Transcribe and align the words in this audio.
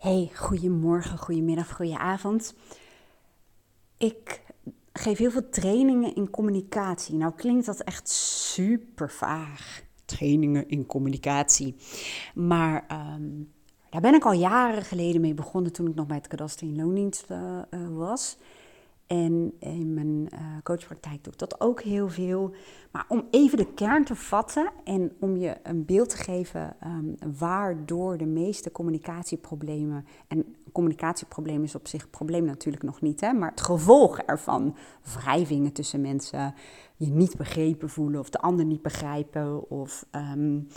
Hey, 0.00 0.30
goedemorgen, 0.34 1.18
goedemiddag, 1.18 1.72
goedenavond. 1.72 2.54
Ik 3.98 4.42
geef 4.92 5.18
heel 5.18 5.30
veel 5.30 5.48
trainingen 5.48 6.14
in 6.14 6.30
communicatie. 6.30 7.14
Nou 7.14 7.32
klinkt 7.36 7.66
dat 7.66 7.80
echt 7.80 8.08
super 8.08 9.10
vaag. 9.10 9.82
Trainingen 10.04 10.68
in 10.68 10.86
communicatie. 10.86 11.76
Maar 12.34 12.84
ehm, 12.88 13.28
daar 13.90 14.00
ben 14.00 14.14
ik 14.14 14.24
al 14.24 14.32
jaren 14.32 14.82
geleden 14.82 15.20
mee 15.20 15.34
begonnen 15.34 15.72
toen 15.72 15.88
ik 15.88 15.94
nog 15.94 16.06
bij 16.06 16.16
het 16.16 16.26
kadaster 16.26 16.66
in 16.66 16.76
loondienst 16.76 17.26
uh, 17.30 17.62
was. 17.88 18.36
En 19.10 19.52
in 19.58 19.94
mijn 19.94 20.28
uh, 20.32 20.38
coachpraktijk 20.62 21.24
doe 21.24 21.32
ik 21.32 21.38
dat 21.38 21.60
ook 21.60 21.82
heel 21.82 22.08
veel. 22.08 22.54
Maar 22.90 23.04
om 23.08 23.26
even 23.30 23.58
de 23.58 23.72
kern 23.74 24.04
te 24.04 24.14
vatten 24.14 24.70
en 24.84 25.12
om 25.20 25.36
je 25.36 25.56
een 25.62 25.84
beeld 25.84 26.08
te 26.08 26.16
geven 26.16 26.76
um, 26.84 27.14
waardoor 27.38 28.16
de 28.16 28.26
meeste 28.26 28.72
communicatieproblemen, 28.72 30.06
en 30.28 30.56
communicatieprobleem 30.72 31.62
is 31.62 31.74
op 31.74 31.88
zich 31.88 32.02
een 32.02 32.10
probleem 32.10 32.44
natuurlijk 32.44 32.82
nog 32.82 33.00
niet, 33.00 33.20
hè, 33.20 33.32
maar 33.32 33.50
het 33.50 33.60
gevolg 33.60 34.18
ervan, 34.18 34.76
wrijvingen 35.14 35.72
tussen 35.72 36.00
mensen, 36.00 36.54
je 36.96 37.10
niet 37.10 37.36
begrepen 37.36 37.88
voelen 37.88 38.20
of 38.20 38.30
de 38.30 38.40
ander 38.40 38.64
niet 38.64 38.82
begrijpen 38.82 39.70
of 39.70 40.06
um, 40.12 40.68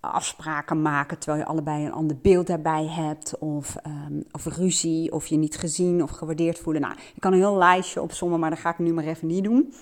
afspraken 0.00 0.82
maken 0.82 1.18
terwijl 1.18 1.42
je 1.42 1.48
allebei 1.48 1.84
een 1.84 1.92
ander 1.92 2.18
beeld 2.18 2.46
daarbij 2.46 2.86
hebt. 2.86 3.38
Of, 3.38 3.76
um, 3.86 4.24
of 4.30 4.44
ruzie, 4.44 5.12
of 5.12 5.26
je 5.26 5.36
niet 5.36 5.56
gezien 5.56 6.02
of 6.02 6.10
gewaardeerd 6.10 6.58
voelen. 6.58 6.82
Nou, 6.82 6.94
ik 7.14 7.20
kan 7.20 7.32
een 7.32 7.38
heel 7.38 7.56
lijstje 7.56 8.02
opzommen, 8.02 8.40
maar 8.40 8.50
dat 8.50 8.58
ga 8.58 8.70
ik 8.70 8.78
nu 8.78 8.92
maar 8.92 9.04
even 9.04 9.26
niet 9.26 9.44
doen. 9.44 9.74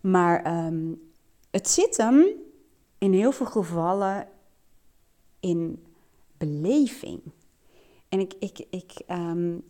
Maar 0.00 0.66
um, 0.66 1.00
het 1.50 1.68
zit 1.68 1.96
hem 1.96 2.26
in 2.98 3.12
heel 3.12 3.32
veel 3.32 3.46
gevallen 3.46 4.28
in 5.40 5.84
beleving. 6.38 7.20
En 8.08 8.20
ik, 8.20 8.34
ik, 8.38 8.66
ik 8.70 9.02
um, 9.10 9.64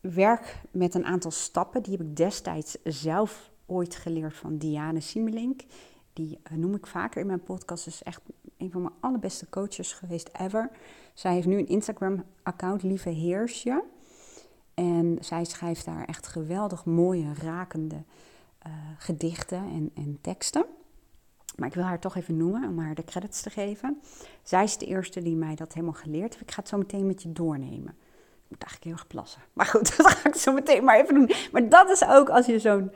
werk 0.00 0.62
met 0.70 0.94
een 0.94 1.04
aantal 1.04 1.30
stappen, 1.30 1.82
die 1.82 1.96
heb 1.96 2.06
ik 2.06 2.16
destijds 2.16 2.76
zelf 2.84 3.50
ooit 3.66 3.94
geleerd 3.94 4.34
van 4.34 4.56
Diane 4.56 5.00
Simelink. 5.00 5.62
Die 6.12 6.38
uh, 6.52 6.58
noem 6.58 6.74
ik 6.74 6.86
vaker 6.86 7.20
in 7.20 7.26
mijn 7.26 7.42
podcast. 7.42 7.86
is 7.86 8.02
echt 8.02 8.20
een 8.62 8.70
van 8.70 8.82
mijn 8.82 8.94
allerbeste 9.00 9.48
coaches 9.48 9.92
geweest 9.92 10.30
ever. 10.32 10.70
Zij 11.14 11.34
heeft 11.34 11.46
nu 11.46 11.58
een 11.58 11.68
Instagram-account, 11.68 12.82
Lieve 12.82 13.08
Heersje. 13.08 13.82
En 14.74 15.18
zij 15.20 15.44
schrijft 15.44 15.84
daar 15.84 16.04
echt 16.04 16.26
geweldig 16.26 16.84
mooie, 16.84 17.34
rakende 17.42 18.04
uh, 18.66 18.72
gedichten 18.98 19.58
en, 19.58 19.90
en 19.94 20.18
teksten. 20.20 20.64
Maar 21.56 21.68
ik 21.68 21.74
wil 21.74 21.84
haar 21.84 22.00
toch 22.00 22.16
even 22.16 22.36
noemen 22.36 22.68
om 22.68 22.78
haar 22.78 22.94
de 22.94 23.04
credits 23.04 23.42
te 23.42 23.50
geven. 23.50 24.00
Zij 24.42 24.64
is 24.64 24.78
de 24.78 24.86
eerste 24.86 25.22
die 25.22 25.36
mij 25.36 25.54
dat 25.54 25.72
helemaal 25.72 25.94
geleerd 25.94 26.32
heeft. 26.32 26.40
Ik 26.40 26.50
ga 26.50 26.60
het 26.60 26.68
zo 26.68 26.78
meteen 26.78 27.06
met 27.06 27.22
je 27.22 27.32
doornemen. 27.32 27.94
Ik 28.44 28.48
moet 28.48 28.62
eigenlijk 28.62 28.84
heel 28.84 28.92
erg 28.92 29.06
plassen. 29.06 29.42
Maar 29.52 29.66
goed, 29.66 29.96
dat 29.96 30.06
ga 30.06 30.28
ik 30.28 30.34
zo 30.34 30.52
meteen 30.52 30.84
maar 30.84 31.00
even 31.00 31.14
doen. 31.14 31.30
Maar 31.52 31.68
dat 31.68 31.90
is 31.90 32.04
ook 32.04 32.28
als 32.28 32.46
je 32.46 32.58
zo'n 32.58 32.90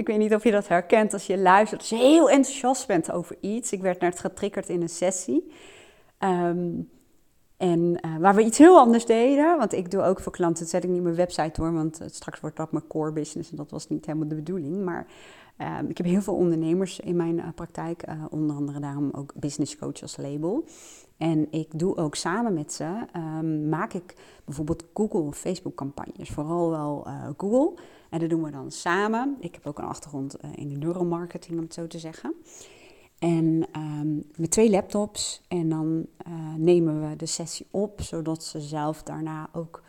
ik 0.00 0.06
weet 0.06 0.18
niet 0.18 0.34
of 0.34 0.44
je 0.44 0.50
dat 0.50 0.68
herkent 0.68 1.12
als 1.12 1.26
je 1.26 1.38
luistert, 1.38 1.80
als 1.80 1.90
je 1.90 1.96
heel 1.96 2.30
enthousiast 2.30 2.86
bent 2.86 3.12
over 3.12 3.36
iets. 3.40 3.72
Ik 3.72 3.80
werd 3.80 4.00
net 4.00 4.18
getriggerd 4.18 4.68
in 4.68 4.82
een 4.82 4.88
sessie. 4.88 5.52
Um, 6.18 6.90
en 7.56 7.80
uh, 7.80 8.16
waar 8.16 8.34
we 8.34 8.44
iets 8.44 8.58
heel 8.58 8.78
anders 8.78 9.06
deden, 9.06 9.58
want 9.58 9.72
ik 9.72 9.90
doe 9.90 10.02
ook 10.02 10.20
voor 10.20 10.32
klanten, 10.32 10.66
zet 10.66 10.84
ik 10.84 10.90
niet 10.90 11.02
mijn 11.02 11.14
website 11.14 11.60
hoor, 11.60 11.72
want 11.72 12.00
straks 12.06 12.40
wordt 12.40 12.56
dat 12.56 12.72
mijn 12.72 12.86
core 12.86 13.12
business 13.12 13.50
en 13.50 13.56
dat 13.56 13.70
was 13.70 13.88
niet 13.88 14.06
helemaal 14.06 14.28
de 14.28 14.34
bedoeling. 14.34 14.84
Maar 14.84 15.06
uh, 15.58 15.78
ik 15.88 15.96
heb 15.96 16.06
heel 16.06 16.22
veel 16.22 16.34
ondernemers 16.34 17.00
in 17.00 17.16
mijn 17.16 17.36
uh, 17.36 17.44
praktijk, 17.54 18.04
onder 18.30 18.56
andere 18.56 18.80
daarom 18.80 19.08
ook 19.12 19.32
business 19.34 19.76
coach 19.76 20.02
als 20.02 20.16
label. 20.16 20.64
En 21.20 21.52
ik 21.52 21.78
doe 21.78 21.96
ook 21.96 22.14
samen 22.14 22.54
met 22.54 22.72
ze, 22.72 23.06
um, 23.16 23.68
maak 23.68 23.92
ik 23.92 24.14
bijvoorbeeld 24.44 24.84
Google 24.94 25.20
of 25.20 25.38
Facebook 25.38 25.74
campagnes, 25.74 26.28
vooral 26.28 26.70
wel 26.70 27.06
Google. 27.36 27.82
En 28.10 28.18
dat 28.18 28.30
doen 28.30 28.42
we 28.42 28.50
dan 28.50 28.70
samen. 28.70 29.36
Ik 29.40 29.54
heb 29.54 29.66
ook 29.66 29.78
een 29.78 29.84
achtergrond 29.84 30.36
in 30.54 30.68
de 30.68 30.76
neuromarketing, 30.76 31.56
om 31.56 31.64
het 31.64 31.74
zo 31.74 31.86
te 31.86 31.98
zeggen. 31.98 32.34
En 33.18 33.66
um, 33.76 34.24
met 34.36 34.50
twee 34.50 34.70
laptops. 34.70 35.42
En 35.48 35.68
dan 35.68 36.06
uh, 36.28 36.34
nemen 36.56 37.08
we 37.08 37.16
de 37.16 37.26
sessie 37.26 37.66
op, 37.70 38.00
zodat 38.00 38.44
ze 38.44 38.60
zelf 38.60 39.02
daarna 39.02 39.48
ook 39.52 39.82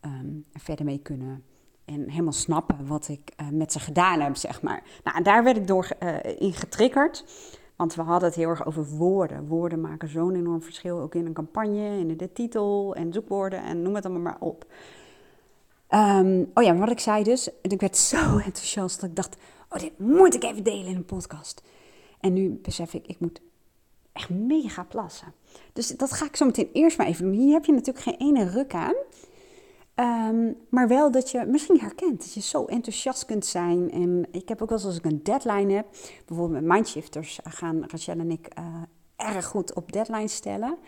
um, 0.00 0.44
verder 0.52 0.84
mee 0.84 0.98
kunnen. 0.98 1.44
En 1.84 2.08
helemaal 2.10 2.32
snappen 2.32 2.86
wat 2.86 3.08
ik 3.08 3.32
met 3.52 3.72
ze 3.72 3.80
gedaan 3.80 4.20
heb, 4.20 4.36
zeg 4.36 4.62
maar. 4.62 4.82
Nou, 5.04 5.22
daar 5.22 5.44
werd 5.44 5.56
ik 5.56 5.66
door 5.66 5.88
in 6.38 6.52
getriggerd. 6.52 7.24
Want 7.76 7.94
we 7.94 8.02
hadden 8.02 8.28
het 8.28 8.38
heel 8.38 8.48
erg 8.48 8.66
over 8.66 8.84
woorden. 8.84 9.46
Woorden 9.46 9.80
maken 9.80 10.08
zo'n 10.08 10.34
enorm 10.34 10.62
verschil, 10.62 11.00
ook 11.00 11.14
in 11.14 11.26
een 11.26 11.32
campagne, 11.32 11.98
in 11.98 12.16
de 12.16 12.32
titel 12.32 12.94
en 12.94 13.12
zoekwoorden 13.12 13.62
en 13.62 13.82
noem 13.82 13.94
het 13.94 14.04
allemaal 14.04 14.22
maar 14.22 14.40
op. 14.40 14.66
Um, 15.90 16.50
oh 16.54 16.64
ja, 16.64 16.76
wat 16.76 16.90
ik 16.90 17.00
zei 17.00 17.22
dus, 17.22 17.48
ik 17.62 17.80
werd 17.80 17.96
zo 17.96 18.36
enthousiast 18.44 19.00
dat 19.00 19.10
ik 19.10 19.16
dacht, 19.16 19.36
oh 19.68 19.78
dit 19.78 19.98
moet 19.98 20.34
ik 20.34 20.42
even 20.42 20.62
delen 20.62 20.86
in 20.86 20.96
een 20.96 21.04
podcast. 21.04 21.62
En 22.20 22.32
nu 22.32 22.58
besef 22.62 22.94
ik, 22.94 23.06
ik 23.06 23.20
moet 23.20 23.40
echt 24.12 24.30
mega 24.30 24.84
plassen. 24.84 25.32
Dus 25.72 25.88
dat 25.88 26.12
ga 26.12 26.26
ik 26.26 26.36
zo 26.36 26.44
meteen 26.46 26.68
eerst 26.72 26.98
maar 26.98 27.06
even 27.06 27.24
doen. 27.24 27.34
Hier 27.34 27.52
heb 27.52 27.64
je 27.64 27.72
natuurlijk 27.72 28.04
geen 28.04 28.18
ene 28.18 28.48
ruk 28.48 28.74
aan. 28.74 28.94
Um, 30.02 30.56
maar 30.68 30.88
wel 30.88 31.10
dat 31.10 31.30
je 31.30 31.44
misschien 31.46 31.78
herkent 31.80 32.18
dat 32.18 32.34
je 32.34 32.40
zo 32.40 32.64
enthousiast 32.64 33.24
kunt 33.24 33.46
zijn. 33.46 33.90
En 33.90 34.26
ik 34.30 34.48
heb 34.48 34.62
ook 34.62 34.68
wel 34.68 34.78
eens 34.78 34.86
als 34.86 34.96
ik 34.96 35.04
een 35.04 35.22
deadline 35.22 35.72
heb, 35.72 35.86
bijvoorbeeld 36.26 36.60
met 36.60 36.72
Mindshifters 36.72 37.40
gaan 37.44 37.84
Rachel 37.86 38.18
en 38.18 38.30
ik 38.30 38.48
uh, 38.58 38.64
erg 39.16 39.46
goed 39.46 39.74
op 39.74 39.92
deadlines 39.92 40.34
stellen. 40.34 40.78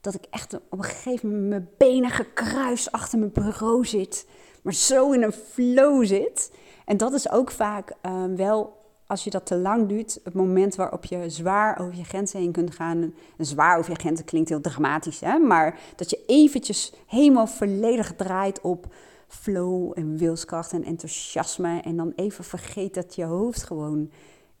Dat 0.00 0.14
ik 0.14 0.24
echt 0.30 0.54
op 0.54 0.78
een 0.78 0.84
gegeven 0.84 1.28
moment 1.28 1.48
mijn 1.48 1.68
benen 1.78 2.10
gekruist 2.10 2.92
achter 2.92 3.18
mijn 3.18 3.32
bureau 3.32 3.86
zit. 3.86 4.26
Maar 4.62 4.74
zo 4.74 5.12
in 5.12 5.22
een 5.22 5.32
flow 5.32 6.04
zit. 6.04 6.52
En 6.84 6.96
dat 6.96 7.12
is 7.12 7.30
ook 7.30 7.50
vaak 7.50 7.92
uh, 8.06 8.24
wel 8.36 8.79
als 9.10 9.24
je 9.24 9.30
dat 9.30 9.46
te 9.46 9.56
lang 9.56 9.88
duurt, 9.88 10.20
het 10.24 10.34
moment 10.34 10.74
waarop 10.74 11.04
je 11.04 11.30
zwaar 11.30 11.80
over 11.80 11.96
je 11.96 12.04
grenzen 12.04 12.40
heen 12.40 12.52
kunt 12.52 12.74
gaan. 12.74 13.14
En 13.36 13.46
zwaar 13.46 13.78
over 13.78 13.90
je 13.90 13.98
grenzen 13.98 14.24
klinkt 14.24 14.48
heel 14.48 14.60
dramatisch, 14.60 15.20
hè? 15.20 15.38
maar 15.38 15.78
dat 15.96 16.10
je 16.10 16.24
eventjes 16.26 16.92
helemaal 17.06 17.46
volledig 17.46 18.14
draait 18.16 18.60
op 18.60 18.94
flow 19.28 19.92
en 19.94 20.16
wilskracht 20.16 20.72
en 20.72 20.84
enthousiasme. 20.84 21.80
En 21.80 21.96
dan 21.96 22.12
even 22.16 22.44
vergeet 22.44 22.94
dat 22.94 23.14
je 23.14 23.24
hoofd 23.24 23.62
gewoon 23.62 24.10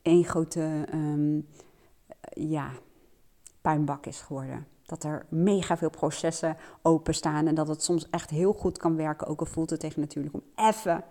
één 0.02 0.24
grote 0.24 0.84
um, 0.94 1.46
ja, 2.32 2.70
puinbak 3.60 4.06
is 4.06 4.20
geworden. 4.20 4.66
Dat 4.82 5.04
er 5.04 5.26
mega 5.28 5.76
veel 5.76 5.90
processen 5.90 6.56
openstaan 6.82 7.46
en 7.46 7.54
dat 7.54 7.68
het 7.68 7.82
soms 7.82 8.06
echt 8.10 8.30
heel 8.30 8.52
goed 8.52 8.78
kan 8.78 8.96
werken. 8.96 9.26
Ook 9.26 9.40
al 9.40 9.46
voelt 9.46 9.70
het 9.70 9.80
tegen 9.80 10.00
natuurlijk 10.00 10.34
om 10.34 10.42
even 10.54 11.04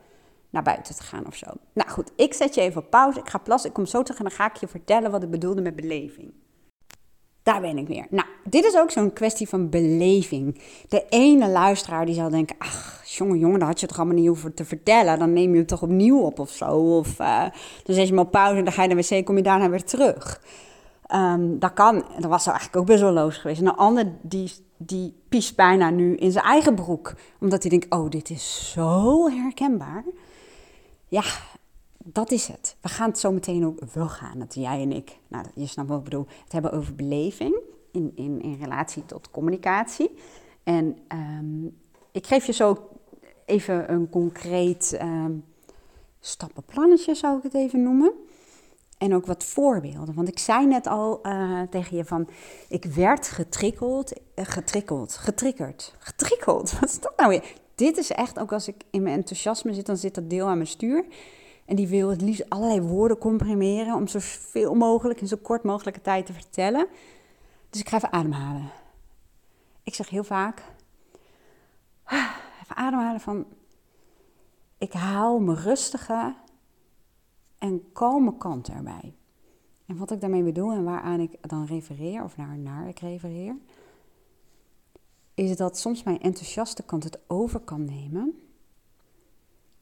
naar 0.50 0.64
buiten 0.64 0.96
te 0.96 1.04
gaan 1.04 1.28
of 1.28 1.36
zo. 1.36 1.48
Nou 1.74 1.90
goed, 1.90 2.12
ik 2.16 2.34
zet 2.34 2.56
je 2.56 2.62
even 2.62 2.82
op 2.82 2.90
pauze. 2.90 3.20
Ik 3.20 3.30
ga 3.30 3.38
plassen. 3.38 3.70
Ik 3.70 3.76
kom 3.76 3.86
zo 3.86 4.04
terug 4.04 4.20
en 4.20 4.26
dan 4.26 4.34
ga 4.34 4.46
ik 4.46 4.56
je 4.56 4.68
vertellen 4.68 5.12
wat 5.12 5.24
ik 5.24 5.30
bedoelde 5.30 5.62
met 5.62 5.76
beleving. 5.76 6.34
Daar 7.44 7.62
ben 7.62 7.78
ik 7.78 7.88
weer. 7.88 8.06
Nou, 8.10 8.28
dit 8.44 8.66
is 8.66 8.78
ook 8.78 8.92
zo'n 8.92 9.14
kwestie 9.14 9.50
van 9.50 9.70
beleving. 9.70 10.62
De 10.88 11.06
ene 11.10 11.50
luisteraar 11.50 12.06
die 12.06 12.16
zal 12.16 12.30
denken: 12.30 12.56
ach, 12.60 13.02
jongen, 13.06 13.40
jongen, 13.40 13.60
daar 13.60 13.68
had 13.68 13.80
je 13.80 13.88
toch 13.88 13.98
allemaal 13.98 14.16
niet 14.16 14.28
hoeven 14.28 14.54
te 14.54 14.66
vertellen. 14.66 15.20
Dan 15.20 15.34
neem 15.34 15.52
je 15.52 15.60
het 15.60 15.68
toch 15.68 15.82
opnieuw 15.82 16.20
op 16.20 16.40
of 16.40 16.50
zo. 16.50 16.98
Of 16.98 17.20
uh, 17.20 17.42
dan 17.84 17.96
zet 17.96 18.08
je 18.08 18.14
hem 18.14 18.20
op 18.20 18.32
pauze 18.32 18.58
en 18.58 18.64
dan 18.64 18.74
ga 18.74 18.82
je 18.82 18.88
naar 18.88 18.98
de 18.98 19.16
wc, 19.16 19.26
kom 19.26 19.38
je 19.38 19.44
daarna 19.44 19.70
weer 19.70 19.84
terug. 19.84 20.42
Um, 21.14 21.60
dat 21.60 21.74
kan. 21.74 22.04
Dat 22.20 22.30
was 22.30 22.48
eigenlijk 22.48 22.78
ook 22.78 22.86
best 22.86 23.02
wel 23.02 23.12
loos 23.12 23.38
geweest. 23.38 23.62
En 23.62 23.68
een 23.68 23.76
ander 23.76 24.12
die, 24.22 24.52
die 24.78 25.16
piest 25.30 25.56
bijna 25.56 25.90
nu 25.90 26.16
in 26.16 26.32
zijn 26.32 26.46
eigen 26.46 26.76
broek. 26.76 27.14
Omdat 27.40 27.62
hij 27.62 27.70
denkt, 27.70 27.96
oh, 27.96 28.10
dit 28.10 28.30
is 28.30 28.72
zo 28.74 29.30
herkenbaar. 29.30 30.04
Ja, 31.10 31.24
dat 31.98 32.32
is 32.32 32.48
het. 32.48 32.76
We 32.82 32.90
gaan 32.90 33.10
het 33.10 33.20
zo 33.20 33.32
meteen 33.32 33.66
ook, 33.66 33.80
wel 33.94 34.10
gaan 34.10 34.40
dat 34.40 34.54
jij 34.54 34.82
en 34.82 34.92
ik, 34.92 35.18
nou 35.28 35.46
je 35.56 35.68
snapt 35.68 35.90
wat 35.90 35.98
ik 35.98 36.04
bedoel, 36.04 36.28
het 36.44 36.52
hebben 36.52 36.72
over 36.72 36.96
beleving 36.96 37.56
in, 37.92 38.12
in, 38.16 38.42
in 38.42 38.58
relatie 38.62 39.06
tot 39.06 39.32
communicatie. 39.32 40.12
En 40.64 40.98
um, 41.14 41.78
ik 42.12 42.28
geef 42.28 42.46
je 42.46 42.54
zo 42.54 42.90
even 43.46 43.92
een 43.92 44.10
concreet 44.10 44.98
um, 45.02 45.46
stappenplannetje, 46.20 47.16
zou 47.16 47.38
ik 47.38 47.44
het 47.44 47.54
even 47.54 47.84
noemen. 47.84 48.14
En 48.98 49.16
ook 49.16 49.26
wat 49.26 49.44
voorbeelden. 49.44 50.16
Want 50.16 50.28
ik 50.28 50.40
zei 50.40 50.66
net 50.66 50.88
al 50.88 51.20
uh, 51.24 51.62
tegen 51.62 51.98
je 51.98 52.06
van, 52.06 52.30
ik 52.70 52.86
werd 52.86 53.28
getrikkeld, 53.28 54.14
uh, 54.36 54.46
getrikkeld, 54.46 55.14
getriggerd, 55.14 55.96
getrikkeld. 56.00 56.72
Wat 56.80 56.90
is 56.90 57.00
dat 57.00 57.14
nou 57.18 57.30
weer? 57.30 57.54
Dit 57.80 57.98
is 57.98 58.12
echt, 58.12 58.40
ook 58.40 58.52
als 58.52 58.68
ik 58.68 58.84
in 58.90 59.04
mijn 59.04 59.16
enthousiasme 59.16 59.74
zit, 59.74 59.86
dan 59.86 59.98
zit 59.98 60.16
dat 60.16 60.30
deel 60.30 60.48
aan 60.48 60.58
mijn 60.58 60.68
stuur. 60.68 61.06
En 61.66 61.76
die 61.76 61.88
wil 61.88 62.10
het 62.10 62.22
liefst 62.22 62.50
allerlei 62.50 62.82
woorden 62.82 63.18
comprimeren 63.18 63.96
om 63.96 64.08
zoveel 64.08 64.74
mogelijk 64.74 65.22
in 65.22 65.28
zo 65.28 65.38
kort 65.42 65.64
mogelijke 65.64 66.02
tijd 66.02 66.26
te 66.26 66.34
vertellen. 66.34 66.88
Dus 67.70 67.82
ik 67.82 67.90
ga 67.90 67.96
even 67.96 68.12
ademhalen. 68.12 68.72
Ik 69.84 69.94
zeg 69.94 70.10
heel 70.10 70.24
vaak, 70.24 70.64
even 72.64 72.76
ademhalen 72.76 73.22
van, 73.22 73.46
ik 74.78 74.94
haal 74.94 75.40
mijn 75.40 75.58
rustige 75.58 76.36
en 77.58 77.92
kalme 77.94 78.38
kant 78.38 78.70
erbij. 78.70 79.14
En 79.86 79.98
wat 79.98 80.12
ik 80.12 80.22
daarmee 80.22 80.44
bedoel 80.44 80.72
en 80.72 80.84
waaraan 80.84 81.20
ik 81.20 81.32
dan 81.42 81.66
refereer, 81.66 82.24
of 82.24 82.38
naar, 82.38 82.58
naar 82.58 82.88
ik 82.88 83.00
refereer, 83.00 83.56
is 85.40 85.58
dat 85.58 85.78
soms 85.78 86.04
mijn 86.04 86.22
enthousiaste 86.22 86.84
kant 86.84 87.04
het 87.04 87.20
over 87.28 87.60
kan 87.60 87.86
nemen. 87.86 88.34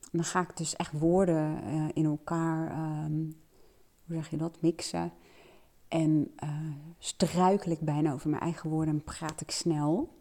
En 0.02 0.12
dan 0.12 0.24
ga 0.24 0.42
ik 0.42 0.58
dus 0.58 0.76
echt 0.76 1.00
woorden 1.00 1.64
uh, 1.64 1.86
in 1.94 2.06
elkaar, 2.06 2.72
um, 3.06 3.36
hoe 4.06 4.16
zeg 4.16 4.30
je 4.30 4.38
dat, 4.38 4.62
mixen. 4.62 5.12
En 5.88 6.32
uh, 6.44 6.50
struikel 6.98 7.72
ik 7.72 7.80
bijna 7.80 8.14
over 8.14 8.30
mijn 8.30 8.42
eigen 8.42 8.70
woorden 8.70 8.94
en 8.94 9.04
praat 9.04 9.42
ik 9.42 9.52
snel. 9.52 10.16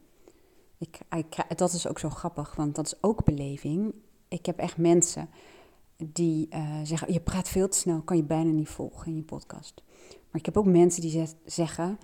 Ik, 0.79 0.99
ik, 1.17 1.59
dat 1.59 1.73
is 1.73 1.89
ook 1.89 1.99
zo 1.99 2.11
grappig, 2.11 2.55
want 2.55 2.75
dat 2.75 2.87
is 2.87 3.03
ook 3.03 3.25
beleving. 3.25 3.95
Ik 4.29 4.47
heb 4.47 4.59
echt 4.59 4.77
mensen 4.77 5.29
die 5.97 6.49
uh, 6.55 6.81
zeggen: 6.83 7.13
Je 7.13 7.21
praat 7.21 7.49
veel 7.49 7.69
te 7.69 7.79
snel, 7.79 8.03
kan 8.03 8.17
je 8.17 8.23
bijna 8.23 8.51
niet 8.51 8.69
volgen 8.69 9.07
in 9.07 9.17
je 9.17 9.23
podcast. 9.23 9.83
Maar 10.09 10.41
ik 10.41 10.47
heb 10.47 10.57
ook 10.57 10.67
mensen 10.67 11.01
die 11.01 11.27
zeggen: 11.45 11.99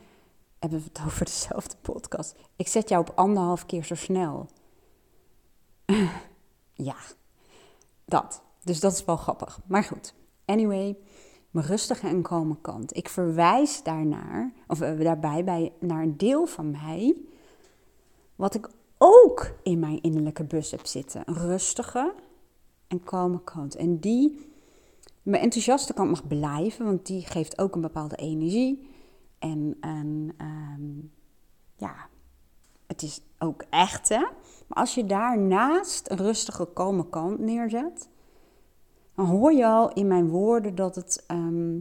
Hebben 0.62 0.78
we 0.80 0.88
het 0.92 1.02
over 1.06 1.24
dezelfde 1.24 1.76
podcast? 1.80 2.34
Ik 2.56 2.68
zet 2.68 2.88
jou 2.88 3.00
op 3.08 3.12
anderhalf 3.14 3.66
keer 3.66 3.84
zo 3.84 3.94
snel. 3.94 4.48
ja, 6.88 6.96
dat. 8.04 8.42
Dus 8.64 8.80
dat 8.80 8.92
is 8.92 9.04
wel 9.04 9.16
grappig. 9.16 9.60
Maar 9.66 9.84
goed, 9.84 10.14
anyway, 10.44 10.96
mijn 11.50 11.66
rustige 11.66 12.06
en 12.06 12.22
kalme 12.22 12.56
kant. 12.60 12.96
Ik 12.96 13.08
verwijs 13.08 13.82
daarnaar, 13.82 14.52
of 14.66 14.80
uh, 14.80 15.00
daarbij 15.00 15.44
bij, 15.44 15.72
naar 15.80 16.02
een 16.02 16.16
deel 16.16 16.46
van 16.46 16.70
mij, 16.70 17.16
wat 18.36 18.54
ik 18.54 18.70
ook 18.98 19.54
in 19.62 19.78
mijn 19.78 20.00
innerlijke 20.00 20.44
bus 20.44 20.70
heb 20.70 20.86
zitten. 20.86 21.22
Een 21.24 21.34
rustige, 21.34 22.14
en 22.86 23.04
kalme 23.04 23.44
kant. 23.44 23.76
En 23.76 23.98
die, 23.98 24.50
mijn 25.22 25.42
enthousiaste 25.42 25.92
kant 25.92 26.10
mag 26.10 26.26
blijven, 26.26 26.84
want 26.84 27.06
die 27.06 27.26
geeft 27.26 27.58
ook 27.58 27.74
een 27.74 27.80
bepaalde 27.80 28.16
energie. 28.16 28.90
En, 29.42 29.76
en 29.80 30.34
ehm, 30.36 31.06
ja, 31.76 31.94
het 32.86 33.02
is 33.02 33.20
ook 33.38 33.64
echt, 33.70 34.08
hè. 34.08 34.20
Maar 34.66 34.78
als 34.78 34.94
je 34.94 35.06
daarnaast 35.06 36.10
een 36.10 36.16
rustige, 36.16 36.68
kalme 36.74 37.08
kant 37.08 37.38
neerzet, 37.38 38.08
dan 39.14 39.26
hoor 39.26 39.52
je 39.52 39.66
al 39.66 39.92
in 39.92 40.06
mijn 40.06 40.28
woorden 40.28 40.74
dat 40.74 40.94
het 40.94 41.24
ehm, 41.26 41.78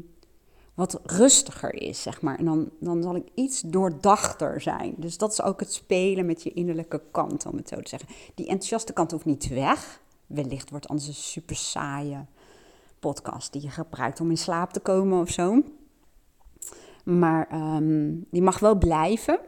wat 0.74 1.00
rustiger 1.04 1.74
is, 1.74 2.02
zeg 2.02 2.22
maar. 2.22 2.38
En 2.38 2.46
dan, 2.46 2.70
dan 2.80 3.04
zal 3.04 3.16
ik 3.16 3.28
iets 3.34 3.62
doordachter 3.62 4.62
zijn. 4.62 4.94
Dus 4.98 5.18
dat 5.18 5.32
is 5.32 5.42
ook 5.42 5.60
het 5.60 5.74
spelen 5.74 6.26
met 6.26 6.44
je 6.44 6.54
innerlijke 6.54 7.02
kant, 7.12 7.46
om 7.46 7.56
het 7.58 7.68
zo 7.68 7.82
te 7.82 7.90
zeggen. 7.90 8.10
Die 8.36 8.48
enthousiaste 8.48 8.94
kant 8.94 9.12
hoeft 9.12 9.26
niet 9.26 9.48
weg 9.48 10.02
wellicht 10.28 10.70
wordt 10.70 10.88
anders 10.88 11.08
een 11.08 11.14
super 11.14 11.56
saaie 11.56 12.26
podcast 13.00 13.54
die 13.54 13.62
je 13.62 13.70
gebruikt 13.70 14.20
om 14.20 14.30
in 14.30 14.38
slaap 14.38 14.74
te 14.74 14.80
komen 14.80 15.22
of 15.22 15.30
zo. 15.30 15.64
Maar 17.04 17.48
ehm, 17.50 18.14
die 18.32 18.42
mag 18.42 18.60
wel 18.60 18.76
blijven. 18.76 19.40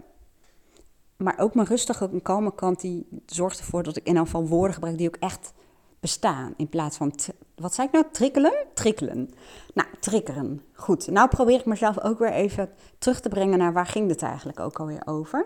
Maar 1.18 1.40
ook 1.40 1.56
mijn 1.56 1.68
rustige 1.68 2.10
en 2.12 2.22
kalme 2.22 2.56
kant, 2.56 2.82
die 2.82 3.08
zorgt 3.26 3.60
ervoor 3.60 3.84
dat 3.84 3.98
ik 3.98 4.06
in 4.06 4.16
elk 4.16 4.26
geval 4.26 4.48
woorden 4.48 4.74
gebruik 4.74 4.98
die 4.98 5.08
ook 5.08 5.16
echt 5.20 5.54
bestaan. 6.00 6.54
In 6.58 6.70
plaats 6.70 6.98
van, 6.98 7.14
wat 7.56 7.74
zei 7.74 7.88
ik 7.88 7.94
nou, 7.94 8.06
trikkelen? 8.12 8.54
Trikkelen. 8.74 9.30
Nou, 9.74 9.88
triggeren. 10.00 10.62
Goed, 10.74 11.08
nou 11.08 11.30
probeer 11.30 11.60
ik 11.60 11.66
mezelf 11.66 12.00
ook 12.00 12.20
weer 12.20 12.32
even 12.32 12.70
terug 12.98 13.20
te 13.20 13.30
brengen 13.30 13.58
naar 13.58 13.74
waar 13.74 13.86
ging 13.86 14.10
het 14.10 14.22
eigenlijk 14.22 14.60
ook 14.60 14.80
alweer 14.80 15.02
over. 15.06 15.46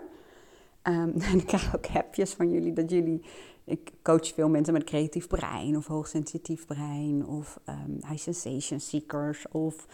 Um, 0.82 1.14
en 1.32 1.38
ik 1.38 1.46
krijg 1.46 1.76
ook 1.76 1.86
appjes 1.94 2.32
van 2.32 2.50
jullie 2.50 2.72
dat 2.72 2.90
jullie 2.90 3.24
ik 3.64 3.92
coach 4.02 4.34
veel 4.34 4.48
mensen 4.48 4.72
met 4.72 4.84
creatief 4.84 5.26
brein 5.26 5.76
of 5.76 5.86
hoogsensitief 5.86 6.66
brein 6.66 7.26
of 7.26 7.58
um, 7.68 7.98
high 8.08 8.22
sensation 8.22 8.80
seekers 8.80 9.48
of 9.48 9.86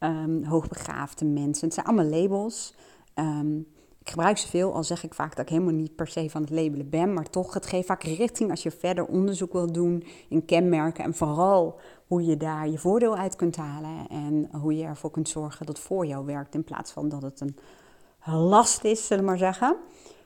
um, 0.00 0.44
hoogbegaafde 0.44 1.24
mensen. 1.24 1.64
Het 1.64 1.74
zijn 1.74 1.86
allemaal 1.86 2.20
labels. 2.20 2.74
Um, 3.14 3.66
ik 4.08 4.14
gebruik 4.14 4.38
ze 4.38 4.48
veel, 4.48 4.74
al 4.74 4.84
zeg 4.84 5.04
ik 5.04 5.14
vaak 5.14 5.36
dat 5.36 5.44
ik 5.44 5.50
helemaal 5.50 5.72
niet 5.72 5.96
per 5.96 6.06
se 6.06 6.30
van 6.30 6.40
het 6.40 6.50
labelen 6.50 6.90
ben, 6.90 7.12
maar 7.12 7.30
toch, 7.30 7.54
het 7.54 7.66
geeft 7.66 7.86
vaak 7.86 8.02
richting 8.02 8.50
als 8.50 8.62
je 8.62 8.70
verder 8.70 9.06
onderzoek 9.06 9.52
wil 9.52 9.72
doen 9.72 10.04
in 10.28 10.44
kenmerken 10.44 11.04
en 11.04 11.14
vooral 11.14 11.80
hoe 12.06 12.24
je 12.24 12.36
daar 12.36 12.68
je 12.68 12.78
voordeel 12.78 13.16
uit 13.16 13.36
kunt 13.36 13.56
halen 13.56 14.08
en 14.08 14.48
hoe 14.60 14.76
je 14.76 14.84
ervoor 14.84 15.10
kunt 15.10 15.28
zorgen 15.28 15.66
dat 15.66 15.76
het 15.76 15.86
voor 15.86 16.06
jou 16.06 16.26
werkt 16.26 16.54
in 16.54 16.64
plaats 16.64 16.92
van 16.92 17.08
dat 17.08 17.22
het 17.22 17.40
een 17.40 17.56
last 18.24 18.84
is, 18.84 19.06
zullen 19.06 19.24
we 19.24 19.30
maar 19.30 19.38
zeggen. 19.38 19.76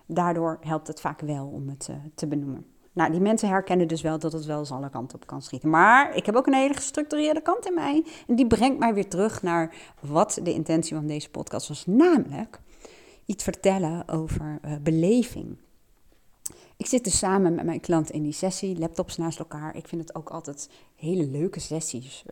Daardoor 0.06 0.58
helpt 0.60 0.86
het 0.86 1.00
vaak 1.00 1.20
wel 1.20 1.46
om 1.46 1.69
het 1.69 1.88
uh, 1.90 1.96
te 2.14 2.26
benoemen. 2.26 2.71
Nou, 2.93 3.11
die 3.11 3.21
mensen 3.21 3.49
herkennen 3.49 3.89
dus 3.89 4.03
wel 4.03 4.19
dat 4.19 4.33
het 4.33 4.44
wel 4.44 4.59
eens 4.59 4.71
alle 4.71 4.91
kanten 4.91 5.17
op 5.17 5.27
kan 5.27 5.43
schieten. 5.43 5.71
Maar 5.71 6.17
ik 6.17 6.27
heb 6.27 6.35
ook 6.35 6.47
een 6.47 6.55
hele 6.55 6.75
gestructureerde 6.75 7.43
kant 7.43 7.67
in 7.67 7.75
mij. 7.75 8.05
En 8.27 8.37
die 8.37 8.47
brengt 8.47 8.79
mij 8.79 8.94
weer 8.94 9.09
terug 9.09 9.43
naar 9.43 9.75
wat 10.00 10.39
de 10.43 10.53
intentie 10.53 10.94
van 10.94 11.06
deze 11.06 11.31
podcast 11.31 11.69
was. 11.69 11.87
Namelijk 11.87 12.61
iets 13.27 13.44
vertellen 13.44 14.09
over 14.09 14.59
uh, 14.65 14.73
beleving. 14.83 15.56
Ik 16.77 16.87
zit 16.87 17.05
dus 17.05 17.19
samen 17.19 17.55
met 17.55 17.65
mijn 17.65 17.81
klant 17.81 18.11
in 18.11 18.23
die 18.23 18.33
sessie, 18.33 18.79
laptops 18.79 19.17
naast 19.17 19.39
elkaar. 19.39 19.77
Ik 19.77 19.89
vind 19.89 20.00
het 20.00 20.15
ook 20.15 20.31
altijd 20.31 20.71
hele 20.97 21.27
leuke 21.27 21.61
sessies. 21.61 22.25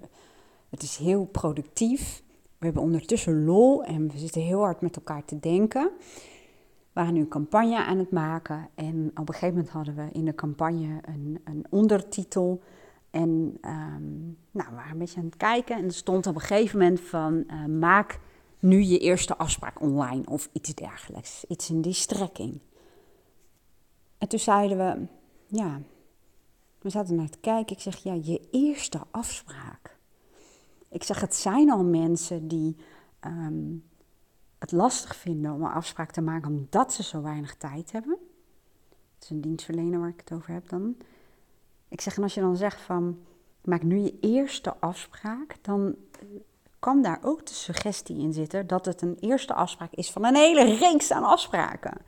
Het 0.69 0.83
is 0.83 0.97
heel 0.97 1.25
productief. 1.25 2.23
We 2.59 2.65
hebben 2.65 2.83
ondertussen 2.83 3.45
lol 3.45 3.85
en 3.85 4.11
we 4.11 4.19
zitten 4.19 4.41
heel 4.41 4.61
hard 4.61 4.81
met 4.81 4.97
elkaar 4.97 5.25
te 5.25 5.41
denken 5.41 5.91
waren 7.01 7.15
nu 7.15 7.21
een 7.21 7.29
campagne 7.29 7.85
aan 7.85 7.99
het 7.99 8.11
maken. 8.11 8.69
En 8.75 9.11
op 9.15 9.29
een 9.29 9.35
gegeven 9.35 9.55
moment 9.55 9.69
hadden 9.69 9.95
we 9.95 10.09
in 10.13 10.25
de 10.25 10.35
campagne 10.35 10.99
een, 11.03 11.41
een 11.45 11.67
ondertitel. 11.71 12.63
En 13.11 13.59
um, 13.63 14.37
nou, 14.51 14.69
we 14.69 14.75
waren 14.75 14.93
een 14.93 14.99
beetje 14.99 15.19
aan 15.19 15.25
het 15.25 15.37
kijken. 15.37 15.77
En 15.77 15.85
er 15.85 15.93
stond 15.93 16.27
op 16.27 16.35
een 16.35 16.41
gegeven 16.41 16.79
moment 16.79 17.01
van 17.01 17.45
uh, 17.47 17.65
maak 17.65 18.21
nu 18.59 18.83
je 18.83 18.99
eerste 18.99 19.37
afspraak 19.37 19.81
online 19.81 20.27
of 20.27 20.49
iets 20.53 20.75
dergelijks. 20.75 21.45
Iets 21.49 21.71
in 21.71 21.81
die 21.81 21.93
strekking. 21.93 22.61
En 24.19 24.29
toen 24.29 24.39
zeiden 24.39 24.77
we, 24.77 25.07
ja, 25.47 25.81
we 26.79 26.91
zaten 26.91 27.15
naar 27.15 27.29
te 27.29 27.39
kijken. 27.39 27.77
Ik 27.77 27.83
zeg, 27.83 27.97
ja, 27.97 28.15
je 28.23 28.49
eerste 28.51 29.01
afspraak. 29.11 29.99
Ik 30.89 31.03
zeg, 31.03 31.21
het 31.21 31.35
zijn 31.35 31.71
al 31.71 31.85
mensen 31.85 32.49
die 32.49 32.77
um, 33.27 33.90
het 34.61 34.73
lastig 34.73 35.17
vinden 35.17 35.53
om 35.53 35.63
een 35.63 35.71
afspraak 35.71 36.11
te 36.11 36.21
maken 36.21 36.51
omdat 36.51 36.93
ze 36.93 37.03
zo 37.03 37.23
weinig 37.23 37.57
tijd 37.57 37.93
hebben. 37.93 38.19
Het 39.15 39.23
is 39.25 39.31
een 39.31 39.41
dienstverlener 39.41 40.01
waar 40.01 40.09
ik 40.09 40.21
het 40.21 40.33
over 40.33 40.53
heb 40.53 40.69
dan. 40.69 40.97
Ik 41.89 42.01
zeg, 42.01 42.17
en 42.17 42.23
als 42.23 42.35
je 42.35 42.41
dan 42.41 42.57
zegt 42.57 42.81
van, 42.81 43.19
maak 43.65 43.83
nu 43.83 43.99
je 43.99 44.19
eerste 44.21 44.77
afspraak, 44.77 45.57
dan 45.61 45.97
kan 46.79 47.03
daar 47.03 47.19
ook 47.23 47.47
de 47.47 47.55
suggestie 47.55 48.19
in 48.19 48.33
zitten 48.33 48.67
dat 48.67 48.85
het 48.85 49.03
een 49.03 49.17
eerste 49.21 49.55
afspraak 49.55 49.93
is 49.93 50.11
van 50.11 50.25
een 50.25 50.37
hele 50.37 50.75
reeks 50.79 51.13
aan 51.13 51.25
afspraken. 51.25 51.99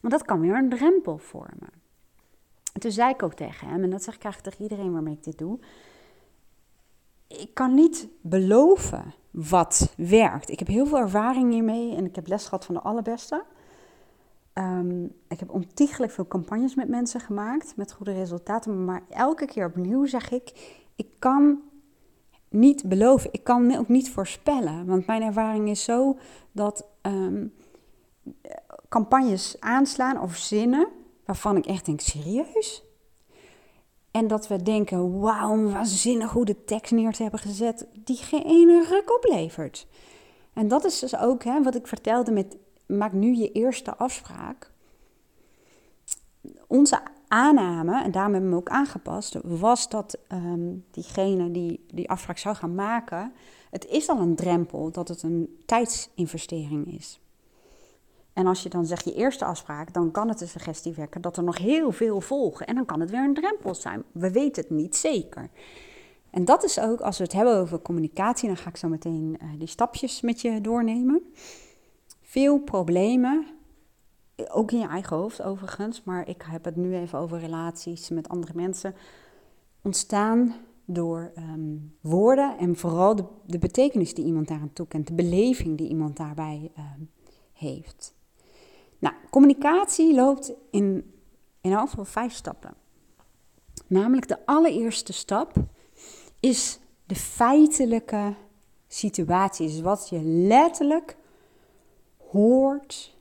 Want 0.00 0.12
dat 0.12 0.24
kan 0.24 0.40
weer 0.40 0.56
een 0.56 0.68
drempel 0.68 1.18
vormen. 1.18 1.72
En 2.72 2.80
toen 2.80 2.90
zei 2.90 3.10
ik 3.12 3.22
ook 3.22 3.34
tegen 3.34 3.68
hem, 3.68 3.82
en 3.82 3.90
dat 3.90 4.02
zeg 4.02 4.14
ik 4.14 4.24
eigenlijk 4.24 4.54
tegen 4.54 4.70
iedereen 4.70 4.92
waarmee 4.92 5.14
ik 5.14 5.24
dit 5.24 5.38
doe. 5.38 5.58
Ik 7.26 7.54
kan 7.54 7.74
niet 7.74 8.08
beloven 8.20 9.14
wat 9.30 9.94
werkt. 9.96 10.50
Ik 10.50 10.58
heb 10.58 10.68
heel 10.68 10.86
veel 10.86 10.98
ervaring 10.98 11.52
hiermee 11.52 11.96
en 11.96 12.04
ik 12.04 12.14
heb 12.14 12.26
les 12.26 12.44
gehad 12.44 12.64
van 12.64 12.74
de 12.74 12.80
allerbeste. 12.80 13.44
Um, 14.54 15.12
ik 15.28 15.40
heb 15.40 15.50
ontiegelijk 15.50 16.12
veel 16.12 16.26
campagnes 16.26 16.74
met 16.74 16.88
mensen 16.88 17.20
gemaakt 17.20 17.76
met 17.76 17.92
goede 17.92 18.12
resultaten. 18.12 18.84
Maar 18.84 19.02
elke 19.08 19.46
keer 19.46 19.66
opnieuw 19.66 20.06
zeg 20.06 20.30
ik: 20.30 20.78
ik 20.96 21.08
kan 21.18 21.60
niet 22.48 22.88
beloven, 22.88 23.32
ik 23.32 23.44
kan 23.44 23.76
ook 23.76 23.88
niet 23.88 24.10
voorspellen. 24.10 24.86
Want 24.86 25.06
mijn 25.06 25.22
ervaring 25.22 25.68
is 25.68 25.84
zo 25.84 26.18
dat 26.52 26.86
um, 27.02 27.52
campagnes 28.88 29.56
aanslaan 29.60 30.20
of 30.20 30.36
zinnen 30.36 30.88
waarvan 31.24 31.56
ik 31.56 31.66
echt 31.66 31.86
denk: 31.86 32.00
serieus? 32.00 32.84
En 34.10 34.26
dat 34.26 34.48
we 34.48 34.62
denken, 34.62 35.20
wauw, 35.20 35.70
waanzinnig 35.70 36.30
goede 36.30 36.64
tekst 36.64 36.92
neer 36.92 37.12
te 37.12 37.22
hebben 37.22 37.40
gezet, 37.40 37.86
die 38.04 38.16
geen 38.16 38.84
ruk 38.88 39.16
oplevert. 39.16 39.86
En 40.52 40.68
dat 40.68 40.84
is 40.84 40.98
dus 40.98 41.16
ook 41.16 41.44
hè, 41.44 41.62
wat 41.62 41.74
ik 41.74 41.86
vertelde 41.86 42.30
met, 42.30 42.56
maak 42.86 43.12
nu 43.12 43.34
je 43.34 43.52
eerste 43.52 43.96
afspraak. 43.96 44.70
Onze 46.66 47.00
aanname, 47.28 48.02
en 48.02 48.10
daarom 48.10 48.32
hebben 48.32 48.50
we 48.50 48.56
hem 48.56 48.66
ook 48.66 48.68
aangepast, 48.68 49.36
was 49.42 49.88
dat 49.88 50.18
um, 50.32 50.84
diegene 50.90 51.50
die 51.50 51.84
die 51.94 52.10
afspraak 52.10 52.38
zou 52.38 52.56
gaan 52.56 52.74
maken, 52.74 53.32
het 53.70 53.86
is 53.86 54.08
al 54.08 54.20
een 54.20 54.34
drempel 54.34 54.90
dat 54.90 55.08
het 55.08 55.22
een 55.22 55.62
tijdsinvestering 55.66 56.92
is. 56.92 57.20
En 58.40 58.46
als 58.46 58.62
je 58.62 58.68
dan 58.68 58.86
zegt 58.86 59.04
je 59.04 59.14
eerste 59.14 59.44
afspraak, 59.44 59.92
dan 59.92 60.10
kan 60.10 60.28
het 60.28 60.38
de 60.38 60.46
suggestie 60.46 60.92
wekken 60.92 61.20
dat 61.20 61.36
er 61.36 61.42
nog 61.42 61.58
heel 61.58 61.92
veel 61.92 62.20
volgen. 62.20 62.66
En 62.66 62.74
dan 62.74 62.84
kan 62.84 63.00
het 63.00 63.10
weer 63.10 63.24
een 63.24 63.34
drempel 63.34 63.74
zijn. 63.74 64.04
We 64.12 64.30
weten 64.30 64.62
het 64.62 64.72
niet 64.72 64.96
zeker. 64.96 65.50
En 66.30 66.44
dat 66.44 66.64
is 66.64 66.80
ook, 66.80 67.00
als 67.00 67.18
we 67.18 67.24
het 67.24 67.32
hebben 67.32 67.56
over 67.56 67.82
communicatie, 67.82 68.48
dan 68.48 68.56
ga 68.56 68.68
ik 68.68 68.76
zo 68.76 68.88
meteen 68.88 69.38
uh, 69.42 69.48
die 69.58 69.66
stapjes 69.66 70.20
met 70.20 70.40
je 70.40 70.60
doornemen. 70.60 71.22
Veel 72.22 72.58
problemen, 72.58 73.46
ook 74.48 74.72
in 74.72 74.78
je 74.78 74.88
eigen 74.88 75.16
hoofd 75.16 75.42
overigens, 75.42 76.02
maar 76.04 76.28
ik 76.28 76.44
heb 76.46 76.64
het 76.64 76.76
nu 76.76 76.94
even 76.94 77.18
over 77.18 77.38
relaties 77.38 78.08
met 78.08 78.28
andere 78.28 78.52
mensen, 78.54 78.94
ontstaan 79.82 80.54
door 80.84 81.32
um, 81.38 81.94
woorden 82.00 82.58
en 82.58 82.76
vooral 82.76 83.40
de, 83.46 83.58
betekenis 83.58 84.14
die 84.14 84.24
iemand 84.24 84.48
daaraan 84.48 84.72
toekent, 84.72 85.06
de 85.06 85.14
beleving 85.14 85.78
die 85.78 85.88
iemand 85.88 86.16
daarbij 86.16 86.70
um, 86.78 87.10
heeft. 87.52 88.18
Nou, 89.00 89.14
communicatie 89.30 90.14
loopt 90.14 90.52
in, 90.70 91.14
in 91.60 91.88
geval 91.88 92.04
vijf 92.04 92.32
stappen. 92.32 92.74
Namelijk 93.86 94.28
de 94.28 94.46
allereerste 94.46 95.12
stap 95.12 95.54
is 96.40 96.78
de 97.06 97.14
feitelijke 97.14 98.34
situatie. 98.88 99.66
Dus 99.66 99.80
wat 99.80 100.08
je 100.08 100.20
letterlijk 100.22 101.16
hoort 102.16 103.16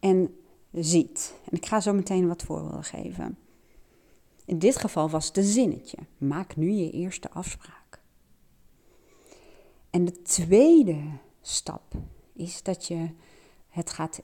en 0.00 0.36
ziet. 0.72 1.34
En 1.44 1.56
ik 1.56 1.66
ga 1.66 1.80
zo 1.80 1.92
meteen 1.92 2.28
wat 2.28 2.42
voorbeelden 2.42 2.84
geven. 2.84 3.38
In 4.44 4.58
dit 4.58 4.76
geval 4.76 5.10
was 5.10 5.26
het 5.26 5.36
een 5.36 5.44
zinnetje. 5.44 5.98
Maak 6.18 6.56
nu 6.56 6.70
je 6.70 6.90
eerste 6.90 7.30
afspraak. 7.30 8.00
En 9.90 10.04
de 10.04 10.22
tweede 10.22 11.02
stap 11.40 11.94
is 12.32 12.62
dat 12.62 12.86
je 12.86 13.08
het 13.68 13.90
gaat 13.90 14.22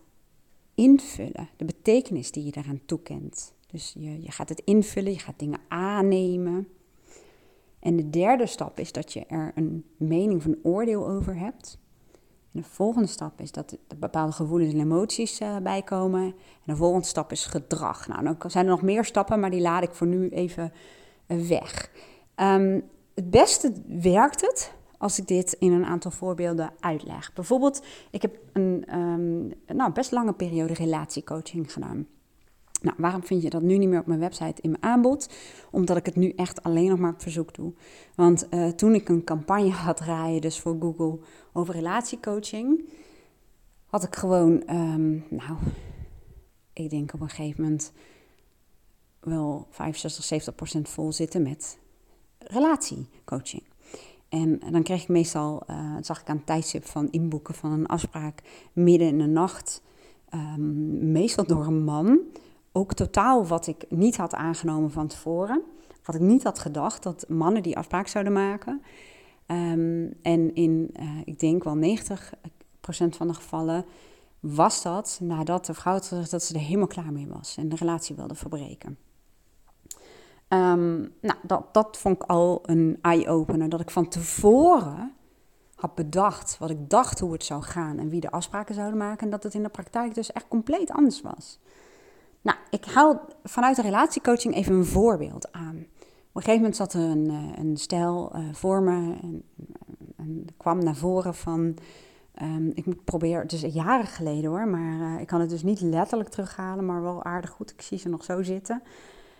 invullen. 0.78 1.48
De 1.56 1.64
betekenis 1.64 2.30
die 2.30 2.44
je 2.44 2.50
daaraan 2.50 2.80
toekent. 2.86 3.52
Dus 3.66 3.94
je, 3.98 4.22
je 4.22 4.30
gaat 4.30 4.48
het 4.48 4.62
invullen, 4.64 5.12
je 5.12 5.18
gaat 5.18 5.38
dingen 5.38 5.60
aannemen. 5.68 6.68
En 7.80 7.96
de 7.96 8.10
derde 8.10 8.46
stap 8.46 8.78
is 8.78 8.92
dat 8.92 9.12
je 9.12 9.24
er 9.26 9.52
een 9.54 9.84
mening 9.96 10.44
een 10.44 10.58
oordeel 10.62 11.08
over 11.08 11.36
hebt. 11.36 11.78
En 12.52 12.60
de 12.60 12.68
volgende 12.68 13.08
stap 13.08 13.40
is 13.40 13.52
dat 13.52 13.72
er 13.88 13.98
bepaalde 13.98 14.32
gevoelens 14.32 14.72
en 14.72 14.80
emoties 14.80 15.40
uh, 15.40 15.56
bij 15.56 15.82
komen. 15.82 16.22
En 16.22 16.34
de 16.64 16.76
volgende 16.76 17.06
stap 17.06 17.32
is 17.32 17.46
gedrag. 17.46 18.08
Nou, 18.08 18.22
dan 18.22 18.50
zijn 18.50 18.64
er 18.64 18.70
nog 18.70 18.82
meer 18.82 19.04
stappen, 19.04 19.40
maar 19.40 19.50
die 19.50 19.60
laat 19.60 19.82
ik 19.82 19.94
voor 19.94 20.06
nu 20.06 20.28
even 20.28 20.72
uh, 21.26 21.48
weg. 21.48 21.90
Um, 22.36 22.82
het 23.14 23.30
beste 23.30 23.72
werkt 23.86 24.40
het 24.40 24.72
als 24.98 25.18
ik 25.18 25.26
dit 25.26 25.52
in 25.52 25.72
een 25.72 25.84
aantal 25.84 26.10
voorbeelden 26.10 26.72
uitleg. 26.80 27.32
Bijvoorbeeld, 27.32 27.82
ik 28.10 28.22
heb 28.22 28.38
een 28.52 28.96
um, 28.98 29.52
nou, 29.66 29.92
best 29.92 30.12
lange 30.12 30.32
periode 30.32 30.74
relatiecoaching 30.74 31.72
gedaan. 31.72 32.06
Nou, 32.82 32.96
waarom 32.98 33.24
vind 33.24 33.42
je 33.42 33.50
dat 33.50 33.62
nu 33.62 33.78
niet 33.78 33.88
meer 33.88 34.00
op 34.00 34.06
mijn 34.06 34.20
website 34.20 34.62
in 34.62 34.70
mijn 34.70 34.82
aanbod? 34.82 35.30
Omdat 35.70 35.96
ik 35.96 36.06
het 36.06 36.16
nu 36.16 36.30
echt 36.30 36.62
alleen 36.62 36.88
nog 36.88 36.98
maar 36.98 37.12
op 37.12 37.22
verzoek 37.22 37.54
doe. 37.54 37.72
Want 38.14 38.46
uh, 38.50 38.68
toen 38.68 38.94
ik 38.94 39.08
een 39.08 39.24
campagne 39.24 39.70
had 39.86 39.96
draaien, 39.96 40.40
dus 40.40 40.60
voor 40.60 40.76
Google, 40.80 41.18
over 41.52 41.74
relatiecoaching, 41.74 42.88
had 43.86 44.02
ik 44.04 44.16
gewoon, 44.16 44.62
um, 44.70 45.24
nou, 45.30 45.56
ik 46.72 46.90
denk 46.90 47.12
op 47.12 47.20
een 47.20 47.28
gegeven 47.28 47.62
moment 47.62 47.92
wel 49.20 49.66
65, 49.70 50.24
70 50.24 50.54
procent 50.54 50.88
vol 50.88 51.12
zitten 51.12 51.42
met 51.42 51.78
relatiecoaching. 52.38 53.62
En 54.28 54.60
dan 54.70 54.82
kreeg 54.82 55.02
ik 55.02 55.08
meestal, 55.08 55.62
uh, 55.70 55.96
zag 56.00 56.20
ik 56.20 56.28
aan 56.28 56.36
het 56.36 56.46
tijdstip 56.46 56.86
van 56.86 57.10
inboeken 57.10 57.54
van 57.54 57.72
een 57.72 57.86
afspraak 57.86 58.42
midden 58.72 59.08
in 59.08 59.18
de 59.18 59.26
nacht, 59.26 59.82
um, 60.34 61.12
meestal 61.12 61.46
door 61.46 61.66
een 61.66 61.84
man 61.84 62.20
ook 62.72 62.94
totaal 62.94 63.46
wat 63.46 63.66
ik 63.66 63.84
niet 63.88 64.16
had 64.16 64.34
aangenomen 64.34 64.90
van 64.90 65.06
tevoren. 65.06 65.62
Wat 66.04 66.14
ik 66.14 66.20
niet 66.20 66.42
had 66.42 66.58
gedacht, 66.58 67.02
dat 67.02 67.28
mannen 67.28 67.62
die 67.62 67.76
afspraak 67.76 68.06
zouden 68.06 68.32
maken. 68.32 68.82
Um, 69.46 70.14
en 70.22 70.54
in, 70.54 70.90
uh, 71.00 71.10
ik 71.24 71.40
denk 71.40 71.64
wel 71.64 71.76
90% 71.76 73.16
van 73.16 73.26
de 73.26 73.34
gevallen 73.34 73.84
was 74.40 74.82
dat 74.82 75.18
nadat 75.22 75.66
de 75.66 75.74
vrouw 75.74 75.92
had 75.92 76.06
gezegd 76.06 76.30
dat 76.30 76.42
ze 76.42 76.54
er 76.54 76.60
helemaal 76.60 76.86
klaar 76.86 77.12
mee 77.12 77.26
was 77.26 77.56
en 77.56 77.68
de 77.68 77.76
relatie 77.76 78.16
wilde 78.16 78.34
verbreken. 78.34 78.98
Um, 80.48 81.12
nou, 81.20 81.38
dat, 81.42 81.74
dat 81.74 81.98
vond 81.98 82.22
ik 82.22 82.22
al 82.22 82.58
een 82.62 82.98
eye-opener. 83.02 83.68
Dat 83.68 83.80
ik 83.80 83.90
van 83.90 84.08
tevoren 84.08 85.12
had 85.74 85.94
bedacht 85.94 86.58
wat 86.58 86.70
ik 86.70 86.90
dacht 86.90 87.18
hoe 87.18 87.32
het 87.32 87.44
zou 87.44 87.62
gaan 87.62 87.98
en 87.98 88.08
wie 88.08 88.20
de 88.20 88.30
afspraken 88.30 88.74
zouden 88.74 88.98
maken. 88.98 89.24
En 89.24 89.30
dat 89.30 89.42
het 89.42 89.54
in 89.54 89.62
de 89.62 89.68
praktijk 89.68 90.14
dus 90.14 90.32
echt 90.32 90.48
compleet 90.48 90.90
anders 90.90 91.20
was. 91.20 91.58
Nou, 92.40 92.58
ik 92.70 92.84
haal 92.84 93.20
vanuit 93.44 93.76
de 93.76 93.82
relatiecoaching 93.82 94.54
even 94.54 94.74
een 94.74 94.84
voorbeeld 94.84 95.52
aan. 95.52 95.76
Op 96.28 96.36
een 96.36 96.42
gegeven 96.42 96.56
moment 96.56 96.76
zat 96.76 96.92
er 96.92 97.00
een, 97.00 97.30
eh, 97.30 97.64
een 97.64 97.76
stijl 97.76 98.32
uh, 98.34 98.48
voor 98.52 98.82
me 98.82 99.16
en, 99.22 99.42
en, 100.16 100.46
kwam 100.56 100.84
naar 100.84 100.96
voren 100.96 101.34
van... 101.34 101.76
Um, 102.42 102.72
ik 102.74 103.04
probeer, 103.04 103.40
het 103.40 103.52
is 103.52 103.60
jaren 103.60 104.06
geleden 104.06 104.50
hoor, 104.50 104.68
maar 104.68 105.20
ik 105.20 105.26
kan 105.26 105.40
het 105.40 105.50
dus 105.50 105.62
niet 105.62 105.80
letterlijk 105.80 106.28
terughalen, 106.28 106.86
maar 106.86 107.02
wel 107.02 107.24
aardig 107.24 107.50
goed. 107.50 107.70
Ik 107.70 107.82
zie 107.82 107.98
ze 107.98 108.08
nog 108.08 108.24
zo 108.24 108.42
zitten. 108.42 108.82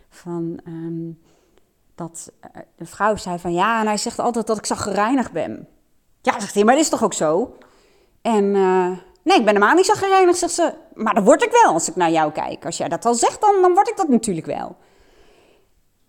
Van 0.09 0.61
um, 0.67 1.19
dat 1.95 2.33
de 2.77 2.87
vrouw 2.87 3.17
zei 3.17 3.39
van 3.39 3.53
ja, 3.53 3.81
en 3.81 3.87
hij 3.87 3.97
zegt 3.97 4.19
altijd 4.19 4.47
dat 4.47 4.59
ik 4.59 4.67
gereinigd 4.67 5.33
ben. 5.33 5.69
Ja, 6.23 6.41
zegt 6.41 6.55
hij, 6.55 6.65
maar 6.65 6.75
dat 6.75 6.85
is 6.85 6.91
toch 6.91 7.05
ook 7.05 7.15
zo? 7.15 7.57
En 8.23 8.55
Nee, 9.29 9.39
ik 9.39 9.45
ben 9.45 9.55
helemaal 9.55 9.75
niet 9.75 9.87
zo 9.87 9.95
gereinigd, 9.95 10.39
zegt 10.39 10.53
ze. 10.53 10.75
Maar 10.95 11.15
dat 11.15 11.25
word 11.25 11.43
ik 11.43 11.51
wel 11.63 11.73
als 11.73 11.89
ik 11.89 11.97
naar 11.97 12.11
jou 12.11 12.33
kijk. 12.33 12.65
Als 12.65 12.77
jij 12.77 12.89
dat 12.89 13.05
al 13.05 13.15
zegt, 13.15 13.41
dan, 13.41 13.63
dan 13.63 13.75
word 13.75 13.89
ik 13.89 13.97
dat 13.97 14.09
natuurlijk 14.09 14.47
wel. 14.47 14.77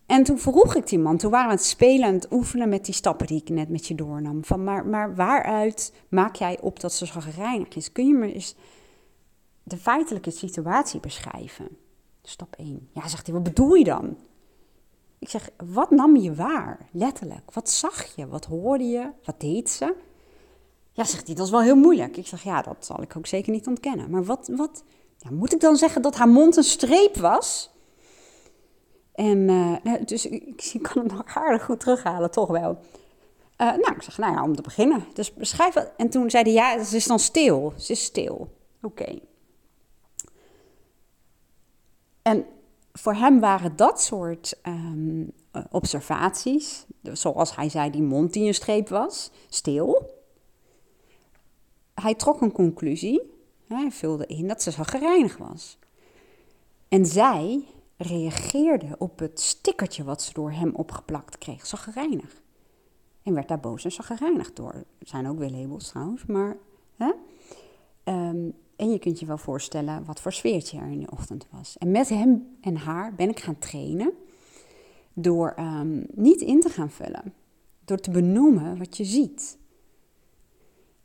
En 0.06 0.24
toen 0.24 0.40
vroeg 0.40 0.76
ik 0.76 0.88
die 0.88 1.00
man, 1.00 1.18
toen 1.18 1.32
waren 1.32 1.46
we 1.46 1.52
aan 1.52 1.58
het 1.58 1.68
spelen 1.68 2.08
en 2.08 2.14
het 2.14 2.32
oefenen 2.32 2.70
met 2.70 2.86
die 2.86 2.94
stappen 2.94 3.28
die 3.28 3.42
ik 3.42 3.50
net 3.50 3.70
met 3.70 3.88
je 3.88 3.96
doornam. 3.96 4.46
Van, 4.46 4.64
maar, 4.64 4.86
maar 4.86 5.16
waaruit 5.16 5.94
maak 6.10 6.36
jij 6.36 6.58
op 6.62 6.80
dat 6.80 6.94
ze 6.94 7.06
zo 7.06 7.20
gereinigd 7.20 7.76
is? 7.76 7.92
Kun 7.92 8.08
je 8.08 8.14
me 8.14 8.34
eens 8.34 8.56
de 9.64 9.78
feitelijke 9.78 10.32
situatie 10.32 11.00
beschrijven? 11.00 11.68
Stap 12.30 12.56
1. 12.58 12.90
Ja, 12.94 13.08
zegt 13.08 13.26
hij, 13.26 13.36
wat 13.36 13.44
bedoel 13.44 13.74
je 13.74 13.84
dan? 13.84 14.18
Ik 15.20 15.30
zeg, 15.30 15.50
wat 15.74 15.92
nam 15.92 16.16
je 16.16 16.36
waar? 16.36 16.90
Letterlijk. 16.92 17.52
Wat 17.54 17.70
zag 17.70 18.16
je? 18.16 18.28
Wat 18.28 18.46
hoorde 18.46 18.84
je? 18.84 19.10
Wat 19.24 19.40
deed 19.40 19.70
ze? 19.70 19.96
Ja, 20.92 21.04
zegt 21.04 21.26
hij, 21.26 21.36
dat 21.36 21.46
is 21.46 21.52
wel 21.52 21.62
heel 21.62 21.76
moeilijk. 21.76 22.18
Ik 22.18 22.28
zeg, 22.28 22.44
ja, 22.44 22.62
dat 22.62 22.86
zal 22.86 23.02
ik 23.02 23.18
ook 23.18 23.28
zeker 23.28 23.52
niet 23.52 23.68
ontkennen. 23.68 24.10
Maar 24.10 24.24
wat, 24.24 24.50
wat 24.56 24.84
moet 25.30 25.54
ik 25.54 25.60
dan 25.60 25.76
zeggen 25.76 26.02
dat 26.02 26.16
haar 26.16 26.30
mond 26.30 26.56
een 26.56 26.64
streep 26.64 27.18
was? 27.18 27.72
En 29.14 29.38
uh, 29.38 29.94
dus 30.06 30.26
ik, 30.26 30.80
kan 30.82 31.04
het 31.04 31.12
nog 31.12 31.24
aardig 31.26 31.66
goed 31.66 31.80
terughalen, 31.80 32.32
toch 32.32 32.50
wel. 32.50 32.80
Uh, 33.62 33.68
nou, 33.68 33.96
ik 33.96 34.02
zeg, 34.02 34.18
nou 34.18 34.34
ja, 34.34 34.44
om 34.44 34.56
te 34.56 34.62
beginnen. 34.62 35.06
Dus 35.14 35.34
beschrijf. 35.34 35.76
En 35.76 36.10
toen 36.10 36.30
zei 36.30 36.44
hij, 36.44 36.54
ja, 36.54 36.84
ze 36.84 36.96
is 36.96 37.06
dan 37.06 37.20
stil. 37.20 37.74
Ze 37.78 37.92
is 37.92 38.04
stil. 38.04 38.48
Oké. 38.82 39.20
En 42.22 42.46
voor 42.94 43.14
hem 43.14 43.40
waren 43.40 43.76
dat 43.76 44.02
soort 44.02 44.60
um, 44.64 45.32
observaties, 45.72 46.86
zoals 47.02 47.56
hij 47.56 47.70
zei, 47.70 47.90
die 47.90 48.02
mond 48.02 48.34
die 48.34 48.48
een 48.48 48.54
streep 48.54 48.90
was, 48.90 49.32
stil 49.50 50.18
hij 52.02 52.16
trok 52.16 52.42
een 52.42 52.52
conclusie. 52.52 53.22
Hij 53.68 53.92
vulde 53.92 54.26
in 54.26 54.48
dat 54.48 54.62
ze 54.62 54.72
gereinigd 54.72 55.38
was. 55.38 55.78
En 56.88 57.06
zij 57.06 57.66
reageerde 57.98 58.96
op 58.98 59.20
het 59.20 59.40
stickertje 59.40 60.04
wat 60.04 60.22
ze 60.22 60.34
door 60.34 60.52
hem 60.52 60.76
opgeplakt 60.76 61.38
kreeg. 61.38 61.70
gereinigd. 61.70 62.42
En 63.24 63.34
werd 63.34 63.48
daar 63.48 63.60
boos 63.60 63.86
en 63.86 63.92
gereinigd 63.92 64.56
door. 64.56 64.74
Er 64.74 65.08
zijn 65.08 65.28
ook 65.28 65.38
weer 65.38 65.50
labels 65.50 65.88
trouwens, 65.88 66.26
maar... 66.26 66.58
Hè? 66.96 67.12
Um, 68.14 68.54
en 68.80 68.90
je 68.90 69.00
kunt 69.00 69.20
je 69.20 69.26
wel 69.26 69.38
voorstellen 69.38 70.06
wat 70.06 70.22
voor 70.22 70.34
sfeertje 70.34 70.80
er 70.80 70.92
in 70.92 71.00
de 71.00 71.12
ochtend 71.12 71.48
was. 71.52 71.78
En 71.78 71.92
met 71.92 72.10
hem 72.10 72.58
en 72.62 72.76
haar 72.76 73.16
ben 73.16 73.30
ik 73.30 73.40
gaan 73.40 73.60
trainen 73.60 74.14
door 75.14 75.56
um, 75.60 76.06
niet 76.12 76.42
in 76.42 76.60
te 76.60 76.70
gaan 76.70 76.90
vullen. 76.90 77.34
Door 77.86 77.98
te 77.98 78.12
benoemen 78.12 78.78
wat 78.78 78.98
je 78.98 79.04
ziet. 79.04 79.58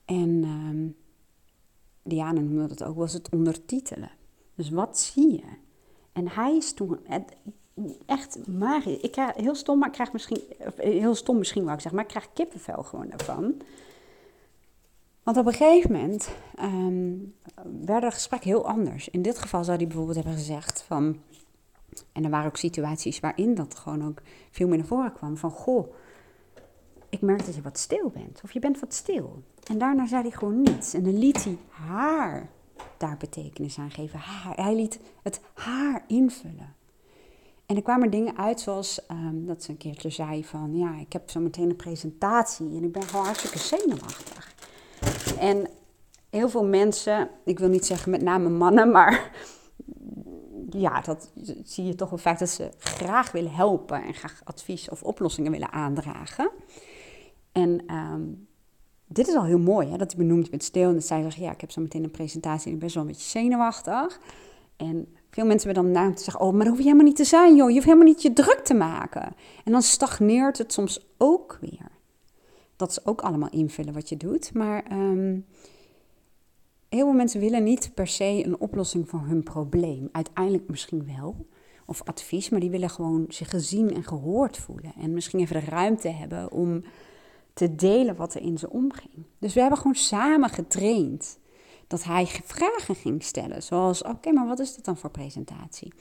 En 0.04 0.44
um, 0.44 0.96
Diana 2.02 2.40
noemde 2.40 2.66
dat 2.66 2.82
ook, 2.84 2.96
was 2.96 3.12
het 3.12 3.28
ondertitelen. 3.28 4.10
Dus 4.54 4.70
wat 4.70 4.98
zie 4.98 5.32
je? 5.32 5.62
En 6.12 6.28
hij 6.28 6.56
is 6.56 6.72
toen 6.72 6.98
echt 8.06 8.46
magisch. 8.46 9.00
Ik 9.00 9.12
krijg 9.12 9.36
heel 9.36 9.54
stom, 9.54 9.78
maar 9.78 9.88
ik 9.88 9.94
krijg 9.94 10.12
misschien, 10.12 10.40
heel 10.76 11.14
stom 11.14 11.38
misschien 11.38 11.68
ik 11.68 11.92
maar 11.92 12.02
ik 12.02 12.08
krijg 12.08 12.32
kippenvel 12.32 12.82
gewoon 12.82 13.08
daarvan. 13.08 13.54
Want 15.24 15.36
op 15.36 15.46
een 15.46 15.52
gegeven 15.52 15.92
moment 15.92 16.28
um, 16.60 17.34
werd 17.86 18.02
het 18.02 18.14
gesprek 18.14 18.44
heel 18.44 18.66
anders. 18.66 19.08
In 19.08 19.22
dit 19.22 19.38
geval 19.38 19.64
zou 19.64 19.76
hij 19.76 19.86
bijvoorbeeld 19.86 20.16
hebben 20.16 20.34
gezegd 20.34 20.82
van, 20.82 21.20
en 22.12 22.24
er 22.24 22.30
waren 22.30 22.46
ook 22.46 22.56
situaties 22.56 23.20
waarin 23.20 23.54
dat 23.54 23.74
gewoon 23.74 24.06
ook 24.06 24.22
veel 24.50 24.68
meer 24.68 24.78
naar 24.78 24.86
voren 24.86 25.12
kwam, 25.12 25.36
van 25.36 25.50
goh, 25.50 25.94
ik 27.08 27.20
merk 27.20 27.44
dat 27.44 27.54
je 27.54 27.62
wat 27.62 27.78
stil 27.78 28.10
bent. 28.10 28.40
Of 28.44 28.52
je 28.52 28.58
bent 28.58 28.80
wat 28.80 28.94
stil. 28.94 29.42
En 29.64 29.78
daarna 29.78 30.06
zei 30.06 30.22
hij 30.22 30.30
gewoon 30.30 30.62
niets. 30.62 30.94
En 30.94 31.02
dan 31.02 31.18
liet 31.18 31.44
hij 31.44 31.58
haar 31.68 32.50
daar 32.96 33.16
betekenis 33.16 33.78
aan 33.78 33.90
geven. 33.90 34.18
Hij 34.54 34.74
liet 34.74 35.00
het 35.22 35.40
haar 35.54 36.04
invullen. 36.06 36.74
En 37.66 37.76
er 37.76 37.82
kwamen 37.82 38.10
dingen 38.10 38.36
uit 38.36 38.60
zoals 38.60 39.00
um, 39.10 39.46
dat 39.46 39.62
ze 39.62 39.70
een 39.70 39.76
keertje 39.76 40.10
zei 40.10 40.44
van... 40.44 40.76
ja, 40.76 40.98
ik 40.98 41.12
heb 41.12 41.30
zo 41.30 41.40
meteen 41.40 41.70
een 41.70 41.76
presentatie 41.76 42.76
en 42.76 42.84
ik 42.84 42.92
ben 42.92 43.02
gewoon 43.02 43.24
hartstikke 43.24 43.58
zenuwachtig. 43.58 44.53
En 45.38 45.68
heel 46.30 46.48
veel 46.48 46.64
mensen, 46.64 47.30
ik 47.44 47.58
wil 47.58 47.68
niet 47.68 47.86
zeggen 47.86 48.10
met 48.10 48.22
name 48.22 48.48
mannen, 48.48 48.90
maar... 48.90 49.30
Ja, 50.70 51.00
dat 51.00 51.30
zie 51.64 51.84
je 51.84 51.94
toch 51.94 52.10
wel 52.10 52.18
vaak 52.18 52.38
dat 52.38 52.48
ze 52.48 52.70
graag 52.78 53.32
willen 53.32 53.54
helpen 53.54 54.02
en 54.02 54.14
graag 54.14 54.40
advies 54.44 54.88
of 54.88 55.02
oplossingen 55.02 55.50
willen 55.52 55.72
aandragen. 55.72 56.50
En 57.52 57.94
um, 57.94 58.46
dit 59.06 59.28
is 59.28 59.34
al 59.34 59.44
heel 59.44 59.58
mooi, 59.58 59.88
hè, 59.88 59.96
dat 59.96 60.12
hij 60.12 60.20
benoemt, 60.20 60.44
je 60.44 60.50
bent 60.50 60.62
stil. 60.62 60.88
En 60.88 60.94
dat 60.94 61.04
zij 61.04 61.22
zegt, 61.22 61.36
ja, 61.36 61.52
ik 61.52 61.60
heb 61.60 61.70
zo 61.70 61.80
meteen 61.80 62.04
een 62.04 62.10
presentatie 62.10 62.66
en 62.66 62.74
ik 62.74 62.78
ben 62.78 62.92
wel 62.94 63.02
een 63.02 63.08
beetje 63.08 63.28
zenuwachtig. 63.28 64.20
En 64.76 65.14
veel 65.30 65.46
mensen 65.46 65.70
hebben 65.70 65.84
dan 65.84 66.02
naam 66.02 66.14
te 66.14 66.22
zeggen, 66.22 66.44
oh, 66.44 66.52
maar 66.52 66.58
dat 66.58 66.68
hoef 66.68 66.78
je 66.78 66.84
helemaal 66.84 67.06
niet 67.06 67.16
te 67.16 67.24
zijn, 67.24 67.56
joh. 67.56 67.68
Je 67.68 67.74
hoeft 67.74 67.86
helemaal 67.86 68.06
niet 68.06 68.22
je 68.22 68.32
druk 68.32 68.60
te 68.64 68.74
maken. 68.74 69.34
En 69.64 69.72
dan 69.72 69.82
stagneert 69.82 70.58
het 70.58 70.72
soms 70.72 71.06
ook 71.18 71.58
weer. 71.60 71.90
Dat 72.76 72.90
is 72.90 73.06
ook 73.06 73.20
allemaal 73.20 73.50
invullen 73.50 73.94
wat 73.94 74.08
je 74.08 74.16
doet. 74.16 74.54
Maar 74.54 74.82
ehm, 74.82 75.38
heel 76.88 77.04
veel 77.04 77.12
mensen 77.12 77.40
willen 77.40 77.64
niet 77.64 77.90
per 77.94 78.06
se 78.06 78.42
een 78.44 78.60
oplossing 78.60 79.08
voor 79.08 79.20
hun 79.20 79.42
probleem. 79.42 80.08
Uiteindelijk 80.12 80.68
misschien 80.68 81.06
wel. 81.16 81.46
Of 81.86 82.02
advies, 82.02 82.48
maar 82.48 82.60
die 82.60 82.70
willen 82.70 82.90
gewoon 82.90 83.24
zich 83.28 83.50
gezien 83.50 83.94
en 83.94 84.04
gehoord 84.04 84.56
voelen. 84.56 84.92
En 85.00 85.12
misschien 85.12 85.40
even 85.40 85.60
de 85.60 85.66
ruimte 85.66 86.08
hebben 86.08 86.52
om 86.52 86.84
te 87.52 87.74
delen 87.74 88.16
wat 88.16 88.34
er 88.34 88.40
in 88.40 88.58
ze 88.58 88.70
omging. 88.70 89.24
Dus 89.38 89.54
we 89.54 89.60
hebben 89.60 89.78
gewoon 89.78 89.94
samen 89.94 90.48
getraind 90.48 91.38
dat 91.86 92.04
hij 92.04 92.26
vragen 92.26 92.94
ging 92.94 93.22
stellen. 93.22 93.62
Zoals, 93.62 94.02
oké, 94.02 94.32
maar 94.32 94.46
wat 94.46 94.58
is 94.58 94.74
dat 94.74 94.84
dan 94.84 94.96
voor 94.96 95.10
presentatie? 95.10 95.92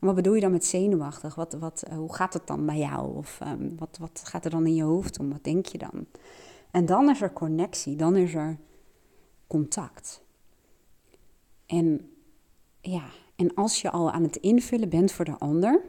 Wat 0.00 0.14
bedoel 0.14 0.34
je 0.34 0.40
dan 0.40 0.50
met 0.50 0.64
zenuwachtig? 0.64 1.34
Wat, 1.34 1.52
wat, 1.52 1.82
eh, 1.82 1.96
hoe 1.96 2.14
gaat 2.14 2.32
het 2.32 2.46
dan 2.46 2.66
bij 2.66 2.78
jou? 2.78 3.16
Of 3.16 3.40
um, 3.46 3.76
wat, 3.78 3.96
wat 4.00 4.22
gaat 4.24 4.44
er 4.44 4.50
dan 4.50 4.66
in 4.66 4.74
je 4.74 4.82
hoofd 4.82 5.18
om? 5.18 5.30
Wat 5.30 5.44
denk 5.44 5.66
je 5.66 5.78
dan? 5.78 6.06
En 6.70 6.86
dan 6.86 7.10
is 7.10 7.20
er 7.20 7.32
connectie, 7.32 7.96
dan 7.96 8.16
is 8.16 8.34
er 8.34 8.58
contact. 9.46 10.22
En 11.66 12.10
ja, 12.80 13.04
en 13.36 13.54
als 13.54 13.80
je 13.80 13.90
al 13.90 14.10
aan 14.10 14.22
het 14.22 14.36
invullen 14.36 14.88
bent 14.88 15.12
voor 15.12 15.24
de 15.24 15.38
ander, 15.38 15.80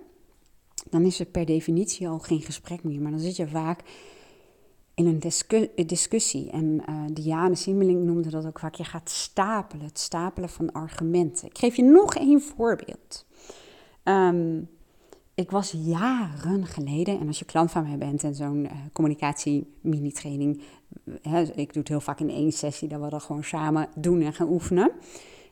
dan 0.89 1.03
is 1.03 1.19
er 1.19 1.25
per 1.25 1.45
definitie 1.45 2.07
al 2.07 2.19
geen 2.19 2.41
gesprek 2.41 2.83
meer. 2.83 3.01
Maar 3.01 3.11
dan 3.11 3.19
zit 3.19 3.35
je 3.35 3.47
vaak 3.47 3.83
in 4.93 5.05
een 5.75 5.87
discussie. 5.87 6.49
En 6.49 6.83
uh, 6.89 7.03
Diane 7.13 7.55
Simmeling 7.55 8.03
noemde 8.03 8.29
dat 8.29 8.45
ook 8.45 8.59
vaak. 8.59 8.75
Je 8.75 8.83
gaat 8.83 9.09
stapelen, 9.09 9.85
het 9.85 9.99
stapelen 9.99 10.49
van 10.49 10.71
argumenten. 10.71 11.47
Ik 11.47 11.57
geef 11.57 11.75
je 11.75 11.83
nog 11.83 12.15
één 12.15 12.41
voorbeeld. 12.41 13.25
Um, 14.03 14.69
ik 15.33 15.51
was 15.51 15.75
jaren 15.77 16.65
geleden, 16.65 17.19
en 17.19 17.27
als 17.27 17.39
je 17.39 17.45
klant 17.45 17.71
van 17.71 17.83
mij 17.83 17.97
bent 17.97 18.23
en 18.23 18.35
zo'n 18.35 18.63
uh, 18.63 18.71
communicatie-mini-training, 18.93 20.61
ik 21.55 21.73
doe 21.73 21.81
het 21.81 21.87
heel 21.87 22.01
vaak 22.01 22.19
in 22.19 22.29
één 22.29 22.51
sessie, 22.51 22.87
dat 22.87 23.01
we 23.01 23.09
dat 23.09 23.23
gewoon 23.23 23.43
samen 23.43 23.87
doen 23.95 24.21
en 24.21 24.33
gaan 24.33 24.49
oefenen 24.49 24.91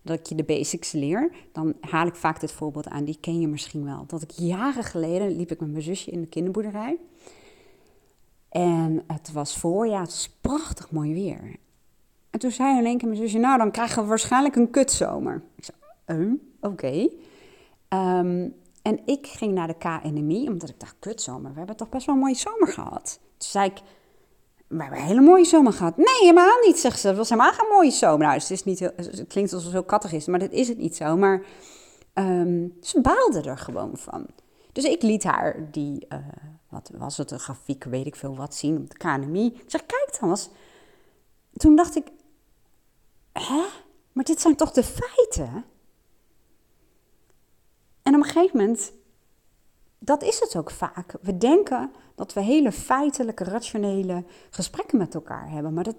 dat 0.02 0.20
ik 0.20 0.26
je 0.26 0.36
de 0.36 0.44
basics 0.44 0.92
leer, 0.92 1.32
dan 1.52 1.74
haal 1.80 2.08
ik 2.08 2.16
vaak 2.16 2.40
dit 2.40 2.52
voorbeeld 2.52 2.88
aan. 2.88 3.04
Die 3.04 3.18
ken 3.22 3.40
je 3.40 3.48
misschien 3.48 3.86
wel. 3.86 4.04
Dat 4.08 4.22
ik 4.22 4.32
jaren 4.32 4.84
geleden 4.84 5.36
liep 5.36 5.52
ik 5.52 5.60
met 5.60 5.72
mijn 5.72 5.84
zusje 5.84 6.12
in 6.12 6.22
de 6.22 6.28
kinderboerderij. 6.28 6.98
En 8.50 9.04
het 9.08 9.32
was 9.32 9.58
voorjaar, 9.58 10.02
het 10.02 10.10
was 10.10 10.38
prachtig 10.42 10.92
mooi 10.92 11.14
weer. 11.14 11.56
En 12.30 12.40
toen 12.40 12.52
zei 12.52 12.78
in 12.78 12.86
één 12.86 12.98
keer 12.98 13.08
mijn 13.08 13.22
zusje, 13.22 13.38
nou 13.38 13.58
dan 13.58 13.72
krijgen 13.72 14.02
we 14.02 14.10
waarschijnlijk 14.10 14.56
een 14.56 14.70
kutzomer. 14.70 15.42
Ik 15.56 15.64
zei, 15.64 16.20
uh, 16.20 16.34
oké. 16.62 17.10
Ehm, 17.90 18.50
en 18.82 19.00
ik 19.06 19.28
ging 19.28 19.54
naar 19.54 19.68
de 19.68 19.78
KNMI, 19.78 20.48
omdat 20.48 20.70
ik 20.70 20.80
dacht, 20.80 20.96
kutzomer, 21.00 21.52
we 21.52 21.58
hebben 21.58 21.76
toch 21.76 21.90
best 21.90 22.06
wel 22.06 22.16
een 22.16 22.22
mooie 22.22 22.36
zomer 22.36 22.68
gehad. 22.68 23.20
Toen 23.22 23.50
zei 23.50 23.66
ik, 23.66 23.82
we 24.68 24.82
hebben 24.82 25.00
een 25.00 25.06
hele 25.06 25.22
mooie 25.22 25.46
zomer 25.46 25.74
gehad. 25.74 25.98
Nee, 25.98 26.20
helemaal 26.20 26.60
niet, 26.66 26.80
zegt 26.80 27.00
ze. 27.00 27.08
Het 27.08 27.18
was 27.18 27.30
helemaal 27.30 27.54
geen 27.54 27.70
mooie 27.70 27.92
zomer. 27.92 28.20
Nou, 28.20 28.34
het, 28.34 28.52
is 28.52 28.64
niet 28.64 28.80
het 28.80 29.26
klinkt 29.28 29.54
alsof 29.54 29.72
het 29.72 29.82
zo 29.82 29.84
kattig 29.84 30.12
is, 30.12 30.26
maar 30.26 30.40
dat 30.40 30.52
is 30.52 30.68
het 30.68 30.78
niet 30.78 30.96
zo. 30.96 31.18
Maar 31.18 31.42
um, 32.14 32.78
ze 32.82 33.02
baalde 33.02 33.42
er 33.42 33.58
gewoon 33.58 33.98
van. 33.98 34.26
Dus 34.72 34.84
ik 34.84 35.02
liet 35.02 35.24
haar 35.24 35.72
die, 35.72 36.06
uh, 36.10 36.20
wat 36.70 36.92
was 36.98 37.18
het, 37.18 37.32
een 37.32 37.40
grafiek, 37.40 37.84
weet 37.84 38.06
ik 38.06 38.16
veel 38.16 38.36
wat, 38.36 38.56
zien 38.56 38.78
op 38.78 38.90
de 38.90 38.98
KNMI. 38.98 39.46
Ik 39.46 39.64
zeg, 39.68 39.86
kijk 39.86 40.18
dan 40.20 40.30
eens. 40.30 40.50
Toen 41.54 41.76
dacht 41.76 41.96
ik, 41.96 42.08
hè? 43.34 43.64
Maar 44.12 44.24
dit 44.24 44.42
zijn 44.42 44.56
toch 44.56 44.72
de 44.72 44.84
feiten? 44.84 45.66
En 48.04 48.16
op 48.16 48.22
een 48.22 48.30
gegeven 48.30 48.58
moment 48.58 48.92
dat 50.00 50.24
is 50.24 50.40
het 50.40 50.56
ook 50.56 50.72
vaak. 50.72 51.16
We 51.22 51.38
denken 51.38 51.92
dat 52.16 52.34
we 52.34 52.42
hele 52.42 52.72
feitelijke, 52.72 53.44
rationele 53.44 54.24
gesprekken 54.50 54.98
met 54.98 55.14
elkaar 55.14 55.50
hebben, 55.50 55.74
maar 55.74 55.84
dat 55.84 55.96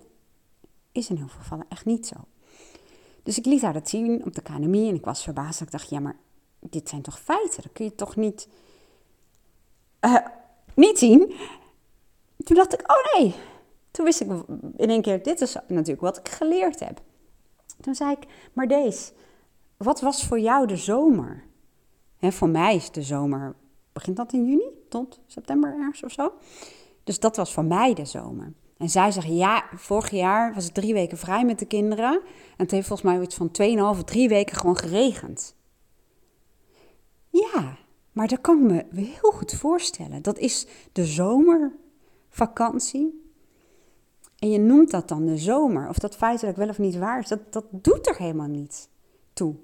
is 0.92 1.10
in 1.10 1.16
heel 1.16 1.28
veel 1.28 1.40
gevallen 1.40 1.66
echt 1.68 1.84
niet 1.84 2.06
zo. 2.06 2.16
Dus 3.22 3.38
ik 3.38 3.44
liet 3.44 3.62
haar 3.62 3.72
dat 3.72 3.88
zien 3.88 4.24
op 4.24 4.34
de 4.34 4.42
KNMI 4.42 4.88
en 4.88 4.94
ik 4.94 5.04
was 5.04 5.22
verbaasd. 5.22 5.60
Ik 5.60 5.70
dacht, 5.70 5.90
ja, 5.90 6.00
maar 6.00 6.16
dit 6.58 6.88
zijn 6.88 7.02
toch 7.02 7.20
feiten? 7.20 7.62
Dat 7.62 7.72
kun 7.72 7.84
je 7.84 7.94
toch 7.94 8.16
niet, 8.16 8.48
uh, 10.00 10.26
niet 10.74 10.98
zien? 10.98 11.34
Toen 12.44 12.56
dacht 12.56 12.72
ik, 12.72 12.80
oh 12.80 13.20
nee. 13.20 13.34
Toen 13.90 14.04
wist 14.04 14.20
ik 14.20 14.28
in 14.76 14.90
één 14.90 15.02
keer, 15.02 15.22
dit 15.22 15.40
is 15.40 15.56
natuurlijk 15.68 16.00
wat 16.00 16.18
ik 16.18 16.28
geleerd 16.28 16.80
heb. 16.80 17.00
Toen 17.80 17.94
zei 17.94 18.10
ik, 18.12 18.26
maar 18.52 18.68
deze, 18.68 19.12
wat 19.76 20.00
was 20.00 20.26
voor 20.26 20.40
jou 20.40 20.66
de 20.66 20.76
zomer? 20.76 21.44
He, 22.20 22.32
voor 22.32 22.48
mij 22.48 22.74
is 22.74 22.90
de 22.90 23.02
zomer 23.02 23.54
begint 23.92 24.16
dat 24.16 24.32
in 24.32 24.46
juni 24.46 24.70
tot 24.88 25.20
september 25.26 25.76
ergens 25.78 26.02
of 26.02 26.12
zo. 26.12 26.32
Dus 27.04 27.20
dat 27.20 27.36
was 27.36 27.52
voor 27.52 27.64
mij 27.64 27.94
de 27.94 28.04
zomer. 28.04 28.52
En 28.76 28.90
zij 28.90 29.10
zegt, 29.10 29.26
ja, 29.26 29.64
vorig 29.74 30.10
jaar 30.10 30.54
was 30.54 30.64
het 30.64 30.74
drie 30.74 30.92
weken 30.92 31.18
vrij 31.18 31.44
met 31.44 31.58
de 31.58 31.66
kinderen. 31.66 32.12
En 32.12 32.20
het 32.56 32.70
heeft 32.70 32.86
volgens 32.86 33.12
mij 33.12 33.20
iets 33.20 33.34
van 33.34 33.50
2,5, 33.98 34.04
drie 34.04 34.28
weken 34.28 34.56
gewoon 34.56 34.76
geregend. 34.76 35.54
Ja, 37.28 37.78
maar 38.12 38.28
dat 38.28 38.40
kan 38.40 38.58
ik 38.58 38.64
me 38.92 39.04
heel 39.04 39.30
goed 39.30 39.54
voorstellen. 39.54 40.22
Dat 40.22 40.38
is 40.38 40.66
de 40.92 41.04
zomervakantie. 41.04 43.32
En 44.38 44.50
je 44.50 44.58
noemt 44.58 44.90
dat 44.90 45.08
dan 45.08 45.26
de 45.26 45.36
zomer. 45.36 45.88
Of 45.88 45.98
dat 45.98 46.16
feitelijk 46.16 46.56
wel 46.56 46.68
of 46.68 46.78
niet 46.78 46.96
waar 46.96 47.18
is, 47.18 47.28
dat, 47.28 47.52
dat 47.52 47.64
doet 47.70 48.06
er 48.06 48.16
helemaal 48.16 48.46
niet 48.46 48.88
toe. 49.32 49.54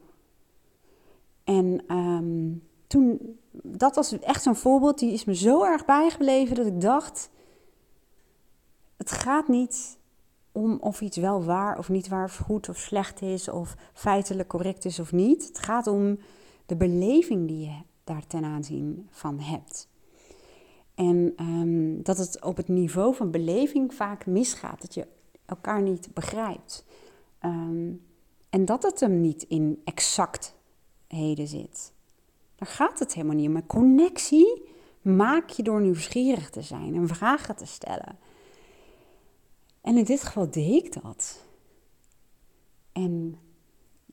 En 1.46 1.96
um, 1.96 2.62
toen, 2.86 3.38
dat 3.52 3.94
was 3.94 4.18
echt 4.18 4.42
zo'n 4.42 4.56
voorbeeld, 4.56 4.98
die 4.98 5.12
is 5.12 5.24
me 5.24 5.34
zo 5.34 5.64
erg 5.64 5.84
bijgebleven 5.84 6.56
dat 6.56 6.66
ik 6.66 6.80
dacht, 6.80 7.30
het 8.96 9.10
gaat 9.10 9.48
niet 9.48 9.98
om 10.52 10.78
of 10.80 11.00
iets 11.00 11.16
wel 11.16 11.44
waar 11.44 11.78
of 11.78 11.88
niet 11.88 12.08
waar, 12.08 12.24
of 12.24 12.36
goed 12.36 12.68
of 12.68 12.76
slecht 12.76 13.22
is, 13.22 13.48
of 13.48 13.74
feitelijk 13.92 14.48
correct 14.48 14.84
is 14.84 14.98
of 14.98 15.12
niet. 15.12 15.48
Het 15.48 15.58
gaat 15.58 15.86
om 15.86 16.18
de 16.66 16.76
beleving 16.76 17.48
die 17.48 17.66
je 17.66 17.76
daar 18.04 18.26
ten 18.26 18.44
aanzien 18.44 19.08
van 19.10 19.40
hebt. 19.40 19.88
En 20.94 21.34
um, 21.40 22.02
dat 22.02 22.18
het 22.18 22.42
op 22.42 22.56
het 22.56 22.68
niveau 22.68 23.14
van 23.14 23.30
beleving 23.30 23.94
vaak 23.94 24.26
misgaat, 24.26 24.80
dat 24.80 24.94
je 24.94 25.06
elkaar 25.44 25.82
niet 25.82 26.14
begrijpt. 26.14 26.84
Um, 27.44 28.04
en 28.50 28.64
dat 28.64 28.82
het 28.82 29.00
hem 29.00 29.20
niet 29.20 29.42
in 29.42 29.80
exactheden 31.06 31.46
zit. 31.46 31.92
Daar 32.56 32.68
gaat 32.68 32.98
het 32.98 33.14
helemaal 33.14 33.36
niet 33.36 33.46
om. 33.46 33.52
Maar 33.52 33.66
connectie 33.66 34.62
maak 35.02 35.48
je 35.48 35.62
door 35.62 35.80
nieuwsgierig 35.80 36.50
te 36.50 36.62
zijn 36.62 36.94
en 36.94 37.08
vragen 37.08 37.56
te 37.56 37.66
stellen. 37.66 38.18
En 39.80 39.96
in 39.96 40.04
dit 40.04 40.22
geval 40.22 40.50
deed 40.50 40.84
ik 40.84 41.02
dat. 41.02 41.44
En 42.92 43.38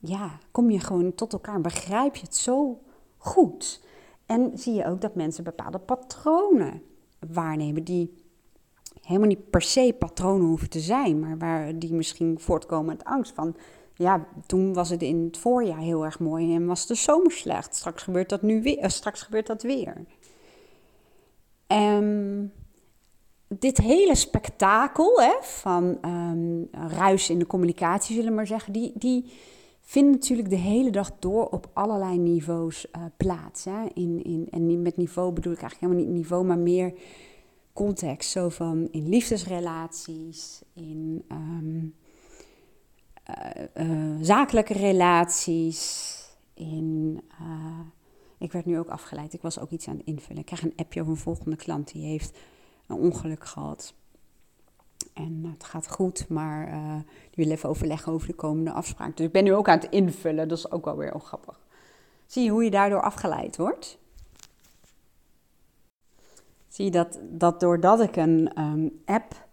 ja, 0.01 0.39
kom 0.51 0.69
je 0.69 0.79
gewoon 0.79 1.15
tot 1.15 1.33
elkaar, 1.33 1.61
begrijp 1.61 2.15
je 2.15 2.25
het 2.25 2.35
zo 2.35 2.81
goed. 3.17 3.83
En 4.25 4.51
zie 4.57 4.73
je 4.73 4.85
ook 4.85 5.01
dat 5.01 5.15
mensen 5.15 5.43
bepaalde 5.43 5.79
patronen 5.79 6.81
waarnemen 7.31 7.83
die 7.83 8.13
helemaal 9.01 9.27
niet 9.27 9.49
per 9.49 9.61
se 9.61 9.95
patronen 9.99 10.47
hoeven 10.47 10.69
te 10.69 10.79
zijn, 10.79 11.19
maar 11.19 11.37
waar 11.37 11.79
die 11.79 11.93
misschien 11.93 12.39
voortkomen 12.39 12.89
uit 12.89 13.03
angst 13.03 13.33
van 13.33 13.55
ja, 13.95 14.27
toen 14.45 14.73
was 14.73 14.89
het 14.89 15.01
in 15.01 15.23
het 15.25 15.37
voorjaar 15.37 15.79
heel 15.79 16.05
erg 16.05 16.19
mooi 16.19 16.55
en 16.55 16.65
was 16.65 16.87
de 16.87 16.95
zomer 16.95 17.31
slecht. 17.31 17.75
Straks 17.75 18.03
gebeurt 18.03 18.29
dat 18.29 18.41
nu 18.41 18.61
weer. 18.61 18.83
Uh, 18.83 18.87
straks 18.87 19.21
gebeurt 19.21 19.47
dat 19.47 19.61
weer. 19.61 20.05
Um, 21.67 22.51
dit 23.47 23.77
hele 23.77 24.15
spektakel 24.15 25.21
hè, 25.21 25.33
van 25.41 25.97
um, 26.05 26.67
ruis 26.71 27.29
in 27.29 27.39
de 27.39 27.47
communicatie, 27.47 28.15
zullen 28.15 28.29
we 28.29 28.35
maar 28.35 28.47
zeggen, 28.47 28.73
die, 28.73 28.91
die 28.95 29.31
vindt 29.81 30.11
natuurlijk 30.11 30.49
de 30.49 30.55
hele 30.55 30.89
dag 30.89 31.11
door 31.19 31.47
op 31.47 31.69
allerlei 31.73 32.17
niveaus 32.17 32.87
uh, 32.95 33.03
plaats. 33.17 33.65
Hè. 33.65 33.85
In, 33.93 34.23
in, 34.23 34.47
en 34.51 34.81
met 34.81 34.97
niveau 34.97 35.31
bedoel 35.31 35.53
ik 35.53 35.61
eigenlijk 35.61 35.91
helemaal 35.91 36.11
niet 36.11 36.21
niveau, 36.21 36.45
maar 36.45 36.57
meer 36.57 36.93
context. 37.73 38.29
Zo 38.29 38.49
van 38.49 38.87
in 38.91 39.09
liefdesrelaties, 39.09 40.61
in 40.73 41.23
um, 41.31 41.95
uh, 43.75 44.15
zakelijke 44.21 44.73
relaties, 44.73 46.11
in. 46.53 47.21
Uh, 47.41 47.79
ik 48.37 48.51
werd 48.51 48.65
nu 48.65 48.79
ook 48.79 48.89
afgeleid. 48.89 49.33
Ik 49.33 49.41
was 49.41 49.59
ook 49.59 49.69
iets 49.69 49.87
aan 49.87 49.97
het 49.97 50.05
invullen. 50.05 50.39
Ik 50.39 50.45
krijg 50.45 50.63
een 50.63 50.73
appje 50.75 51.01
over 51.01 51.13
een 51.13 51.19
volgende 51.19 51.55
klant 51.55 51.91
die 51.91 52.05
heeft 52.05 52.37
een 52.87 52.95
ongeluk 52.95 53.45
gehad. 53.45 53.93
En 55.13 55.45
het 55.53 55.63
gaat 55.63 55.91
goed, 55.91 56.29
maar 56.29 56.67
uh, 56.67 56.95
die 57.31 57.45
wil 57.45 57.53
even 57.53 57.69
overleggen 57.69 58.11
over 58.11 58.27
de 58.27 58.33
komende 58.33 58.71
afspraak. 58.71 59.17
Dus 59.17 59.25
ik 59.25 59.31
ben 59.31 59.43
nu 59.43 59.53
ook 59.53 59.69
aan 59.69 59.79
het 59.79 59.91
invullen. 59.91 60.47
Dat 60.47 60.57
is 60.57 60.71
ook 60.71 60.85
wel 60.85 60.97
weer 60.97 61.13
ongrappig. 61.13 61.59
Zie 62.25 62.43
je 62.43 62.49
hoe 62.49 62.63
je 62.63 62.71
daardoor 62.71 63.01
afgeleid 63.01 63.57
wordt? 63.57 63.97
Zie 66.67 66.85
je 66.85 66.91
dat, 66.91 67.19
dat 67.29 67.59
doordat 67.59 67.99
ik 67.99 68.15
een 68.15 68.61
um, 68.61 69.01
app 69.05 69.47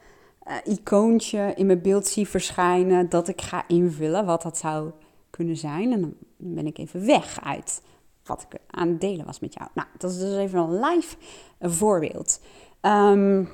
icoontje 0.65 1.53
in 1.57 1.67
mijn 1.67 1.83
beeld 1.83 2.07
zie 2.07 2.29
verschijnen 2.29 3.09
dat 3.09 3.29
ik 3.29 3.41
ga 3.41 3.65
invullen 3.69 4.27
wat 4.27 4.43
dat 4.43 4.59
zou 4.59 4.91
kunnen 5.31 5.57
zijn. 5.57 5.93
En 5.93 6.01
dan 6.01 6.15
ben 6.37 6.67
ik 6.67 6.79
even 6.79 7.07
weg 7.07 7.45
uit 7.45 7.83
wat 8.25 8.47
ik 8.49 8.61
aan 8.67 8.89
het 8.89 9.01
delen 9.01 9.27
was 9.27 9.41
met 9.41 9.55
jou. 9.55 9.69
Nou, 9.75 9.89
dat 9.99 10.11
is 10.11 10.19
dus 10.19 10.37
even 10.37 10.59
een 10.59 10.81
live 10.81 11.17
voorbeeld. 11.61 12.41
Um, 12.83 13.49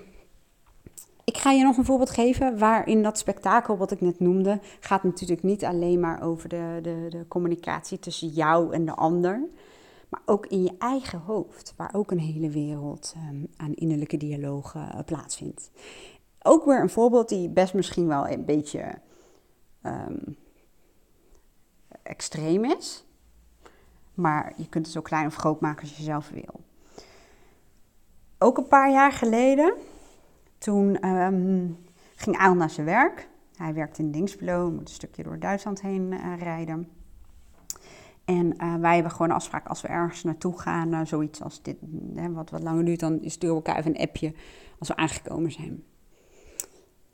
ik 1.24 1.36
ga 1.36 1.50
je 1.50 1.62
nog 1.62 1.76
een 1.76 1.84
voorbeeld 1.84 2.10
geven 2.10 2.58
waarin 2.58 3.02
dat 3.02 3.18
spektakel 3.18 3.76
wat 3.76 3.90
ik 3.90 4.00
net 4.00 4.20
noemde 4.20 4.60
gaat 4.80 5.02
natuurlijk 5.02 5.42
niet 5.42 5.64
alleen 5.64 6.00
maar 6.00 6.22
over 6.22 6.48
de, 6.48 6.78
de, 6.82 7.06
de 7.08 7.24
communicatie 7.28 7.98
tussen 7.98 8.28
jou 8.28 8.72
en 8.72 8.84
de 8.84 8.94
ander, 8.94 9.48
maar 10.08 10.20
ook 10.24 10.46
in 10.46 10.62
je 10.62 10.72
eigen 10.78 11.18
hoofd, 11.18 11.74
waar 11.76 11.90
ook 11.94 12.10
een 12.10 12.18
hele 12.18 12.50
wereld 12.50 13.14
ehm, 13.16 13.44
aan 13.56 13.74
innerlijke 13.74 14.16
dialogen 14.16 14.88
uh, 14.94 15.00
plaatsvindt. 15.04 15.70
Ook 16.46 16.64
weer 16.64 16.80
een 16.80 16.90
voorbeeld 16.90 17.28
die 17.28 17.48
best 17.48 17.74
misschien 17.74 18.06
wel 18.06 18.28
een 18.28 18.44
beetje 18.44 18.98
um, 19.82 20.36
extreem 22.02 22.64
is, 22.64 23.04
maar 24.14 24.52
je 24.56 24.68
kunt 24.68 24.84
het 24.84 24.94
zo 24.94 25.00
klein 25.00 25.26
of 25.26 25.34
groot 25.34 25.60
maken 25.60 25.80
als 25.80 25.96
je 25.96 26.02
zelf 26.02 26.28
wil. 26.28 26.60
Ook 28.38 28.58
een 28.58 28.68
paar 28.68 28.90
jaar 28.90 29.12
geleden 29.12 29.74
toen 30.58 30.98
ehm, 30.98 31.68
ging 32.16 32.36
Aal 32.36 32.54
naar 32.54 32.70
zijn 32.70 32.86
werk. 32.86 33.28
Hij 33.56 33.74
werkt 33.74 33.98
in 33.98 34.10
Dingsbelo, 34.10 34.70
moet 34.70 34.80
een 34.80 34.94
stukje 34.94 35.22
door 35.22 35.38
Duitsland 35.38 35.80
heen 35.80 36.12
uh, 36.12 36.38
rijden. 36.38 36.88
En 38.24 38.54
uh, 38.62 38.74
wij 38.74 38.94
hebben 38.94 39.12
gewoon 39.12 39.28
een 39.28 39.36
afspraak 39.36 39.66
als 39.66 39.82
we 39.82 39.88
ergens 39.88 40.22
naartoe 40.22 40.58
gaan, 40.58 40.92
uh, 40.92 41.00
zoiets 41.04 41.42
als 41.42 41.62
dit, 41.62 41.76
hè, 42.14 42.32
wat 42.32 42.50
wat 42.50 42.62
langer 42.62 42.84
duurt, 42.84 43.00
dan 43.00 43.20
sturen 43.22 43.56
we 43.56 43.62
elkaar 43.62 43.78
even 43.78 43.94
een 43.94 44.08
appje 44.08 44.34
als 44.78 44.88
we 44.88 44.96
aangekomen 44.96 45.52
zijn. 45.52 45.84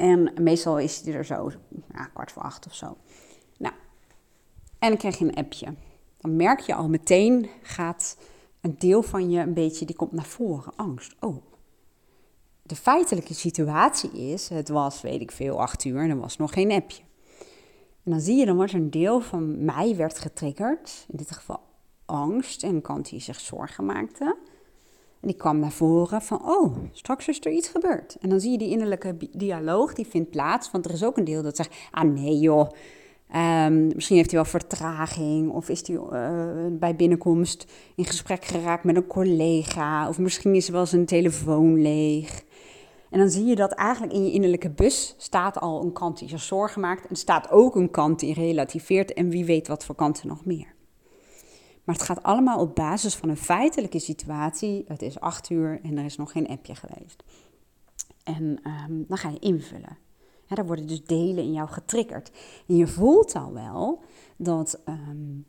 En 0.02 0.32
meestal 0.40 0.78
is 0.78 1.00
hij 1.00 1.14
er 1.14 1.24
zo, 1.24 1.50
ja, 1.92 2.04
kwart 2.04 2.32
voor 2.32 2.42
acht 2.42 2.66
of 2.66 2.74
zo. 2.74 2.96
Nou, 3.58 3.74
en 4.78 4.88
dan 4.88 4.96
krijg 4.96 5.18
je 5.18 5.24
een 5.24 5.34
appje. 5.34 5.74
Dan 6.16 6.36
merk 6.36 6.60
je 6.60 6.74
al 6.74 6.88
meteen 6.88 7.48
gaat 7.62 8.16
een 8.60 8.74
deel 8.78 9.02
van 9.02 9.30
je 9.30 9.40
een 9.40 9.54
beetje, 9.54 9.86
die 9.86 9.96
komt 9.96 10.12
naar 10.12 10.24
voren, 10.24 10.72
angst. 10.76 11.14
Oh, 11.20 11.36
de 12.62 12.76
feitelijke 12.76 13.34
situatie 13.34 14.10
is, 14.10 14.48
het 14.48 14.68
was, 14.68 15.00
weet 15.00 15.20
ik 15.20 15.30
veel, 15.30 15.60
acht 15.60 15.84
uur 15.84 16.00
en 16.00 16.10
er 16.10 16.20
was 16.20 16.36
nog 16.36 16.52
geen 16.52 16.72
appje. 16.72 17.02
En 18.04 18.10
dan 18.10 18.20
zie 18.20 18.36
je, 18.36 18.46
dan 18.46 18.56
wordt 18.56 18.72
een 18.72 18.90
deel 18.90 19.20
van 19.20 19.64
mij 19.64 19.96
werd 19.96 20.18
getriggerd, 20.18 21.06
in 21.08 21.16
dit 21.16 21.30
geval 21.30 21.60
angst 22.04 22.62
en 22.62 22.80
kant 22.80 23.08
die 23.08 23.20
zich 23.20 23.40
zorgen 23.40 23.84
maakte. 23.84 24.36
En 25.22 25.28
die 25.28 25.36
kwam 25.36 25.58
naar 25.58 25.72
voren 25.72 26.22
van, 26.22 26.48
oh, 26.48 26.76
straks 26.92 27.28
is 27.28 27.40
er 27.44 27.52
iets 27.52 27.68
gebeurd. 27.68 28.16
En 28.20 28.28
dan 28.28 28.40
zie 28.40 28.50
je 28.50 28.58
die 28.58 28.70
innerlijke 28.70 29.16
dialoog, 29.32 29.94
die 29.94 30.06
vindt 30.06 30.30
plaats, 30.30 30.70
want 30.70 30.84
er 30.84 30.92
is 30.92 31.04
ook 31.04 31.16
een 31.16 31.24
deel 31.24 31.42
dat 31.42 31.56
zegt, 31.56 31.74
ah 31.90 32.12
nee 32.12 32.38
joh, 32.38 32.70
um, 33.36 33.86
misschien 33.94 34.16
heeft 34.16 34.30
hij 34.30 34.40
wel 34.40 34.50
vertraging 34.50 35.50
of 35.50 35.68
is 35.68 35.86
hij 35.86 35.96
uh, 35.96 36.78
bij 36.78 36.96
binnenkomst 36.96 37.72
in 37.96 38.04
gesprek 38.04 38.44
geraakt 38.44 38.84
met 38.84 38.96
een 38.96 39.06
collega 39.06 40.08
of 40.08 40.18
misschien 40.18 40.54
is 40.54 40.68
wel 40.68 40.86
zijn 40.86 41.06
telefoon 41.06 41.82
leeg. 41.82 42.42
En 43.10 43.18
dan 43.18 43.30
zie 43.30 43.44
je 43.44 43.54
dat 43.54 43.72
eigenlijk 43.72 44.12
in 44.12 44.24
je 44.24 44.32
innerlijke 44.32 44.70
bus 44.70 45.14
staat 45.18 45.60
al 45.60 45.82
een 45.82 45.92
kant 45.92 46.18
die 46.18 46.28
zich 46.28 46.40
zorgen 46.40 46.80
maakt. 46.80 47.06
En 47.06 47.16
staat 47.16 47.50
ook 47.50 47.76
een 47.76 47.90
kant 47.90 48.20
die 48.20 48.34
relativeert. 48.34 49.12
En 49.12 49.28
wie 49.28 49.44
weet 49.44 49.68
wat 49.68 49.84
voor 49.84 49.94
kanten 49.94 50.28
nog 50.28 50.44
meer. 50.44 50.74
Maar 51.84 51.94
het 51.94 52.04
gaat 52.04 52.22
allemaal 52.22 52.60
op 52.60 52.74
basis 52.74 53.14
van 53.14 53.28
een 53.28 53.36
feitelijke 53.36 53.98
situatie. 53.98 54.84
Het 54.88 55.02
is 55.02 55.20
acht 55.20 55.50
uur 55.50 55.80
en 55.82 55.98
er 55.98 56.04
is 56.04 56.16
nog 56.16 56.32
geen 56.32 56.48
appje 56.48 56.74
geweest. 56.74 57.22
En 58.24 58.60
um, 58.88 59.04
dan 59.08 59.18
ga 59.18 59.28
je 59.28 59.38
invullen. 59.38 59.98
Ja, 60.46 60.54
daar 60.54 60.66
worden 60.66 60.86
dus 60.86 61.04
delen 61.04 61.44
in 61.44 61.52
jou 61.52 61.68
getriggerd. 61.68 62.30
En 62.66 62.76
je 62.76 62.86
voelt 62.86 63.34
al 63.34 63.52
wel 63.52 64.02
dat 64.36 64.80
um, 64.88 65.46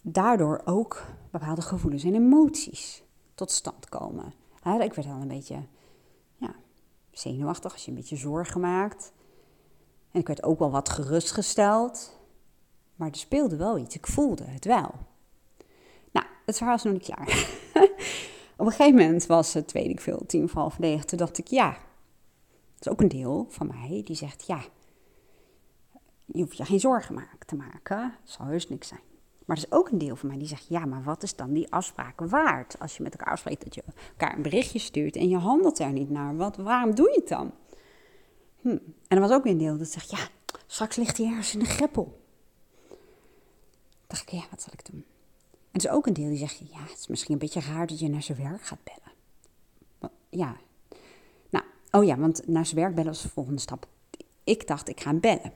daardoor 0.00 0.62
ook 0.64 1.04
bepaalde 1.30 1.62
gevoelens 1.62 2.04
en 2.04 2.14
emoties 2.14 3.02
tot 3.34 3.50
stand 3.50 3.88
komen. 3.88 4.32
Ja, 4.62 4.80
ik 4.80 4.94
werd 4.94 5.08
al 5.08 5.20
een 5.20 5.28
beetje 5.28 5.62
zenuwachtig, 7.10 7.72
als 7.72 7.84
je 7.84 7.90
een 7.90 7.96
beetje 7.96 8.16
zorgen 8.16 8.60
maakt. 8.60 9.12
En 10.10 10.20
ik 10.20 10.26
werd 10.26 10.42
ook 10.42 10.58
wel 10.58 10.70
wat 10.70 10.88
gerustgesteld. 10.88 12.18
Maar 12.94 13.08
er 13.08 13.16
speelde 13.16 13.56
wel 13.56 13.78
iets. 13.78 13.94
Ik 13.94 14.06
voelde 14.06 14.44
het 14.44 14.64
wel. 14.64 14.94
Het 16.46 16.56
verhaal 16.56 16.74
is 16.74 16.82
nog 16.82 16.92
niet 16.92 17.04
klaar. 17.04 17.28
Op 18.58 18.66
een 18.66 18.72
gegeven 18.72 18.94
moment 18.94 19.26
was 19.26 19.54
het, 19.54 19.72
weet 19.72 19.90
ik 19.90 20.00
veel, 20.00 20.22
tien 20.26 20.48
voor 20.48 20.60
half 20.60 20.78
negen. 20.78 21.06
Toen 21.06 21.18
dacht 21.18 21.38
ik, 21.38 21.46
ja, 21.46 21.70
dat 21.70 22.86
is 22.86 22.88
ook 22.88 23.00
een 23.00 23.08
deel 23.08 23.46
van 23.48 23.66
mij 23.66 24.02
die 24.04 24.16
zegt, 24.16 24.46
ja, 24.46 24.60
je 26.24 26.42
hoeft 26.42 26.56
je 26.56 26.64
geen 26.64 26.80
zorgen 26.80 27.28
te 27.46 27.56
maken. 27.56 28.14
Het 28.22 28.30
zal 28.30 28.46
heus 28.46 28.68
niks 28.68 28.88
zijn. 28.88 29.00
Maar 29.44 29.56
er 29.56 29.62
is 29.62 29.72
ook 29.72 29.88
een 29.88 29.98
deel 29.98 30.16
van 30.16 30.28
mij 30.28 30.38
die 30.38 30.46
zegt: 30.46 30.66
ja, 30.68 30.84
maar 30.84 31.02
wat 31.02 31.22
is 31.22 31.36
dan 31.36 31.52
die 31.52 31.72
afspraak 31.72 32.20
waard? 32.20 32.78
Als 32.78 32.96
je 32.96 33.02
met 33.02 33.12
elkaar 33.12 33.32
afspreekt 33.32 33.64
dat 33.64 33.74
je 33.74 33.82
elkaar 34.10 34.36
een 34.36 34.42
berichtje 34.42 34.78
stuurt 34.78 35.16
en 35.16 35.28
je 35.28 35.36
handelt 35.36 35.78
er 35.78 35.92
niet 35.92 36.10
naar, 36.10 36.36
wat, 36.36 36.56
waarom 36.56 36.94
doe 36.94 37.10
je 37.10 37.18
het 37.18 37.28
dan? 37.28 37.52
Hm. 38.60 38.68
En 38.68 38.82
er 39.16 39.20
was 39.20 39.30
ook 39.30 39.42
weer 39.42 39.52
een 39.52 39.58
deel 39.58 39.78
dat 39.78 39.88
zegt: 39.88 40.10
ja, 40.10 40.28
straks 40.66 40.96
ligt 40.96 41.16
hij 41.16 41.26
ergens 41.26 41.52
in 41.52 41.58
de 41.58 41.64
greppel. 41.64 42.20
dacht 44.06 44.22
ik: 44.22 44.28
ja, 44.28 44.44
wat 44.50 44.62
zal 44.62 44.72
ik 44.72 44.90
doen? 44.90 45.04
Er 45.76 45.84
is 45.84 45.88
ook 45.88 46.06
een 46.06 46.12
deel 46.12 46.28
die 46.28 46.38
zegt: 46.38 46.58
ja, 46.58 46.80
het 46.80 46.98
is 46.98 47.06
misschien 47.06 47.32
een 47.32 47.38
beetje 47.38 47.60
raar 47.60 47.86
dat 47.86 47.98
je 47.98 48.08
naar 48.08 48.22
zijn 48.22 48.38
werk 48.38 48.62
gaat 48.62 48.78
bellen. 48.84 50.12
Ja, 50.28 50.56
nou, 51.50 51.64
oh 51.90 52.04
ja, 52.04 52.18
want 52.18 52.46
naar 52.46 52.66
zijn 52.66 52.80
werk 52.80 52.94
bellen 52.94 53.10
was 53.10 53.22
de 53.22 53.28
volgende 53.28 53.60
stap. 53.60 53.88
Ik 54.44 54.66
dacht: 54.66 54.88
ik 54.88 55.00
ga 55.00 55.10
hem 55.10 55.20
bellen. 55.20 55.52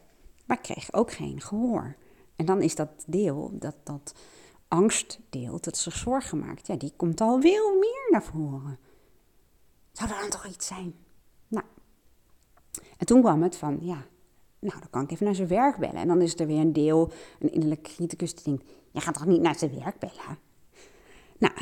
Maar 0.46 0.56
ik 0.56 0.62
kreeg 0.62 0.92
ook 0.92 1.12
geen 1.12 1.40
gehoor. 1.40 1.96
En 2.36 2.44
dan 2.44 2.62
is 2.62 2.74
dat 2.74 2.88
deel, 3.06 3.50
dat, 3.52 3.74
dat 3.84 4.14
angstdeel, 4.68 5.60
dat 5.60 5.76
zich 5.76 5.96
zorgen 5.96 6.38
maakt, 6.38 6.66
ja, 6.66 6.76
die 6.76 6.92
komt 6.96 7.20
al 7.20 7.40
veel 7.40 7.78
meer 7.78 8.08
naar 8.10 8.24
voren. 8.24 8.78
Zou 9.92 10.10
er 10.10 10.20
dan 10.20 10.30
toch 10.30 10.46
iets 10.46 10.66
zijn? 10.66 10.94
Nou, 11.48 11.64
en 12.96 13.06
toen 13.06 13.20
kwam 13.20 13.42
het 13.42 13.56
van, 13.56 13.78
ja, 13.80 14.06
nou, 14.58 14.80
dan 14.80 14.90
kan 14.90 15.02
ik 15.02 15.10
even 15.10 15.24
naar 15.24 15.34
zijn 15.34 15.48
werk 15.48 15.76
bellen. 15.76 15.96
En 15.96 16.08
dan 16.08 16.20
is 16.20 16.40
er 16.40 16.46
weer 16.46 16.60
een 16.60 16.72
deel, 16.72 17.12
een 17.38 17.52
innerlijke 17.52 17.90
criticus 17.90 18.34
die 18.34 18.60
je 18.90 19.00
gaat 19.00 19.14
toch 19.14 19.26
niet 19.26 19.40
naar 19.40 19.58
zijn 19.58 19.78
werk 19.78 19.98
bellen? 19.98 20.38
Nou, 21.38 21.52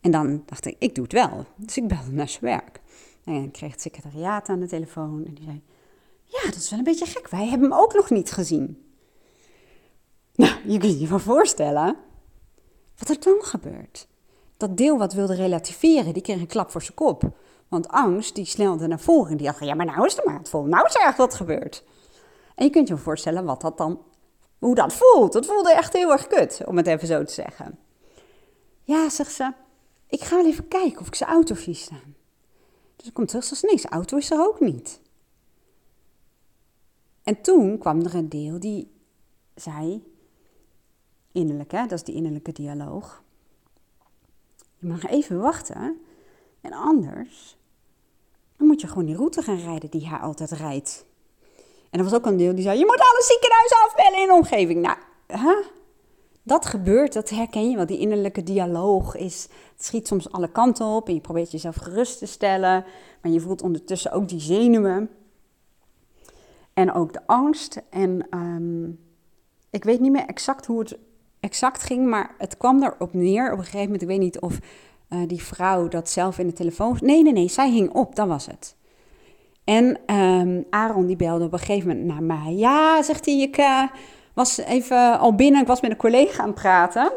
en 0.00 0.10
dan 0.10 0.42
dacht 0.46 0.66
ik, 0.66 0.76
ik 0.78 0.94
doe 0.94 1.04
het 1.04 1.12
wel. 1.12 1.44
Dus 1.56 1.76
ik 1.76 1.88
belde 1.88 2.10
naar 2.10 2.28
zijn 2.28 2.44
werk. 2.44 2.80
En 3.24 3.42
ik 3.42 3.52
kreeg 3.52 3.72
het 3.72 3.80
secretariaat 3.80 4.48
aan 4.48 4.60
de 4.60 4.66
telefoon 4.66 5.24
en 5.26 5.34
die 5.34 5.44
zei, 5.44 5.62
ja, 6.24 6.42
dat 6.44 6.54
is 6.54 6.70
wel 6.70 6.78
een 6.78 6.84
beetje 6.84 7.06
gek. 7.06 7.28
Wij 7.28 7.46
hebben 7.46 7.70
hem 7.70 7.78
ook 7.78 7.94
nog 7.94 8.10
niet 8.10 8.30
gezien. 8.30 8.82
Nou, 10.34 10.52
je 10.64 10.78
kunt 10.78 11.00
je 11.00 11.06
wel 11.06 11.18
voorstellen 11.18 11.96
wat 12.98 13.08
er 13.08 13.20
dan 13.20 13.42
gebeurt. 13.42 14.08
Dat 14.56 14.76
deel 14.76 14.98
wat 14.98 15.12
wilde 15.12 15.34
relativeren, 15.34 16.12
die 16.12 16.22
kreeg 16.22 16.40
een 16.40 16.46
klap 16.46 16.70
voor 16.70 16.82
zijn 16.82 16.94
kop. 16.94 17.22
Want 17.68 17.88
angst, 17.88 18.34
die 18.34 18.44
snelde 18.44 18.86
naar 18.86 19.00
voren 19.00 19.30
en 19.30 19.36
die 19.36 19.46
dacht, 19.46 19.64
ja, 19.64 19.74
maar 19.74 19.86
nou 19.86 20.06
is 20.06 20.14
de 20.14 20.22
maat 20.24 20.48
vol. 20.48 20.64
Nou 20.64 20.86
is 20.86 20.94
er 20.94 21.02
echt 21.02 21.16
wat 21.16 21.34
gebeurd. 21.34 21.84
En 22.54 22.64
je 22.64 22.70
kunt 22.70 22.88
je 22.88 22.96
voorstellen 22.96 23.44
wat 23.44 23.60
dat 23.60 23.78
dan, 23.78 24.02
hoe 24.58 24.74
dat 24.74 24.92
voelt. 24.92 25.32
Dat 25.32 25.46
voelde 25.46 25.72
echt 25.72 25.92
heel 25.92 26.12
erg 26.12 26.26
kut, 26.26 26.60
om 26.64 26.76
het 26.76 26.86
even 26.86 27.06
zo 27.06 27.24
te 27.24 27.32
zeggen. 27.32 27.78
Ja, 28.82 29.08
zegt 29.08 29.32
ze, 29.32 29.52
ik 30.06 30.20
ga 30.20 30.36
wel 30.36 30.46
even 30.46 30.68
kijken 30.68 31.00
of 31.00 31.06
ik 31.06 31.14
zijn 31.14 31.30
auto 31.30 31.54
zie 31.54 31.74
staan. 31.74 32.14
Dus 32.96 33.06
ik 33.06 33.14
kom 33.14 33.26
terug, 33.26 33.44
ze 33.44 33.54
zijn 33.54 33.84
auto 33.84 34.16
is 34.16 34.30
er 34.30 34.40
ook 34.40 34.60
niet. 34.60 35.00
En 37.22 37.40
toen 37.40 37.78
kwam 37.78 38.00
er 38.00 38.14
een 38.14 38.28
deel 38.28 38.60
die 38.60 38.90
zei, 39.54 40.12
innerlijk, 41.32 41.70
hè? 41.70 41.82
dat 41.82 41.92
is 41.92 42.04
die 42.04 42.14
innerlijke 42.14 42.52
dialoog. 42.52 43.22
Je 44.76 44.86
mag 44.86 45.06
even 45.06 45.40
wachten 45.40 46.00
en 46.60 46.72
anders 46.72 47.58
dan 48.58 48.66
moet 48.66 48.80
je 48.80 48.86
gewoon 48.86 49.04
die 49.04 49.16
route 49.16 49.42
gaan 49.42 49.58
rijden 49.58 49.90
die 49.90 50.08
hij 50.08 50.18
altijd 50.18 50.50
rijdt. 50.50 51.06
En 51.90 51.98
er 51.98 52.04
was 52.04 52.14
ook 52.14 52.26
een 52.26 52.36
deel 52.36 52.54
die 52.54 52.64
zei, 52.64 52.78
je 52.78 52.86
moet 52.86 53.00
alle 53.00 53.24
ziekenhuizen 53.28 53.76
afbellen 53.86 54.20
in 54.20 54.26
de 54.26 54.34
omgeving. 54.34 54.82
Nou, 54.82 54.96
hè? 55.26 55.76
dat 56.48 56.66
gebeurt, 56.66 57.12
dat 57.12 57.30
herken 57.30 57.70
je 57.70 57.76
wel. 57.76 57.86
Die 57.86 57.98
innerlijke 57.98 58.42
dialoog 58.42 59.16
is, 59.16 59.48
het 59.76 59.84
schiet 59.84 60.06
soms 60.06 60.32
alle 60.32 60.50
kanten 60.50 60.86
op 60.86 61.08
en 61.08 61.14
je 61.14 61.20
probeert 61.20 61.50
jezelf 61.50 61.76
gerust 61.76 62.18
te 62.18 62.26
stellen. 62.26 62.84
Maar 63.22 63.32
je 63.32 63.40
voelt 63.40 63.62
ondertussen 63.62 64.12
ook 64.12 64.28
die 64.28 64.40
zenuwen 64.40 65.10
en 66.74 66.92
ook 66.92 67.12
de 67.12 67.26
angst. 67.26 67.82
En 67.90 68.26
um, 68.30 68.98
ik 69.70 69.84
weet 69.84 70.00
niet 70.00 70.12
meer 70.12 70.26
exact 70.26 70.66
hoe 70.66 70.78
het 70.78 70.98
exact 71.40 71.82
ging, 71.82 72.06
maar 72.06 72.34
het 72.38 72.56
kwam 72.56 72.82
erop 72.82 73.12
neer. 73.12 73.52
Op 73.52 73.58
een 73.58 73.64
gegeven 73.64 73.84
moment, 73.84 74.02
ik 74.02 74.08
weet 74.08 74.18
niet 74.18 74.40
of 74.40 74.58
uh, 75.08 75.28
die 75.28 75.42
vrouw 75.42 75.88
dat 75.88 76.10
zelf 76.10 76.38
in 76.38 76.46
de 76.46 76.52
telefoon... 76.52 76.96
Nee, 77.00 77.22
nee, 77.22 77.32
nee, 77.32 77.48
zij 77.48 77.70
hing 77.70 77.90
op, 77.90 78.14
dat 78.14 78.28
was 78.28 78.46
het. 78.46 78.76
En 79.68 80.14
um, 80.14 80.64
Aaron 80.70 81.06
die 81.06 81.16
belde 81.16 81.44
op 81.44 81.52
een 81.52 81.58
gegeven 81.58 81.88
moment 81.88 82.06
naar 82.06 82.22
mij. 82.22 82.54
Ja, 82.54 83.02
zegt 83.02 83.26
hij, 83.26 83.40
ik 83.40 83.58
uh, 83.58 83.82
was 84.34 84.58
even 84.58 85.18
al 85.18 85.34
binnen, 85.34 85.60
ik 85.60 85.66
was 85.66 85.80
met 85.80 85.90
een 85.90 85.96
collega 85.96 86.42
aan 86.42 86.46
het 86.46 86.54
praten. 86.54 87.12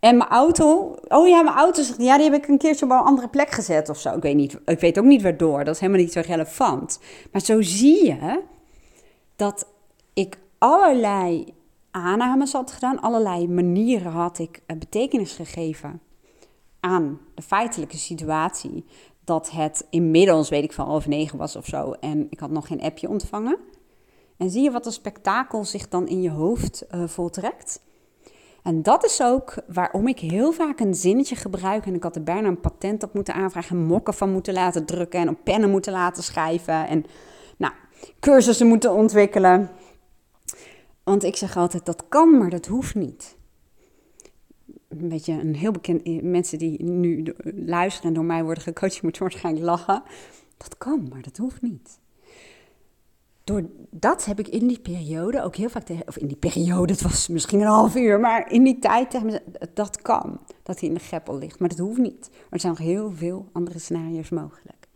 En 0.00 0.16
mijn 0.16 0.30
auto, 0.30 0.96
oh 1.08 1.28
ja, 1.28 1.42
mijn 1.42 1.56
auto 1.56 1.82
zegt, 1.82 2.02
ja, 2.02 2.16
die 2.16 2.30
heb 2.30 2.42
ik 2.42 2.48
een 2.48 2.58
keertje 2.58 2.84
op 2.84 2.90
een 2.90 2.98
andere 2.98 3.28
plek 3.28 3.50
gezet 3.50 3.88
of 3.88 3.98
zo. 3.98 4.16
Ik 4.16 4.22
weet, 4.22 4.34
niet, 4.34 4.58
ik 4.64 4.80
weet 4.80 4.98
ook 4.98 5.04
niet 5.04 5.22
waardoor, 5.22 5.64
dat 5.64 5.74
is 5.74 5.80
helemaal 5.80 6.02
niet 6.02 6.12
zo 6.12 6.22
relevant. 6.26 7.00
Maar 7.32 7.40
zo 7.40 7.62
zie 7.62 8.06
je 8.06 8.42
dat 9.36 9.66
ik 10.14 10.38
allerlei 10.58 11.54
aannames 11.90 12.52
had 12.52 12.72
gedaan, 12.72 13.00
allerlei 13.00 13.48
manieren 13.48 14.12
had 14.12 14.38
ik 14.38 14.62
eh, 14.66 14.76
betekenis 14.76 15.32
gegeven 15.32 16.00
aan 16.80 17.20
de 17.34 17.42
feitelijke 17.42 17.96
situatie. 17.96 18.84
Dat 19.24 19.50
het 19.50 19.86
inmiddels, 19.90 20.48
weet 20.48 20.64
ik 20.64 20.72
van 20.72 20.86
half 20.86 21.06
negen 21.06 21.38
was 21.38 21.56
of 21.56 21.66
zo, 21.66 21.92
en 21.92 22.26
ik 22.30 22.40
had 22.40 22.50
nog 22.50 22.66
geen 22.66 22.82
appje 22.82 23.08
ontvangen. 23.08 23.58
En 24.36 24.50
zie 24.50 24.62
je 24.62 24.70
wat 24.70 24.86
een 24.86 24.92
spektakel 24.92 25.64
zich 25.64 25.88
dan 25.88 26.08
in 26.08 26.22
je 26.22 26.30
hoofd 26.30 26.84
uh, 26.94 27.06
voltrekt? 27.06 27.80
En 28.62 28.82
dat 28.82 29.04
is 29.04 29.22
ook 29.22 29.54
waarom 29.66 30.08
ik 30.08 30.18
heel 30.18 30.52
vaak 30.52 30.80
een 30.80 30.94
zinnetje 30.94 31.36
gebruik. 31.36 31.86
En 31.86 31.94
ik 31.94 32.02
had 32.02 32.16
er 32.16 32.22
bijna 32.22 32.48
een 32.48 32.60
patent 32.60 33.02
op 33.02 33.14
moeten 33.14 33.34
aanvragen, 33.34 33.84
mokken 33.84 34.14
van 34.14 34.32
moeten 34.32 34.54
laten 34.54 34.84
drukken 34.84 35.20
en 35.20 35.28
op 35.28 35.38
pennen 35.44 35.70
moeten 35.70 35.92
laten 35.92 36.22
schrijven. 36.22 36.88
En 36.88 37.04
nou, 37.56 37.72
cursussen 38.20 38.66
moeten 38.66 38.92
ontwikkelen. 38.92 39.70
Want 41.04 41.24
ik 41.24 41.36
zeg 41.36 41.56
altijd, 41.56 41.86
dat 41.86 42.04
kan, 42.08 42.38
maar 42.38 42.50
dat 42.50 42.66
hoeft 42.66 42.94
niet. 42.94 43.36
Een 44.98 45.08
beetje 45.08 45.32
een 45.32 45.54
heel 45.54 45.72
bekend, 45.72 46.22
mensen 46.22 46.58
die 46.58 46.82
nu 46.82 47.34
luisteren 47.54 48.08
en 48.08 48.14
door 48.14 48.24
mij 48.24 48.44
worden 48.44 48.62
gecoacht, 48.62 49.02
moeten 49.02 49.22
waarschijnlijk 49.22 49.64
lachen. 49.64 50.02
Dat 50.56 50.78
kan, 50.78 51.06
maar 51.10 51.22
dat 51.22 51.36
hoeft 51.36 51.62
niet 51.62 52.00
door 53.44 53.62
dat 53.90 54.24
heb 54.24 54.38
ik 54.38 54.48
in 54.48 54.66
die 54.66 54.78
periode 54.78 55.42
ook 55.42 55.56
heel 55.56 55.68
vaak 55.68 55.82
tegen, 55.82 56.08
of 56.08 56.16
in 56.16 56.26
die 56.26 56.36
periode, 56.36 56.92
het 56.92 57.02
was 57.02 57.28
misschien 57.28 57.60
een 57.60 57.66
half 57.66 57.96
uur, 57.96 58.20
maar 58.20 58.52
in 58.52 58.62
die 58.62 58.78
tijd 58.78 59.10
tegen 59.10 59.26
me, 59.26 59.42
dat 59.74 60.02
kan, 60.02 60.40
dat 60.62 60.80
hij 60.80 60.88
in 60.88 60.94
de 60.94 61.00
greppel 61.00 61.38
ligt. 61.38 61.58
Maar 61.58 61.68
dat 61.68 61.78
hoeft 61.78 61.98
niet. 61.98 62.30
Er 62.50 62.60
zijn 62.60 62.72
nog 62.72 62.82
heel 62.82 63.12
veel 63.12 63.48
andere 63.52 63.78
scenario's 63.78 64.28
mogelijk. 64.28 64.88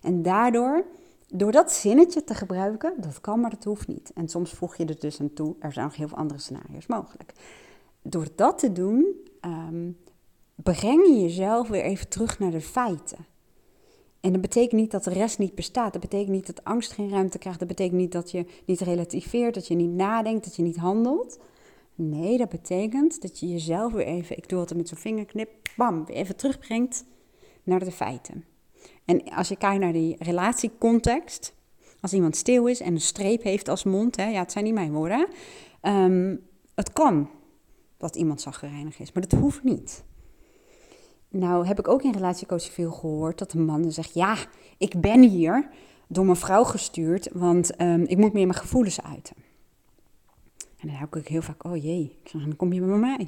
En 0.00 0.22
daardoor, 0.22 0.84
door 1.28 1.52
dat 1.52 1.72
zinnetje 1.72 2.24
te 2.24 2.34
gebruiken, 2.34 2.94
dat 2.96 3.20
kan, 3.20 3.40
maar 3.40 3.50
dat 3.50 3.64
hoeft 3.64 3.88
niet. 3.88 4.12
En 4.14 4.28
soms 4.28 4.52
voeg 4.52 4.76
je 4.76 4.84
er 4.84 4.98
dus 4.98 5.20
aan 5.20 5.32
toe, 5.32 5.54
er 5.58 5.72
zijn 5.72 5.84
nog 5.86 5.96
heel 5.96 6.08
veel 6.08 6.16
andere 6.18 6.40
scenario's 6.40 6.86
mogelijk. 6.86 7.32
Door 8.02 8.26
dat 8.34 8.58
te 8.58 8.72
doen, 8.72 9.06
um, 9.44 9.96
breng 10.54 11.06
je 11.06 11.20
jezelf 11.20 11.68
weer 11.68 11.82
even 11.82 12.08
terug 12.08 12.38
naar 12.38 12.50
de 12.50 12.60
feiten. 12.60 13.26
En 14.20 14.32
dat 14.32 14.40
betekent 14.40 14.80
niet 14.80 14.90
dat 14.90 15.04
de 15.04 15.12
rest 15.12 15.38
niet 15.38 15.54
bestaat. 15.54 15.92
Dat 15.92 16.02
betekent 16.02 16.30
niet 16.30 16.46
dat 16.46 16.64
angst 16.64 16.92
geen 16.92 17.10
ruimte 17.10 17.38
krijgt. 17.38 17.58
Dat 17.58 17.68
betekent 17.68 18.00
niet 18.00 18.12
dat 18.12 18.30
je 18.30 18.46
niet 18.64 18.80
relativeert, 18.80 19.54
dat 19.54 19.66
je 19.66 19.74
niet 19.74 19.90
nadenkt, 19.90 20.44
dat 20.44 20.56
je 20.56 20.62
niet 20.62 20.76
handelt. 20.76 21.38
Nee, 21.94 22.38
dat 22.38 22.48
betekent 22.48 23.22
dat 23.22 23.38
je 23.38 23.48
jezelf 23.48 23.92
weer 23.92 24.06
even, 24.06 24.36
ik 24.36 24.48
doe 24.48 24.58
altijd 24.58 24.78
met 24.78 24.88
zo'n 24.88 24.98
vingerknip, 24.98 25.50
bam, 25.76 26.04
weer 26.06 26.16
even 26.16 26.36
terugbrengt 26.36 27.04
naar 27.62 27.84
de 27.84 27.90
feiten. 27.90 28.44
En 29.04 29.30
als 29.30 29.48
je 29.48 29.56
kijkt 29.56 29.80
naar 29.80 29.92
die 29.92 30.16
relatiecontext, 30.18 31.54
als 32.00 32.12
iemand 32.12 32.36
stil 32.36 32.66
is 32.66 32.80
en 32.80 32.92
een 32.92 33.00
streep 33.00 33.42
heeft 33.42 33.68
als 33.68 33.84
mond, 33.84 34.16
hè, 34.16 34.28
ja, 34.28 34.40
het 34.40 34.52
zijn 34.52 34.64
niet 34.64 34.74
mijn 34.74 34.92
woorden, 34.92 35.26
um, 35.82 36.40
het 36.74 36.92
kan 36.92 37.30
dat 38.00 38.16
iemand 38.16 38.40
zagrijnig 38.40 38.98
is, 38.98 39.12
maar 39.12 39.28
dat 39.28 39.38
hoeft 39.38 39.62
niet. 39.62 40.04
Nou 41.28 41.66
heb 41.66 41.78
ik 41.78 41.88
ook 41.88 42.02
in 42.02 42.12
relatiecoaching 42.12 42.72
veel 42.72 42.90
gehoord 42.90 43.38
dat 43.38 43.52
een 43.52 43.64
man 43.64 43.92
zegt: 43.92 44.14
Ja, 44.14 44.36
ik 44.78 45.00
ben 45.00 45.22
hier 45.22 45.68
door 46.08 46.24
mijn 46.24 46.36
vrouw 46.36 46.64
gestuurd, 46.64 47.28
want 47.32 47.80
um, 47.80 48.02
ik 48.02 48.16
moet 48.16 48.32
meer 48.32 48.46
mijn 48.46 48.58
gevoelens 48.58 49.02
uiten. 49.02 49.36
En 50.56 50.88
dan 50.88 50.96
heb 50.96 51.16
ik 51.16 51.28
heel 51.28 51.42
vaak: 51.42 51.64
Oh 51.64 51.82
jee, 51.82 52.18
ik 52.22 52.28
zeg, 52.28 52.42
dan 52.42 52.56
kom 52.56 52.72
je 52.72 52.80
bij 52.80 52.98
mij. 52.98 53.20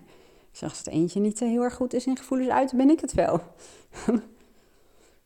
Ik 0.50 0.58
zeg: 0.58 0.68
Als 0.68 0.78
het 0.78 0.88
eentje 0.88 1.20
niet 1.20 1.42
eh, 1.42 1.48
heel 1.48 1.62
erg 1.62 1.74
goed 1.74 1.94
is 1.94 2.06
in 2.06 2.16
gevoelens 2.16 2.50
uiten, 2.50 2.76
ben 2.76 2.90
ik 2.90 3.00
het 3.00 3.12
wel. 3.12 3.40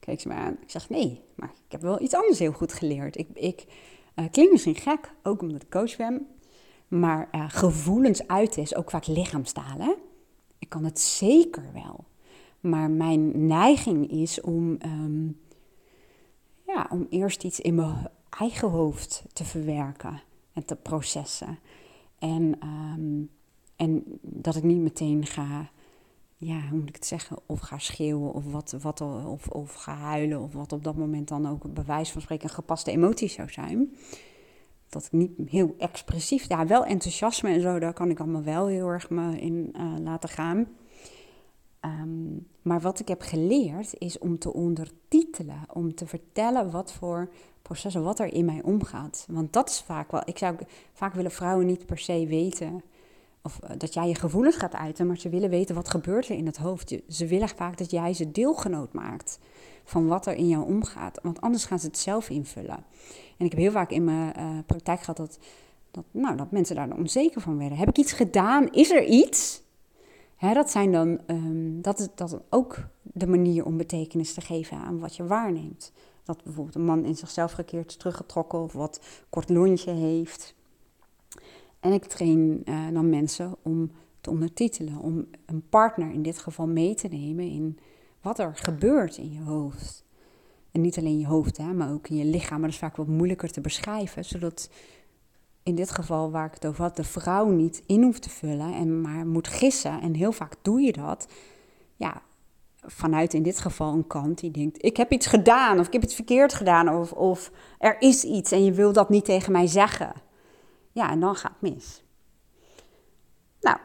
Kijk 0.06 0.20
ze 0.20 0.28
me 0.28 0.34
aan. 0.34 0.56
Ik 0.60 0.70
zeg: 0.70 0.88
Nee, 0.88 1.22
maar 1.34 1.52
ik 1.66 1.72
heb 1.72 1.80
wel 1.80 2.02
iets 2.02 2.14
anders 2.14 2.38
heel 2.38 2.52
goed 2.52 2.72
geleerd. 2.72 3.18
Ik, 3.18 3.28
ik 3.34 3.64
uh, 4.16 4.24
klink 4.30 4.52
misschien 4.52 4.76
gek, 4.76 5.12
ook 5.22 5.42
omdat 5.42 5.62
ik 5.62 5.70
coach 5.70 5.96
ben, 5.96 6.26
maar 6.88 7.28
uh, 7.32 7.44
gevoelens 7.48 8.28
uiten 8.28 8.62
is 8.62 8.74
ook 8.74 8.90
vaak 8.90 9.06
lichaamstaal. 9.06 9.78
Hè? 9.78 9.94
Ik 10.58 10.68
kan 10.68 10.84
het 10.84 11.00
zeker 11.00 11.72
wel. 11.72 12.04
Maar 12.60 12.90
mijn 12.90 13.46
neiging 13.46 14.10
is 14.10 14.40
om, 14.40 14.76
ehm, 14.78 15.26
ja, 16.66 16.86
om 16.90 17.06
eerst 17.10 17.44
iets 17.44 17.60
in 17.60 17.74
mijn 17.74 18.08
eigen 18.38 18.70
hoofd 18.70 19.24
te 19.32 19.44
verwerken 19.44 20.22
en 20.52 20.64
te 20.64 20.76
processen. 20.76 21.58
En, 22.18 22.56
ehm, 22.60 23.22
en 23.76 24.04
dat 24.20 24.56
ik 24.56 24.62
niet 24.62 24.80
meteen 24.80 25.26
ga, 25.26 25.70
ja, 26.36 26.68
hoe 26.68 26.78
moet 26.78 26.88
ik 26.88 26.94
het 26.94 27.06
zeggen, 27.06 27.38
of 27.46 27.60
ga 27.60 27.78
schreeuwen 27.78 28.32
of, 28.32 28.44
wat, 28.52 28.76
wat, 28.80 29.00
of, 29.00 29.48
of 29.48 29.74
ga 29.74 29.94
huilen 29.94 30.40
of 30.40 30.52
wat 30.52 30.72
op 30.72 30.84
dat 30.84 30.96
moment 30.96 31.28
dan 31.28 31.48
ook 31.48 31.74
bewijs 31.74 32.10
van 32.10 32.20
spreken 32.20 32.48
een 32.48 32.54
gepaste 32.54 32.90
emotie 32.90 33.28
zou 33.28 33.50
zijn. 33.50 33.96
Dat 34.88 35.04
ik 35.04 35.12
niet 35.12 35.30
heel 35.50 35.74
expressief, 35.78 36.48
ja, 36.48 36.66
wel 36.66 36.84
enthousiasme 36.84 37.50
en 37.50 37.60
zo, 37.60 37.78
daar 37.78 37.92
kan 37.92 38.10
ik 38.10 38.20
allemaal 38.20 38.42
wel 38.42 38.66
heel 38.66 38.88
erg 38.88 39.10
me 39.10 39.40
in 39.40 39.74
uh, 39.76 39.92
laten 39.98 40.28
gaan. 40.28 40.68
Ehm, 41.80 42.36
maar 42.62 42.80
wat 42.80 43.00
ik 43.00 43.08
heb 43.08 43.22
geleerd 43.22 43.94
is 43.98 44.18
om 44.18 44.38
te 44.38 44.52
ondertitelen, 44.52 45.60
om 45.72 45.94
te 45.94 46.06
vertellen 46.06 46.70
wat 46.70 46.92
voor 46.92 47.28
processen, 47.62 48.02
wat 48.02 48.18
er 48.18 48.32
in 48.32 48.44
mij 48.44 48.62
omgaat. 48.62 49.26
Want 49.30 49.52
dat 49.52 49.68
is 49.68 49.80
vaak 49.80 50.10
wel, 50.10 50.22
ik 50.24 50.38
zou 50.38 50.56
vaak 50.92 51.14
willen 51.14 51.30
vrouwen 51.30 51.66
niet 51.66 51.86
per 51.86 51.98
se 51.98 52.26
weten 52.26 52.82
of 53.42 53.58
eh, 53.60 53.70
dat 53.78 53.94
jij 53.94 54.08
je 54.08 54.14
gevoelens 54.14 54.56
gaat 54.56 54.74
uiten, 54.74 55.06
maar 55.06 55.18
ze 55.18 55.28
willen 55.28 55.50
weten 55.50 55.74
wat 55.74 55.90
gebeurt 55.90 56.28
er 56.28 56.36
in 56.36 56.46
het 56.46 56.56
hoofd. 56.56 56.96
Ze 57.08 57.26
willen 57.26 57.48
vaak 57.48 57.78
dat 57.78 57.90
jij 57.90 58.14
ze 58.14 58.30
deelgenoot 58.30 58.92
maakt 58.92 59.38
van 59.86 60.06
wat 60.06 60.26
er 60.26 60.34
in 60.34 60.48
jou 60.48 60.64
omgaat, 60.64 61.18
want 61.22 61.40
anders 61.40 61.64
gaan 61.64 61.78
ze 61.78 61.86
het 61.86 61.98
zelf 61.98 62.30
invullen. 62.30 62.84
En 63.36 63.44
ik 63.44 63.50
heb 63.50 63.60
heel 63.60 63.70
vaak 63.70 63.90
in 63.90 64.04
mijn 64.04 64.32
uh, 64.38 64.58
praktijk 64.66 65.00
gehad 65.00 65.16
dat, 65.16 65.38
dat, 65.90 66.04
nou, 66.10 66.36
dat 66.36 66.50
mensen 66.50 66.76
daar 66.76 66.96
onzeker 66.96 67.40
van 67.40 67.58
werden. 67.58 67.78
Heb 67.78 67.88
ik 67.88 67.98
iets 67.98 68.12
gedaan? 68.12 68.72
Is 68.72 68.90
er 68.90 69.04
iets? 69.04 69.62
Hè, 70.36 70.54
dat 70.54 70.70
zijn 70.70 70.92
dan, 70.92 71.20
um, 71.26 71.82
dat 71.82 71.98
is 71.98 72.08
dat 72.14 72.40
ook 72.50 72.78
de 73.02 73.26
manier 73.26 73.64
om 73.64 73.76
betekenis 73.76 74.34
te 74.34 74.40
geven 74.40 74.76
aan 74.76 74.98
wat 74.98 75.16
je 75.16 75.26
waarneemt. 75.26 75.92
Dat 76.24 76.44
bijvoorbeeld 76.44 76.74
een 76.74 76.84
man 76.84 77.04
in 77.04 77.16
zichzelf 77.16 77.52
gekeerd 77.52 77.90
is 77.90 77.96
teruggetrokken 77.96 78.58
of 78.58 78.72
wat 78.72 79.00
kort 79.30 79.48
lontje 79.48 79.90
heeft. 79.90 80.54
En 81.80 81.92
ik 81.92 82.04
train 82.04 82.62
uh, 82.64 82.88
dan 82.92 83.10
mensen 83.10 83.54
om 83.62 83.90
te 84.20 84.30
ondertitelen, 84.30 84.98
om 84.98 85.26
een 85.46 85.68
partner 85.68 86.12
in 86.12 86.22
dit 86.22 86.38
geval 86.38 86.66
mee 86.66 86.94
te 86.94 87.08
nemen 87.08 87.50
in 87.50 87.78
wat 88.26 88.38
er 88.38 88.54
gebeurt 88.54 89.16
in 89.16 89.32
je 89.32 89.40
hoofd. 89.40 90.04
En 90.72 90.80
niet 90.80 90.98
alleen 90.98 91.18
je 91.18 91.26
hoofd, 91.26 91.56
hè, 91.56 91.72
maar 91.72 91.92
ook 91.92 92.08
in 92.08 92.16
je 92.16 92.24
lichaam. 92.24 92.60
Maar 92.60 92.68
dat 92.68 92.70
is 92.70 92.84
vaak 92.84 92.96
wat 92.96 93.06
moeilijker 93.06 93.52
te 93.52 93.60
beschrijven, 93.60 94.24
zodat 94.24 94.70
in 95.62 95.74
dit 95.74 95.90
geval 95.90 96.30
waar 96.30 96.46
ik 96.46 96.54
het 96.54 96.66
over 96.66 96.82
had, 96.82 96.96
de 96.96 97.04
vrouw 97.04 97.48
niet 97.48 97.82
in 97.86 98.02
hoeft 98.02 98.22
te 98.22 98.30
vullen 98.30 98.74
en 98.74 99.00
maar 99.00 99.26
moet 99.26 99.48
gissen. 99.48 100.00
En 100.00 100.14
heel 100.14 100.32
vaak 100.32 100.54
doe 100.62 100.80
je 100.80 100.92
dat. 100.92 101.28
Ja, 101.96 102.22
vanuit 102.80 103.34
in 103.34 103.42
dit 103.42 103.58
geval 103.58 103.92
een 103.92 104.06
kant 104.06 104.38
die 104.38 104.50
denkt: 104.50 104.84
ik 104.84 104.96
heb 104.96 105.12
iets 105.12 105.26
gedaan 105.26 105.78
of 105.78 105.86
ik 105.86 105.92
heb 105.92 106.02
iets 106.02 106.14
verkeerd 106.14 106.54
gedaan 106.54 106.88
of, 106.88 107.12
of 107.12 107.50
er 107.78 108.00
is 108.00 108.24
iets 108.24 108.52
en 108.52 108.64
je 108.64 108.72
wil 108.72 108.92
dat 108.92 109.08
niet 109.08 109.24
tegen 109.24 109.52
mij 109.52 109.66
zeggen. 109.66 110.12
Ja, 110.92 111.10
en 111.10 111.20
dan 111.20 111.36
gaat 111.36 111.52
het 111.60 111.72
mis. 111.72 112.04
Nou, 113.60 113.78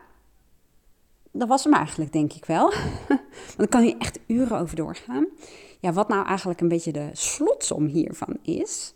dat 1.32 1.48
was 1.48 1.64
hem 1.64 1.74
eigenlijk, 1.74 2.14
denk 2.14 2.34
ik 2.34 2.46
wel. 2.46 2.74
Want 3.48 3.58
dan 3.58 3.68
kan 3.68 3.86
je 3.86 3.98
echt 3.98 4.20
uren 4.28 4.60
over 4.60 4.76
doorgaan. 4.76 5.28
Ja, 5.80 5.94
wat 5.94 6.08
nou 6.08 6.26
eigenlijk 6.26 6.62
een 6.62 6.68
beetje 6.68 6.92
de 6.92 7.10
slotsom 7.14 7.86
hiervan 7.86 8.38
is 8.42 8.94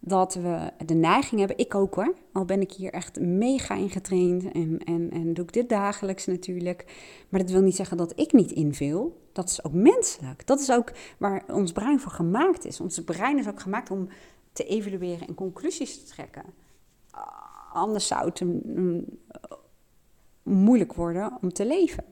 dat 0.00 0.34
we 0.34 0.72
de 0.86 0.94
neiging 0.94 1.38
hebben, 1.38 1.58
ik 1.58 1.74
ook 1.74 1.94
hoor, 1.94 2.14
al 2.32 2.44
ben 2.44 2.60
ik 2.60 2.72
hier 2.72 2.92
echt 2.92 3.20
mega 3.20 3.74
in 3.74 3.90
getraind 3.90 4.52
en, 4.52 4.78
en, 4.84 5.10
en 5.10 5.34
doe 5.34 5.44
ik 5.44 5.52
dit 5.52 5.68
dagelijks 5.68 6.26
natuurlijk. 6.26 6.84
Maar 7.28 7.40
dat 7.40 7.50
wil 7.50 7.60
niet 7.60 7.76
zeggen 7.76 7.96
dat 7.96 8.12
ik 8.16 8.32
niet 8.32 8.52
invul. 8.52 9.20
Dat 9.32 9.48
is 9.48 9.64
ook 9.64 9.72
menselijk. 9.72 10.46
Dat 10.46 10.60
is 10.60 10.70
ook 10.70 10.92
waar 11.18 11.44
ons 11.46 11.72
brein 11.72 12.00
voor 12.00 12.12
gemaakt 12.12 12.64
is. 12.64 12.80
Ons 12.80 13.04
brein 13.04 13.38
is 13.38 13.48
ook 13.48 13.60
gemaakt 13.60 13.90
om 13.90 14.08
te 14.52 14.64
evalueren 14.64 15.26
en 15.26 15.34
conclusies 15.34 15.98
te 15.98 16.12
trekken. 16.12 16.44
Anders 17.72 18.06
zou 18.06 18.24
het 18.24 18.44
moeilijk 20.42 20.94
worden 20.94 21.38
om 21.42 21.52
te 21.52 21.66
leven. 21.66 22.04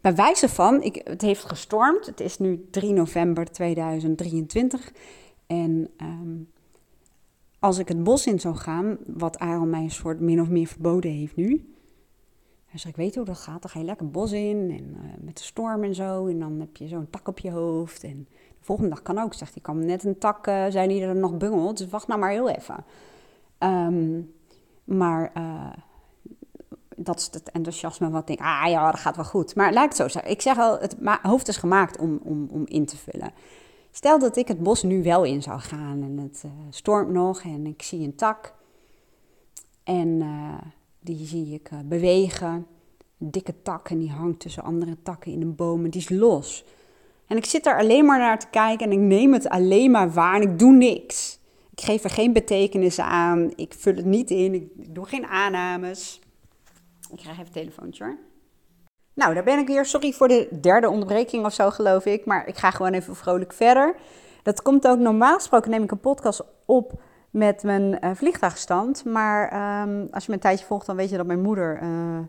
Bij 0.00 0.14
wijze 0.14 0.48
van, 0.48 0.82
ik, 0.82 1.00
het 1.04 1.20
heeft 1.20 1.44
gestormd. 1.44 2.06
Het 2.06 2.20
is 2.20 2.38
nu 2.38 2.66
3 2.70 2.92
november 2.92 3.52
2023. 3.52 4.92
En 5.46 5.90
ehm, 5.96 6.36
als 7.58 7.78
ik 7.78 7.88
het 7.88 8.04
bos 8.04 8.26
in 8.26 8.40
zou 8.40 8.54
gaan, 8.54 8.96
wat 9.06 9.38
Aaron 9.38 9.70
mij 9.70 9.82
een 9.82 9.90
soort 9.90 10.20
min 10.20 10.40
of 10.40 10.48
meer 10.48 10.66
verboden 10.66 11.10
heeft 11.10 11.36
nu. 11.36 11.74
Hij 12.66 12.78
zegt, 12.78 12.94
ik 12.94 13.04
weet 13.04 13.14
hoe 13.14 13.24
dat 13.24 13.38
gaat, 13.38 13.62
dan 13.62 13.70
ga 13.70 13.78
je 13.78 13.84
lekker 13.84 14.10
bos 14.10 14.32
in 14.32 14.70
en 14.78 14.96
uh, 15.04 15.24
met 15.24 15.36
de 15.36 15.42
storm 15.42 15.84
en 15.84 15.94
zo. 15.94 16.26
En 16.26 16.38
dan 16.38 16.60
heb 16.60 16.76
je 16.76 16.88
zo'n 16.88 17.10
tak 17.10 17.28
op 17.28 17.38
je 17.38 17.50
hoofd. 17.50 18.04
En 18.04 18.26
de 18.30 18.64
volgende 18.64 18.90
dag 18.90 19.02
kan 19.02 19.18
ook, 19.18 19.34
zegt 19.34 19.54
hij, 19.54 19.62
kan 19.62 19.84
net 19.84 20.04
een 20.04 20.18
tak 20.18 20.46
uh, 20.46 20.66
zijn 20.68 20.90
er 20.90 21.16
nog 21.16 21.36
bungelt. 21.36 21.78
Dus 21.78 21.88
wacht 21.88 22.06
nou 22.06 22.20
maar 22.20 22.30
heel 22.30 22.48
even. 22.48 22.84
Um, 23.58 24.32
maar 24.84 25.32
uh, 25.36 25.72
dat 26.96 27.18
is 27.18 27.28
het 27.30 27.50
enthousiasme 27.50 28.10
wat 28.10 28.28
ik 28.28 28.40
ah 28.40 28.64
ja, 28.68 28.90
dat 28.90 29.00
gaat 29.00 29.16
wel 29.16 29.24
goed. 29.24 29.54
Maar 29.54 29.72
het 29.72 29.96
zo 29.96 30.08
zeggen. 30.08 30.30
Ik 30.30 30.40
zeg 30.40 30.58
al, 30.58 30.78
het 30.78 30.96
hoofd 31.22 31.48
is 31.48 31.56
gemaakt 31.56 31.98
om, 31.98 32.20
om, 32.22 32.48
om 32.50 32.62
in 32.66 32.86
te 32.86 32.96
vullen. 32.96 33.32
Stel 33.90 34.18
dat 34.18 34.36
ik 34.36 34.48
het 34.48 34.62
bos 34.62 34.82
nu 34.82 35.02
wel 35.02 35.24
in 35.24 35.42
zou 35.42 35.60
gaan 35.60 36.02
en 36.02 36.18
het 36.18 36.42
uh, 36.46 36.52
stormt 36.70 37.10
nog 37.10 37.42
en 37.42 37.66
ik 37.66 37.82
zie 37.82 38.04
een 38.04 38.14
tak. 38.14 38.54
En 39.84 40.08
uh, 40.08 40.54
die 41.00 41.26
zie 41.26 41.54
ik 41.54 41.70
uh, 41.72 41.78
bewegen. 41.84 42.66
Een 43.18 43.30
dikke 43.30 43.62
tak 43.62 43.90
en 43.90 43.98
die 43.98 44.10
hangt 44.10 44.40
tussen 44.40 44.62
andere 44.62 44.96
takken 45.02 45.32
in 45.32 45.42
een 45.42 45.54
boom 45.54 45.84
en 45.84 45.90
die 45.90 46.00
is 46.00 46.08
los. 46.08 46.64
En 47.26 47.36
ik 47.36 47.44
zit 47.44 47.66
er 47.66 47.78
alleen 47.78 48.04
maar 48.04 48.18
naar 48.18 48.38
te 48.38 48.46
kijken 48.50 48.86
en 48.86 48.92
ik 48.92 48.98
neem 48.98 49.32
het 49.32 49.48
alleen 49.48 49.90
maar 49.90 50.12
waar 50.12 50.34
en 50.34 50.42
ik 50.42 50.58
doe 50.58 50.72
niks. 50.72 51.38
Ik 51.70 51.80
geef 51.80 52.04
er 52.04 52.10
geen 52.10 52.32
betekenis 52.32 52.98
aan, 52.98 53.52
ik 53.56 53.74
vul 53.78 53.94
het 53.94 54.04
niet 54.04 54.30
in, 54.30 54.54
ik 54.54 54.94
doe 54.94 55.04
geen 55.04 55.26
aannames. 55.26 56.20
Ik 57.14 57.20
krijg 57.20 57.38
even 57.38 57.46
een 57.46 57.52
telefoontje 57.52 58.04
hoor. 58.04 58.16
Nou, 59.14 59.34
daar 59.34 59.44
ben 59.44 59.58
ik 59.58 59.66
weer. 59.66 59.84
Sorry 59.84 60.12
voor 60.12 60.28
de 60.28 60.48
derde 60.60 60.88
onderbreking 60.88 61.44
of 61.44 61.52
zo, 61.52 61.70
geloof 61.70 62.06
ik. 62.06 62.24
Maar 62.24 62.46
ik 62.46 62.56
ga 62.56 62.70
gewoon 62.70 62.92
even 62.92 63.16
vrolijk 63.16 63.52
verder. 63.52 63.94
Dat 64.42 64.62
komt 64.62 64.86
ook 64.86 64.98
normaal 64.98 65.34
gesproken, 65.34 65.70
neem 65.70 65.82
ik 65.82 65.90
een 65.90 66.00
podcast 66.00 66.44
op 66.64 67.00
met 67.30 67.62
mijn 67.62 67.98
uh, 68.04 68.10
vliegtuigstand. 68.14 69.04
Maar 69.04 69.42
um, 69.82 70.08
als 70.10 70.24
je 70.24 70.30
me 70.30 70.34
een 70.34 70.42
tijdje 70.42 70.66
volgt, 70.66 70.86
dan 70.86 70.96
weet 70.96 71.10
je 71.10 71.16
dat 71.16 71.26
mijn 71.26 71.42
moeder 71.42 71.82
uh, 71.82 71.88
uh, 71.88 72.24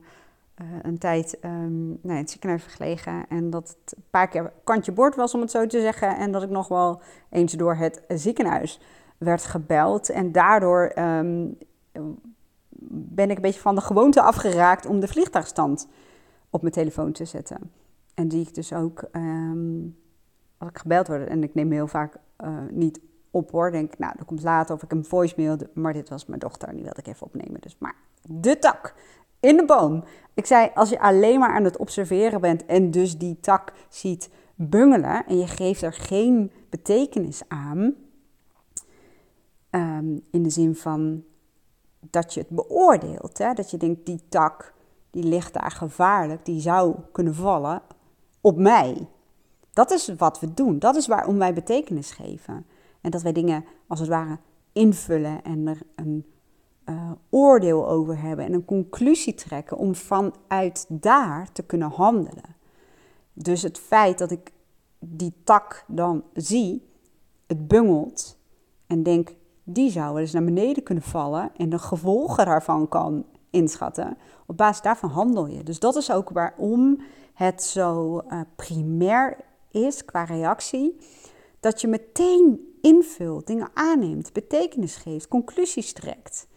een 0.81 0.97
tijd 0.97 1.37
um, 1.45 1.99
het 2.07 2.29
ziekenhuis 2.29 2.63
heeft 2.63 2.75
gelegen. 2.75 3.25
En 3.29 3.49
dat 3.49 3.67
het 3.67 3.97
een 3.97 4.03
paar 4.09 4.27
keer 4.27 4.51
kantje 4.63 4.91
boord 4.91 5.15
was, 5.15 5.33
om 5.33 5.41
het 5.41 5.51
zo 5.51 5.67
te 5.67 5.81
zeggen. 5.81 6.17
En 6.17 6.31
dat 6.31 6.43
ik 6.43 6.49
nog 6.49 6.67
wel 6.67 7.01
eens 7.29 7.53
door 7.53 7.75
het 7.75 8.03
ziekenhuis 8.07 8.79
werd 9.17 9.45
gebeld. 9.45 10.09
En 10.09 10.31
daardoor 10.31 10.91
um, 10.99 11.57
ben 12.89 13.29
ik 13.29 13.35
een 13.35 13.41
beetje 13.41 13.59
van 13.59 13.75
de 13.75 13.81
gewoonte 13.81 14.21
afgeraakt 14.21 14.85
om 14.85 14.99
de 14.99 15.07
vliegtuigstand 15.07 15.87
op 16.49 16.61
mijn 16.61 16.73
telefoon 16.73 17.11
te 17.11 17.25
zetten. 17.25 17.71
En 18.13 18.27
die 18.27 18.41
ik 18.41 18.55
dus 18.55 18.73
ook, 18.73 19.03
um, 19.11 19.97
als 20.57 20.69
ik 20.69 20.77
gebeld 20.77 21.07
word, 21.07 21.27
en 21.27 21.43
ik 21.43 21.53
neem 21.53 21.71
heel 21.71 21.87
vaak 21.87 22.17
uh, 22.43 22.57
niet 22.71 22.99
op 23.31 23.51
hoor, 23.51 23.71
denk 23.71 23.93
ik, 23.93 23.99
nou, 23.99 24.13
dat 24.17 24.25
komt 24.25 24.43
later 24.43 24.75
of 24.75 24.83
ik 24.83 24.91
een 24.91 25.05
voicemail, 25.05 25.57
maar 25.73 25.93
dit 25.93 26.09
was 26.09 26.25
mijn 26.25 26.39
dochter, 26.39 26.73
die 26.73 26.83
wilde 26.83 26.99
ik 26.99 27.07
even 27.07 27.25
opnemen. 27.25 27.61
Dus, 27.61 27.75
maar 27.79 27.95
de 28.21 28.59
tak 28.59 28.95
in 29.39 29.57
de 29.57 29.65
boom. 29.65 30.03
Ik 30.33 30.45
zei, 30.45 30.69
als 30.73 30.89
je 30.89 30.99
alleen 30.99 31.39
maar 31.39 31.55
aan 31.55 31.63
het 31.63 31.77
observeren 31.77 32.41
bent 32.41 32.65
en 32.65 32.91
dus 32.91 33.17
die 33.17 33.39
tak 33.39 33.73
ziet 33.89 34.29
bungelen 34.55 35.25
en 35.25 35.37
je 35.37 35.47
geeft 35.47 35.81
er 35.81 35.93
geen 35.93 36.51
betekenis 36.69 37.41
aan, 37.47 37.93
um, 39.71 40.21
in 40.31 40.43
de 40.43 40.49
zin 40.49 40.75
van 40.75 41.23
dat 42.09 42.33
je 42.33 42.39
het 42.39 42.49
beoordeelt. 42.49 43.37
Hè? 43.37 43.53
Dat 43.53 43.71
je 43.71 43.77
denkt, 43.77 44.05
die 44.05 44.21
tak, 44.29 44.73
die 45.11 45.23
ligt 45.23 45.53
daar 45.53 45.71
gevaarlijk, 45.71 46.45
die 46.45 46.61
zou 46.61 46.95
kunnen 47.11 47.35
vallen 47.35 47.81
op 48.41 48.57
mij. 48.57 49.07
Dat 49.73 49.91
is 49.91 50.15
wat 50.17 50.39
we 50.39 50.53
doen. 50.53 50.79
Dat 50.79 50.95
is 50.95 51.07
waarom 51.07 51.37
wij 51.37 51.53
betekenis 51.53 52.11
geven. 52.11 52.65
En 53.01 53.11
dat 53.11 53.21
wij 53.21 53.31
dingen 53.31 53.65
als 53.87 53.99
het 53.99 54.09
ware 54.09 54.37
invullen 54.71 55.43
en 55.43 55.67
er 55.67 55.81
een 55.95 56.25
uh, 56.85 57.11
oordeel 57.29 57.87
over 57.87 58.21
hebben 58.21 58.45
en 58.45 58.53
een 58.53 58.65
conclusie 58.65 59.33
trekken 59.33 59.77
om 59.77 59.95
vanuit 59.95 60.85
daar 60.89 61.51
te 61.51 61.63
kunnen 61.63 61.89
handelen. 61.89 62.55
Dus 63.33 63.61
het 63.61 63.77
feit 63.79 64.17
dat 64.17 64.31
ik 64.31 64.51
die 64.99 65.33
tak 65.43 65.85
dan 65.87 66.23
zie, 66.33 66.89
het 67.47 67.67
bungelt 67.67 68.37
en 68.87 69.03
denk, 69.03 69.33
die 69.67 69.91
zou 69.91 70.13
wel 70.13 70.21
eens 70.21 70.31
naar 70.31 70.43
beneden 70.43 70.83
kunnen 70.83 71.03
vallen 71.03 71.51
en 71.57 71.69
de 71.69 71.79
gevolgen 71.79 72.45
daarvan 72.45 72.87
kan 72.87 73.25
inschatten. 73.49 74.17
Op 74.45 74.57
basis 74.57 74.81
daarvan 74.81 75.09
handel 75.09 75.47
je. 75.47 75.63
Dus 75.63 75.79
dat 75.79 75.95
is 75.95 76.11
ook 76.11 76.29
waarom 76.29 77.01
het 77.33 77.63
zo 77.63 78.17
uh, 78.29 78.41
primair 78.55 79.37
is 79.71 80.05
qua 80.05 80.23
reactie. 80.23 80.97
Dat 81.59 81.81
je 81.81 81.87
meteen 81.87 82.77
invult, 82.81 83.47
dingen 83.47 83.69
aanneemt, 83.73 84.33
betekenis 84.33 84.95
geeft, 84.95 85.27
conclusies 85.27 85.93
trekt. 85.93 86.47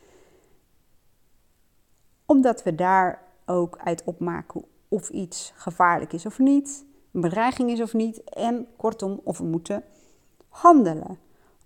Omdat 2.27 2.63
we 2.63 2.75
daar 2.75 3.23
ook 3.47 3.79
uit 3.85 4.05
opmaken 4.05 4.65
of 4.89 5.09
iets 5.09 5.53
gevaarlijk 5.55 6.13
is 6.13 6.27
of 6.27 6.39
niet, 6.39 6.85
een 7.13 7.21
bedreiging 7.21 7.71
is 7.71 7.81
of 7.81 7.95
niet 7.95 8.25
en 8.25 8.67
kortom 8.77 9.21
of 9.25 9.39
we 9.39 9.45
moeten 9.45 9.85
handelen 10.49 11.19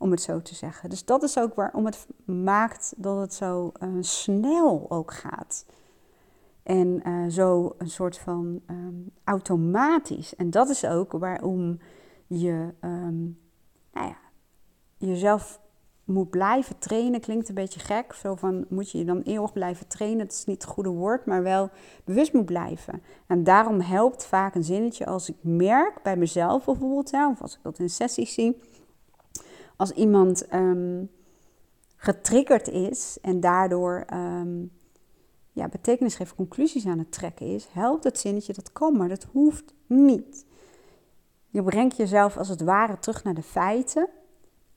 om 0.03 0.11
het 0.11 0.23
zo 0.23 0.43
te 0.43 0.55
zeggen. 0.55 0.91
Dus 0.91 1.05
dat 1.05 1.23
is 1.23 1.39
ook 1.39 1.55
waarom 1.55 1.85
het 1.85 2.07
maakt 2.25 2.95
dat 2.97 3.21
het 3.21 3.35
zo 3.35 3.73
uh, 3.83 3.89
snel 4.01 4.87
ook 4.89 5.13
gaat. 5.13 5.67
En 6.63 7.09
uh, 7.09 7.29
zo 7.29 7.75
een 7.79 7.91
soort 7.91 8.19
van 8.19 8.61
um, 8.71 9.11
automatisch. 9.25 10.37
En 10.37 10.51
dat 10.51 10.69
is 10.69 10.87
ook 10.87 11.13
waarom 11.13 11.79
je 12.27 12.75
um, 12.81 13.39
nou 13.93 14.07
ja, 14.07 14.19
jezelf 14.97 15.61
moet 16.05 16.31
blijven 16.31 16.79
trainen. 16.79 17.21
Klinkt 17.21 17.49
een 17.49 17.55
beetje 17.55 17.81
gek. 17.81 18.13
Zo 18.13 18.35
van 18.35 18.65
moet 18.69 18.91
je 18.91 18.99
je 18.99 19.05
dan 19.05 19.21
eeuwig 19.21 19.53
blijven 19.53 19.89
trainen. 19.89 20.27
Dat 20.27 20.33
is 20.37 20.45
niet 20.45 20.63
het 20.63 20.73
goede 20.73 20.91
woord, 20.91 21.27
maar 21.27 21.43
wel 21.43 21.71
bewust 22.05 22.33
moet 22.33 22.45
blijven. 22.45 23.03
En 23.27 23.45
daarom 23.45 23.81
helpt 23.81 24.25
vaak 24.27 24.55
een 24.55 24.65
zinnetje 24.65 25.07
als 25.07 25.29
ik 25.29 25.37
merk 25.41 26.03
bij 26.03 26.17
mezelf 26.17 26.65
bijvoorbeeld, 26.65 27.13
of 27.13 27.43
als 27.43 27.55
ik 27.55 27.63
dat 27.63 27.79
in 27.79 27.91
sessies 27.91 28.35
zie 28.35 28.61
als 29.83 29.91
iemand 29.91 30.55
um, 30.55 31.11
getriggerd 31.97 32.69
is 32.69 33.19
en 33.23 33.41
daardoor 33.41 34.05
um, 34.13 34.71
ja, 35.53 35.69
betekenis 35.69 36.15
geeft, 36.15 36.35
conclusies 36.35 36.87
aan 36.87 36.99
het 36.99 37.13
trekken 37.13 37.47
is, 37.47 37.69
helpt 37.73 38.05
het 38.05 38.19
zinnetje 38.19 38.53
dat 38.53 38.73
kan, 38.73 38.97
maar 38.97 39.09
dat 39.09 39.27
hoeft 39.33 39.75
niet. 39.87 40.47
Je 41.49 41.63
brengt 41.63 41.97
jezelf 41.97 42.37
als 42.37 42.49
het 42.49 42.61
ware 42.61 42.99
terug 42.99 43.25
naar 43.25 43.35
de 43.35 43.43
feiten 43.43 44.09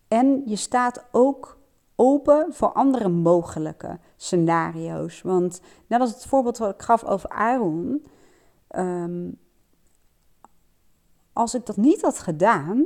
en 0.08 0.42
je 0.46 0.56
staat 0.56 1.06
ook 1.12 1.58
open 1.96 2.54
voor 2.54 2.72
andere 2.72 3.10
mogelijke 3.10 4.00
scenario's. 4.16 5.22
Want 5.22 5.62
net 5.88 6.00
als 6.00 6.14
het 6.14 6.26
voorbeeld 6.26 6.58
wat 6.58 6.74
ik 6.74 6.82
gaf 6.82 7.04
over 7.04 7.30
Aaron, 7.30 8.06
um, 8.76 9.40
als 11.34 11.54
ik 11.54 11.66
dat 11.66 11.78
niet 11.78 12.02
had 12.02 12.20
gedaan, 12.20 12.86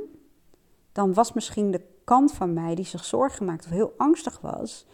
dan 0.91 1.13
was 1.13 1.33
misschien 1.33 1.71
de 1.71 1.88
kant 2.09 2.33
van 2.33 2.53
mij 2.53 2.75
die 2.75 2.85
zich 2.85 3.05
zorgen 3.05 3.45
maakte 3.45 3.67
of 3.67 3.73
heel 3.73 3.93
angstig 3.97 4.39
was, 4.41 4.85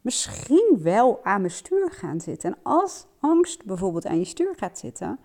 misschien 0.00 0.78
wel 0.82 1.24
aan 1.24 1.40
mijn 1.40 1.52
stuur 1.52 1.90
gaan 1.90 2.20
zitten. 2.20 2.50
En 2.50 2.58
als 2.62 3.06
angst 3.20 3.64
bijvoorbeeld 3.64 4.06
aan 4.06 4.18
je 4.18 4.24
stuur 4.24 4.54
gaat 4.56 4.78
zitten, 4.78 5.18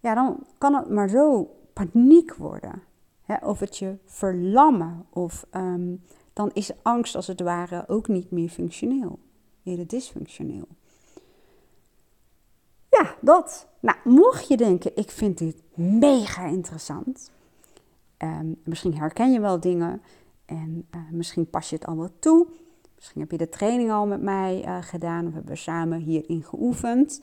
ja, 0.00 0.14
dan 0.14 0.46
kan 0.58 0.74
het 0.74 0.90
maar 0.90 1.08
zo 1.08 1.50
paniek 1.72 2.34
worden. 2.34 2.82
Hè, 3.22 3.46
of 3.46 3.60
het 3.60 3.76
je 3.78 3.96
verlammen. 4.04 5.06
Of 5.10 5.46
um, 5.54 6.02
dan 6.32 6.50
is 6.52 6.70
angst 6.82 7.14
als 7.14 7.26
het 7.26 7.40
ware 7.40 7.84
ook 7.88 8.08
niet 8.08 8.30
meer 8.30 8.48
functioneel. 8.48 9.18
Eerder 9.62 9.86
dysfunctioneel. 9.86 10.68
Ja, 12.90 13.14
dat. 13.20 13.68
Nou, 13.80 13.96
mocht 14.04 14.48
je 14.48 14.56
denken, 14.56 14.96
ik 14.96 15.10
vind 15.10 15.38
dit 15.38 15.62
mega 15.74 16.46
interessant. 16.46 17.30
Um, 18.18 18.60
misschien 18.64 18.96
herken 18.96 19.32
je 19.32 19.40
wel 19.40 19.60
dingen 19.60 20.02
en 20.46 20.86
uh, 20.94 21.00
misschien 21.10 21.50
pas 21.50 21.70
je 21.70 21.76
het 21.76 21.86
allemaal 21.86 22.18
toe. 22.18 22.46
Misschien 22.94 23.20
heb 23.20 23.30
je 23.30 23.36
de 23.36 23.48
training 23.48 23.90
al 23.90 24.06
met 24.06 24.22
mij 24.22 24.64
uh, 24.66 24.82
gedaan 24.82 25.26
of 25.26 25.32
hebben 25.32 25.52
we 25.52 25.58
samen 25.58 25.98
hierin 25.98 26.42
geoefend. 26.42 27.20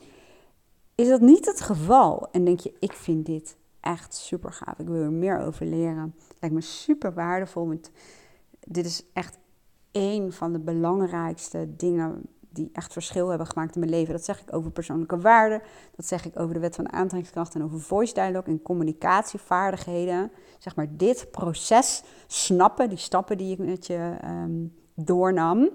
Is 0.94 1.08
dat 1.08 1.20
niet 1.20 1.46
het 1.46 1.60
geval 1.60 2.28
en 2.32 2.44
denk 2.44 2.60
je, 2.60 2.74
ik 2.78 2.92
vind 2.92 3.26
dit 3.26 3.56
echt 3.80 4.14
super 4.14 4.52
gaaf, 4.52 4.78
ik 4.78 4.86
wil 4.86 5.02
er 5.02 5.12
meer 5.12 5.38
over 5.38 5.66
leren. 5.66 6.14
Lijkt 6.40 6.54
me 6.54 6.60
super 6.60 7.14
waardevol, 7.14 7.66
want 7.66 7.90
dit 8.60 8.86
is 8.86 9.04
echt 9.12 9.38
één 9.90 10.32
van 10.32 10.52
de 10.52 10.58
belangrijkste 10.58 11.68
dingen 11.76 12.22
die 12.54 12.70
echt 12.72 12.92
verschil 12.92 13.28
hebben 13.28 13.46
gemaakt 13.46 13.74
in 13.74 13.80
mijn 13.80 13.92
leven. 13.92 14.12
Dat 14.12 14.24
zeg 14.24 14.40
ik 14.40 14.54
over 14.54 14.70
persoonlijke 14.70 15.18
waarden, 15.18 15.62
dat 15.96 16.06
zeg 16.06 16.24
ik 16.24 16.38
over 16.38 16.54
de 16.54 16.60
wet 16.60 16.74
van 16.74 16.92
aantrekkingskracht 16.92 17.54
en 17.54 17.62
over 17.62 17.80
voice 17.80 18.14
dialogue 18.14 18.52
en 18.52 18.62
communicatievaardigheden. 18.62 20.30
Zeg 20.58 20.76
maar 20.76 20.86
dit 20.90 21.28
proces 21.30 22.02
snappen, 22.26 22.88
die 22.88 22.98
stappen 22.98 23.38
die 23.38 23.52
ik 23.52 23.58
met 23.58 23.86
je 23.86 24.16
um, 24.24 24.74
doornam, 24.94 25.70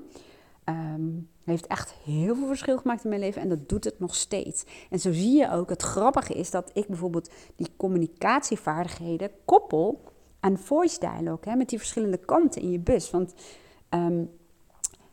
um, 0.66 1.30
heeft 1.44 1.68
echt 1.68 1.94
heel 2.04 2.36
veel 2.36 2.48
verschil 2.48 2.78
gemaakt 2.78 3.04
in 3.04 3.10
mijn 3.10 3.22
leven 3.22 3.42
en 3.42 3.50
dat 3.50 3.70
doet 3.70 3.84
het 3.84 4.00
nog 4.00 4.16
steeds. 4.16 4.66
En 4.90 5.00
zo 5.00 5.12
zie 5.12 5.38
je 5.38 5.52
ook, 5.52 5.70
het 5.70 5.82
grappige 5.82 6.34
is 6.34 6.52
dat 6.52 6.72
ik 6.74 6.88
bijvoorbeeld 6.88 7.30
die 7.56 7.70
communicatievaardigheden 7.78 9.32
koppel 9.46 10.04
aan 10.40 10.58
voice 10.58 11.00
dialogue, 11.00 11.50
hè, 11.52 11.56
met 11.56 11.70
die 11.70 11.78
verschillende 11.78 12.18
kanten 12.18 12.62
in 12.62 12.72
je 12.72 12.80
bus. 12.80 13.12
Want 13.12 13.34
um, 13.90 14.30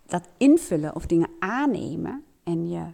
dat 0.07 0.29
invullen 0.37 0.95
of 0.95 1.07
dingen 1.07 1.29
aannemen 1.39 2.25
en 2.43 2.69
je 2.69 2.85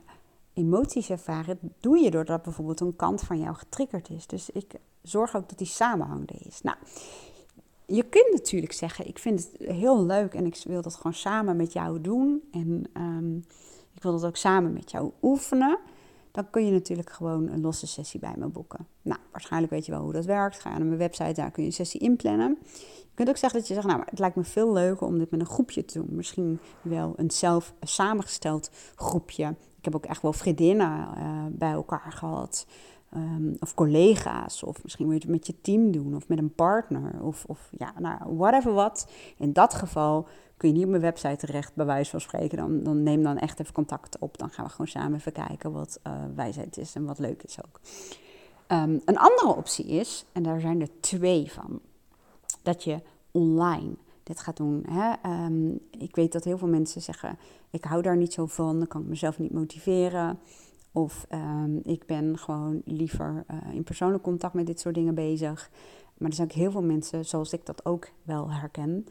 emoties 0.55 1.11
ervaren, 1.11 1.59
doe 1.81 1.99
je 1.99 2.11
doordat 2.11 2.43
bijvoorbeeld 2.43 2.81
een 2.81 2.97
kant 2.97 3.21
van 3.21 3.39
jou 3.39 3.55
getriggerd 3.55 4.11
is. 4.11 4.27
Dus 4.27 4.51
ik 4.51 4.75
zorg 5.03 5.37
ook 5.37 5.49
dat 5.49 5.59
die 5.59 5.67
samenhang 5.67 6.31
is. 6.31 6.63
Nou, 6.63 6.77
je 7.87 8.03
kunt 8.03 8.33
natuurlijk 8.33 8.73
zeggen, 8.73 9.07
ik 9.07 9.19
vind 9.19 9.49
het 9.53 9.69
heel 9.69 10.05
leuk 10.05 10.35
en 10.35 10.47
ik 10.47 10.63
wil 10.65 10.83
dat 10.83 10.95
gewoon 10.95 11.15
samen 11.15 11.57
met 11.57 11.73
jou 11.73 12.01
doen. 12.01 12.43
En 12.51 12.85
um, 12.97 13.45
ik 13.95 14.03
wil 14.03 14.13
dat 14.13 14.25
ook 14.25 14.37
samen 14.37 14.73
met 14.73 14.91
jou 14.91 15.11
oefenen. 15.23 15.79
Dan 16.33 16.51
kun 16.51 16.67
je 16.67 16.73
natuurlijk 16.73 17.11
gewoon 17.11 17.49
een 17.49 17.61
losse 17.61 17.87
sessie 17.87 18.21
bij 18.21 18.35
me 18.37 18.47
boeken. 18.47 18.87
Nou, 19.03 19.21
waarschijnlijk 19.33 19.73
weet 19.73 19.87
je 19.87 19.93
wel 19.93 20.01
hoe 20.01 20.13
dat 20.13 20.25
werkt. 20.25 20.61
Ga 20.61 20.71
naar 20.71 20.87
mijn 20.87 20.99
website, 20.99 21.33
daar 21.33 21.51
kun 21.51 21.63
je 21.63 21.69
een 21.69 21.75
sessie 21.75 22.01
inplannen. 22.01 22.59
Je 22.99 23.15
kunt 23.15 23.29
ook 23.29 23.37
zeggen 23.37 23.59
dat 23.59 23.69
je 23.69 23.75
zegt, 23.75 23.87
nou, 23.87 23.99
maar 23.99 24.09
het 24.11 24.19
lijkt 24.19 24.37
me 24.37 24.45
veel 24.45 24.73
leuker 24.73 25.07
om 25.07 25.19
dit 25.19 25.31
met 25.31 25.41
een 25.41 25.47
groepje 25.47 25.85
te 25.85 25.99
doen. 25.99 26.17
Misschien 26.17 26.61
wel 26.83 27.13
een 27.17 27.31
zelf 27.31 27.75
samengesteld 27.81 28.71
groepje. 28.95 29.55
Ik 29.79 29.85
heb 29.85 29.95
ook 29.95 30.07
echt 30.07 30.23
wel 30.23 30.33
vriendinnen 30.33 31.09
uh, 31.17 31.45
bij 31.51 31.73
elkaar 31.73 32.13
gehad. 32.13 32.67
Um, 33.17 33.57
of 33.61 33.75
collega's, 33.75 34.63
of 34.63 34.83
misschien 34.83 35.07
wil 35.07 35.15
je 35.15 35.21
het 35.21 35.31
met 35.31 35.47
je 35.47 35.61
team 35.61 35.91
doen, 35.91 36.15
of 36.17 36.29
met 36.29 36.39
een 36.39 36.55
partner, 36.55 37.23
of, 37.23 37.45
of 37.47 37.71
ja, 37.79 37.93
nou, 37.99 38.37
whatever 38.37 38.73
wat. 38.73 39.09
In 39.37 39.53
dat 39.53 39.75
geval 39.75 40.27
kun 40.57 40.69
je 40.69 40.75
niet 40.75 40.85
op 40.85 40.91
mijn 40.91 41.03
website 41.03 41.47
terecht, 41.47 41.75
bij 41.75 41.87
wijze 41.87 42.11
van 42.11 42.21
spreken. 42.21 42.59
Dan, 42.59 42.83
dan 42.83 43.03
neem 43.03 43.23
dan 43.23 43.39
echt 43.39 43.61
even 43.61 43.73
contact 43.73 44.19
op. 44.19 44.39
Dan 44.39 44.51
gaan 44.51 44.65
we 44.65 44.71
gewoon 44.71 44.87
samen 44.87 45.19
even 45.19 45.33
kijken 45.33 45.73
wat 45.73 46.01
uh, 46.07 46.13
wijsheid 46.35 46.77
is 46.77 46.95
en 46.95 47.05
wat 47.05 47.19
leuk 47.19 47.43
is 47.43 47.59
ook. 47.65 47.81
Um, 48.69 49.01
een 49.05 49.19
andere 49.19 49.55
optie 49.57 49.87
is, 49.87 50.25
en 50.33 50.43
daar 50.43 50.61
zijn 50.61 50.81
er 50.81 51.01
twee 51.01 51.53
van, 51.53 51.81
dat 52.63 52.85
je 52.85 53.01
online 53.31 53.95
dit 54.23 54.41
gaat 54.41 54.57
doen. 54.57 54.85
Hè? 54.89 55.31
Um, 55.45 55.81
ik 55.91 56.17
weet 56.17 56.33
dat 56.33 56.45
heel 56.45 56.59
veel 56.59 56.69
mensen 56.69 57.03
zeggen, 57.03 57.39
ik 57.71 57.85
hou 57.85 58.03
daar 58.03 58.17
niet 58.17 58.33
zo 58.33 58.47
van, 58.47 58.79
dan 58.79 58.89
kan 58.89 59.01
ik 59.01 59.09
mezelf 59.09 59.39
niet 59.39 59.53
motiveren. 59.53 60.39
Of 60.93 61.27
um, 61.35 61.81
ik 61.83 62.07
ben 62.07 62.39
gewoon 62.39 62.83
liever 62.85 63.45
uh, 63.51 63.75
in 63.75 63.85
persoonlijk 63.85 64.23
contact 64.23 64.55
met 64.55 64.67
dit 64.67 64.81
soort 64.81 64.95
dingen 64.95 65.15
bezig. 65.15 65.71
Maar 66.19 66.29
er 66.29 66.37
zijn 66.37 66.49
ook 66.49 66.55
heel 66.55 66.71
veel 66.71 66.83
mensen, 66.83 67.25
zoals 67.25 67.53
ik 67.53 67.67
dat 67.67 67.85
ook 67.85 68.11
wel 68.23 68.51
herken, 68.51 69.07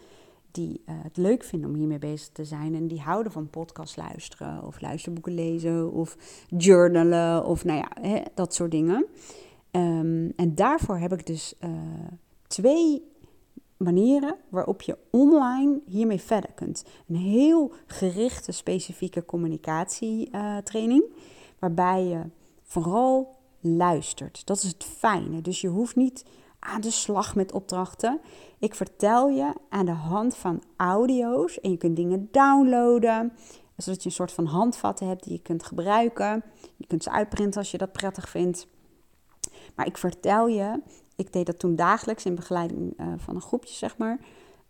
die 0.51 0.82
uh, 0.86 0.95
het 1.03 1.17
leuk 1.17 1.43
vinden 1.43 1.69
om 1.69 1.75
hiermee 1.75 1.99
bezig 1.99 2.29
te 2.29 2.45
zijn. 2.45 2.75
En 2.75 2.88
die 2.88 2.99
houden 2.99 3.32
van 3.32 3.49
podcast 3.49 3.97
luisteren, 3.97 4.63
of 4.63 4.82
luisterboeken 4.82 5.34
lezen, 5.34 5.91
of 5.91 6.17
journalen, 6.57 7.45
of 7.45 7.63
nou 7.63 7.77
ja, 7.77 8.07
hè, 8.07 8.21
dat 8.34 8.53
soort 8.53 8.71
dingen. 8.71 9.05
Um, 9.71 10.34
en 10.36 10.55
daarvoor 10.55 10.97
heb 10.97 11.13
ik 11.13 11.25
dus 11.25 11.53
uh, 11.63 11.69
twee 12.47 13.09
manieren 13.77 14.36
waarop 14.49 14.82
je 14.82 14.97
online 15.09 15.79
hiermee 15.86 16.21
verder 16.21 16.51
kunt. 16.51 16.86
Een 17.07 17.15
heel 17.15 17.71
gerichte, 17.86 18.51
specifieke 18.51 19.25
communicatietraining, 19.25 21.03
waarbij 21.62 22.03
je 22.03 22.22
vooral 22.64 23.36
luistert. 23.59 24.45
Dat 24.45 24.57
is 24.57 24.64
het 24.64 24.84
fijne. 24.84 25.41
Dus 25.41 25.62
je 25.62 25.68
hoeft 25.68 25.95
niet 25.95 26.26
aan 26.59 26.82
de 26.82 26.91
slag 26.91 27.36
met 27.36 27.51
opdrachten. 27.51 28.20
Ik 28.59 28.76
vertel 28.76 29.30
je 29.30 29.53
aan 29.70 29.86
de 29.86 29.91
hand 29.91 30.36
van 30.36 30.64
audio's 30.76 31.59
en 31.59 31.72
je 31.72 31.78
kunt 31.78 31.95
dingen 31.95 32.28
downloaden, 32.32 33.34
zodat 33.78 34.03
je 34.03 34.09
een 34.09 34.16
soort 34.16 34.32
van 34.32 34.45
handvatten 34.45 35.07
hebt 35.07 35.24
die 35.24 35.34
je 35.34 35.41
kunt 35.41 35.64
gebruiken. 35.64 36.43
Je 36.76 36.88
kunt 36.88 37.03
ze 37.03 37.12
uitprinten 37.12 37.59
als 37.59 37.72
je 37.72 37.78
dat 37.78 37.91
prettig 37.91 38.30
vindt. 38.30 38.68
Maar 39.76 39.86
ik 39.86 39.97
vertel 39.97 40.47
je, 40.47 40.82
ik 41.16 41.34
deed 41.34 41.45
dat 41.45 41.59
toen 41.59 41.76
dagelijks 41.76 42.26
in 42.26 42.36
begeleiding 42.36 42.99
uh, 42.99 43.14
van 43.18 43.36
een 43.36 43.41
groepje, 43.41 43.74
zeg 43.74 43.97
maar, 43.97 44.20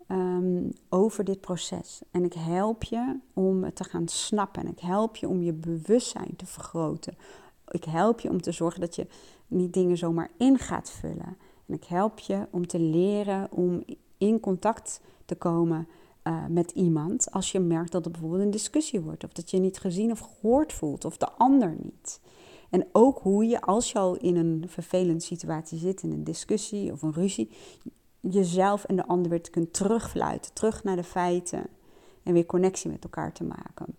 um, 0.08 0.72
over 0.90 1.24
dit 1.24 1.42
proces. 1.42 2.02
En 2.12 2.24
ik 2.24 2.34
help 2.34 2.84
je 2.84 3.20
om 3.34 3.64
het 3.64 3.76
te 3.76 3.84
gaan 3.84 4.08
snappen. 4.08 4.64
En 4.64 4.72
ik 4.72 4.80
help 4.80 5.16
je 5.16 5.28
om 5.28 5.42
je 5.42 5.54
bewustzijn 5.54 6.36
te 6.36 6.46
vergroten. 6.46 7.18
Ik 7.68 7.84
help 7.84 8.20
je 8.20 8.30
om 8.30 8.42
te 8.42 8.52
zorgen 8.52 8.82
dat 8.82 8.96
je 8.96 9.08
niet 9.48 9.74
dingen 9.74 9.98
zomaar 9.98 10.30
in 10.38 10.58
gaat 10.58 10.90
vullen. 10.90 11.38
En 11.66 11.74
ik 11.74 11.84
help 11.84 12.20
je 12.20 12.48
om 12.52 12.68
te 12.68 12.80
leren 12.80 13.48
om 13.52 13.84
in 14.18 14.40
contact 14.40 15.02
te 15.26 15.36
komen 15.36 15.88
uh, 16.24 16.46
met 16.48 16.72
iemand 16.72 17.32
als 17.32 17.52
je 17.52 17.60
merkt 17.60 17.92
dat 17.92 18.06
er 18.06 18.12
bijvoorbeeld 18.12 18.42
een 18.42 18.52
discussie 18.52 19.02
wordt. 19.02 19.24
Of 19.24 19.32
dat 19.32 19.52
je 19.52 19.58
niet 19.58 19.80
gezien 19.80 20.12
of 20.12 20.20
gehoord 20.20 20.74
voelt, 20.74 21.06
of 21.06 21.18
de 21.18 21.32
ander 21.32 21.76
niet. 21.84 22.20
En 22.70 22.88
ook 22.92 23.20
hoe 23.20 23.46
je, 23.46 23.62
als 23.62 23.92
je 23.92 24.00
al 24.00 24.16
in 24.16 24.36
een 24.36 24.64
vervelende 24.68 25.22
situatie 25.22 25.78
zit, 25.78 26.04
in 26.04 26.12
een 26.12 26.24
discussie 26.24 26.92
of 26.92 27.02
een 27.02 27.14
ruzie, 27.14 27.50
jezelf 28.22 28.84
en 28.84 28.96
de 28.96 29.08
ander 29.08 29.30
weer 29.30 29.50
kunt 29.50 29.74
terugfluiten, 29.74 30.54
terug 30.54 30.84
naar 30.84 30.96
de 30.96 31.04
feiten 31.04 31.64
en 32.24 32.34
weer 32.34 32.46
connectie 32.46 32.92
met 32.92 33.04
elkaar 33.04 33.34
te 33.34 33.44
maken. 33.44 33.96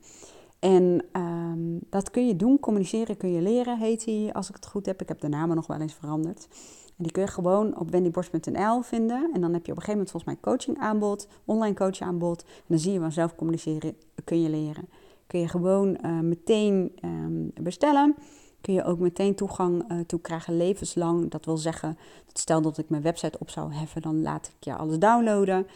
En 0.58 1.04
um, 1.12 1.80
dat 1.90 2.10
kun 2.10 2.26
je 2.26 2.36
doen, 2.36 2.60
communiceren 2.60 3.16
kun 3.16 3.32
je 3.32 3.40
leren, 3.40 3.78
heet 3.78 4.04
hij, 4.04 4.30
als 4.32 4.48
ik 4.48 4.54
het 4.54 4.66
goed 4.66 4.86
heb. 4.86 5.00
Ik 5.00 5.08
heb 5.08 5.20
de 5.20 5.28
namen 5.28 5.56
nog 5.56 5.66
wel 5.66 5.80
eens 5.80 5.94
veranderd. 5.94 6.48
En 6.96 7.04
die 7.04 7.12
kun 7.12 7.22
je 7.22 7.28
gewoon 7.28 7.78
op 7.78 7.90
wendyborst.nl 7.90 8.82
vinden. 8.82 9.30
En 9.34 9.40
dan 9.40 9.52
heb 9.52 9.66
je 9.66 9.72
op 9.72 9.78
een 9.78 9.82
gegeven 9.82 9.92
moment 9.92 10.10
volgens 10.10 10.24
mij 10.24 10.40
coaching 10.40 10.78
aanbod, 10.78 11.28
online 11.44 11.74
coaching 11.74 12.08
aanbod. 12.08 12.42
En 12.42 12.64
dan 12.66 12.78
zie 12.78 12.92
je 12.92 13.00
vanzelf 13.00 13.34
communiceren 13.34 13.96
kun 14.24 14.42
je 14.42 14.48
leren. 14.48 14.88
Kun 15.26 15.40
je 15.40 15.48
gewoon 15.48 15.98
uh, 16.04 16.20
meteen 16.20 16.92
um, 17.04 17.52
bestellen 17.60 18.14
kun 18.62 18.74
je 18.74 18.84
ook 18.84 18.98
meteen 18.98 19.34
toegang 19.34 19.92
uh, 19.92 20.00
toe 20.00 20.20
krijgen 20.20 20.56
levenslang. 20.56 21.30
Dat 21.30 21.44
wil 21.44 21.56
zeggen, 21.56 21.98
stel 22.32 22.62
dat 22.62 22.78
ik 22.78 22.88
mijn 22.88 23.02
website 23.02 23.38
op 23.38 23.50
zou 23.50 23.72
heffen, 23.72 24.02
dan 24.02 24.22
laat 24.22 24.46
ik 24.46 24.64
je 24.64 24.76
alles 24.76 24.98
downloaden. 24.98 25.66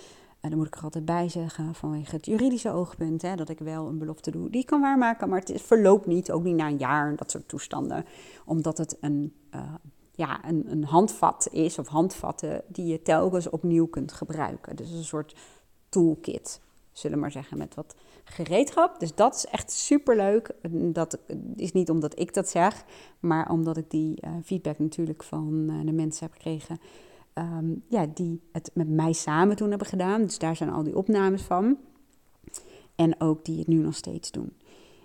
En 0.40 0.52
dan 0.52 0.58
moet 0.58 0.66
ik 0.66 0.76
er 0.76 0.82
altijd 0.82 1.04
bij 1.04 1.28
zeggen, 1.28 1.74
vanwege 1.74 2.14
het 2.16 2.26
juridische 2.26 2.70
oogpunt, 2.70 3.22
hè, 3.22 3.36
dat 3.36 3.48
ik 3.48 3.58
wel 3.58 3.86
een 3.86 3.98
belofte 3.98 4.30
doe 4.30 4.50
die 4.50 4.60
ik 4.60 4.66
kan 4.66 4.80
waarmaken. 4.80 5.28
Maar 5.28 5.40
het 5.44 5.62
verloopt 5.62 6.06
niet, 6.06 6.30
ook 6.30 6.42
niet 6.42 6.56
na 6.56 6.66
een 6.66 6.76
jaar 6.76 7.08
en 7.08 7.16
dat 7.16 7.30
soort 7.30 7.48
toestanden. 7.48 8.04
Omdat 8.44 8.78
het 8.78 8.96
een, 9.00 9.34
uh, 9.54 9.60
ja, 10.12 10.48
een, 10.48 10.70
een 10.70 10.84
handvat 10.84 11.48
is, 11.50 11.78
of 11.78 11.86
handvatten, 11.86 12.62
die 12.66 12.86
je 12.86 13.02
telkens 13.02 13.50
opnieuw 13.50 13.86
kunt 13.86 14.12
gebruiken. 14.12 14.76
Dus 14.76 14.90
een 14.90 15.04
soort 15.04 15.34
toolkit 15.88 16.60
zullen 16.92 17.16
we 17.16 17.22
maar 17.22 17.32
zeggen, 17.32 17.58
met 17.58 17.74
wat 17.74 17.94
gereedschap. 18.28 19.00
Dus 19.00 19.14
dat 19.14 19.34
is 19.34 19.46
echt 19.46 19.70
super 19.70 20.16
leuk. 20.16 20.50
Dat 20.70 21.18
is 21.56 21.72
niet 21.72 21.90
omdat 21.90 22.18
ik 22.18 22.34
dat 22.34 22.48
zeg, 22.48 22.84
maar 23.20 23.50
omdat 23.50 23.76
ik 23.76 23.90
die 23.90 24.18
uh, 24.24 24.30
feedback 24.44 24.78
natuurlijk 24.78 25.22
van 25.22 25.66
uh, 25.70 25.86
de 25.86 25.92
mensen 25.92 26.24
heb 26.26 26.32
gekregen. 26.32 26.78
Um, 27.34 27.82
ja, 27.88 28.06
die 28.14 28.40
het 28.52 28.70
met 28.74 28.88
mij 28.88 29.12
samen 29.12 29.56
toen 29.56 29.68
hebben 29.68 29.86
gedaan. 29.86 30.22
Dus 30.22 30.38
daar 30.38 30.56
zijn 30.56 30.70
al 30.70 30.82
die 30.82 30.96
opnames 30.96 31.42
van. 31.42 31.76
En 32.94 33.20
ook 33.20 33.44
die 33.44 33.58
het 33.58 33.66
nu 33.66 33.76
nog 33.76 33.94
steeds 33.94 34.30
doen. 34.30 34.52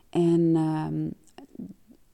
En 0.10 0.56
um, 0.56 1.14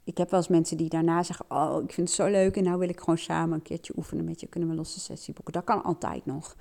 ik 0.03 0.17
heb 0.17 0.29
wel 0.29 0.39
eens 0.39 0.49
mensen 0.49 0.77
die 0.77 0.89
daarna 0.89 1.23
zeggen: 1.23 1.45
Oh, 1.49 1.83
ik 1.83 1.91
vind 1.91 2.07
het 2.07 2.17
zo 2.17 2.27
leuk 2.27 2.55
en 2.55 2.63
nou 2.63 2.79
wil 2.79 2.89
ik 2.89 2.99
gewoon 2.99 3.17
samen 3.17 3.53
een 3.53 3.61
keertje 3.61 3.93
oefenen 3.97 4.25
met 4.25 4.39
je. 4.39 4.47
Kunnen 4.47 4.69
we 4.69 4.75
losse 4.75 4.99
sessie 4.99 5.33
boeken? 5.33 5.53
Dat 5.53 5.63
kan 5.63 5.83
altijd 5.83 6.25
nog. 6.25 6.55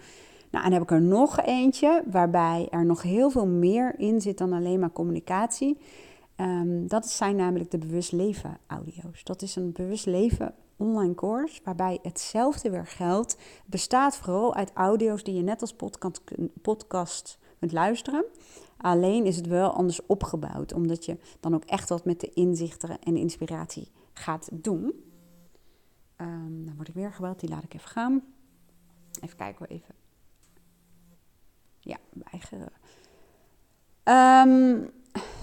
Nou, 0.51 0.64
en 0.64 0.72
heb 0.72 0.82
ik 0.82 0.90
er 0.90 1.03
nog 1.03 1.40
eentje 1.40 2.03
waarbij 2.11 2.68
er 2.70 2.84
nog 2.84 3.03
heel 3.03 3.30
veel 3.30 3.47
meer 3.47 3.99
in 3.99 4.20
zit 4.20 4.38
dan 4.38 4.53
alleen 4.53 4.80
maar 4.80 4.92
communicatie. 4.92 5.78
Um, 6.36 6.88
dat 6.88 7.09
zijn 7.09 7.36
namelijk 7.36 7.70
de 7.70 7.78
bewust 7.78 8.12
leven 8.12 8.59
audio's. 8.66 9.24
Dat 9.24 9.42
is 9.42 9.57
een 9.57 9.72
bewust 9.72 10.07
leven 10.07 10.55
online 10.76 11.14
course 11.14 11.61
waarbij 11.64 11.99
hetzelfde 12.03 12.70
weer 12.70 12.86
geldt. 12.86 13.32
Het 13.32 13.66
bestaat 13.66 14.16
vooral 14.16 14.55
uit 14.55 14.72
audio's 14.74 15.22
die 15.22 15.34
je 15.34 15.42
net 15.42 15.61
als 15.61 15.74
podcast, 15.74 16.22
podcast 16.62 17.38
kunt 17.59 17.72
luisteren. 17.72 18.24
Alleen 18.76 19.24
is 19.24 19.36
het 19.36 19.47
wel 19.47 19.70
anders 19.70 20.07
opgebouwd, 20.07 20.72
omdat 20.72 21.05
je 21.05 21.18
dan 21.40 21.55
ook 21.55 21.64
echt 21.64 21.88
wat 21.88 22.05
met 22.05 22.20
de 22.20 22.30
inzichten 22.30 22.99
en 22.99 23.16
inspiratie 23.16 23.90
gaat 24.12 24.49
doen. 24.53 24.84
Um, 26.20 26.64
dan 26.64 26.76
word 26.76 26.88
ik 26.88 26.94
weer 26.94 27.12
gebeld, 27.12 27.40
die 27.40 27.49
laat 27.49 27.64
ik 27.64 27.74
even 27.74 27.88
gaan. 27.88 28.22
Even 29.20 29.36
kijken 29.36 29.66
even 29.66 29.94
ja, 31.87 31.97
weigeren. 32.30 32.72
Um, 34.05 34.91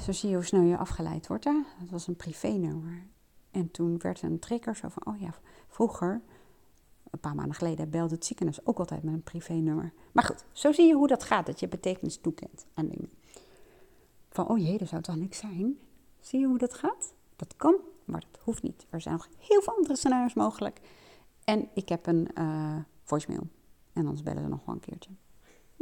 zo 0.03 0.11
zie 0.11 0.29
je 0.29 0.35
hoe 0.35 0.45
snel 0.45 0.61
je 0.61 0.77
afgeleid 0.77 1.27
wordt. 1.27 1.43
Hè? 1.43 1.61
Dat 1.79 1.89
was 1.89 2.07
een 2.07 2.15
privé-nummer. 2.15 3.05
En 3.51 3.71
toen 3.71 3.97
werd 3.97 4.21
een 4.21 4.39
trigger 4.39 4.75
zo 4.75 4.87
van, 4.89 5.13
oh 5.13 5.19
ja, 5.19 5.33
vroeger, 5.67 6.21
een 7.09 7.19
paar 7.19 7.35
maanden 7.35 7.55
geleden, 7.55 7.89
belde 7.89 8.15
het 8.15 8.25
ziekenhuis 8.25 8.65
ook 8.65 8.79
altijd 8.79 9.03
met 9.03 9.13
een 9.13 9.23
privé-nummer. 9.23 9.93
Maar 10.11 10.23
goed, 10.23 10.45
zo 10.51 10.71
zie 10.71 10.87
je 10.87 10.93
hoe 10.93 11.07
dat 11.07 11.23
gaat, 11.23 11.45
dat 11.45 11.59
je 11.59 11.67
betekenis 11.67 12.17
toekent 12.17 12.65
aan 12.73 12.87
dingen. 12.87 13.09
Van, 14.29 14.47
oh 14.47 14.57
jee, 14.57 14.77
dat 14.77 14.87
zou 14.87 15.01
toch 15.01 15.15
niks 15.15 15.37
zijn? 15.37 15.77
Zie 16.19 16.39
je 16.39 16.47
hoe 16.47 16.57
dat 16.57 16.73
gaat? 16.73 17.13
Dat 17.35 17.55
kan, 17.55 17.75
maar 18.05 18.19
dat 18.31 18.41
hoeft 18.43 18.63
niet. 18.63 18.85
Er 18.89 19.01
zijn 19.01 19.15
nog 19.15 19.27
heel 19.37 19.61
veel 19.61 19.75
andere 19.75 19.95
scenario's 19.95 20.33
mogelijk. 20.33 20.79
En 21.43 21.69
ik 21.73 21.89
heb 21.89 22.05
een 22.05 22.29
uh, 22.37 22.75
voicemail. 23.03 23.47
En 23.93 24.01
anders 24.01 24.23
bellen 24.23 24.43
ze 24.43 24.49
nog 24.49 24.65
wel 24.65 24.75
een 24.75 24.81
keertje. 24.81 25.11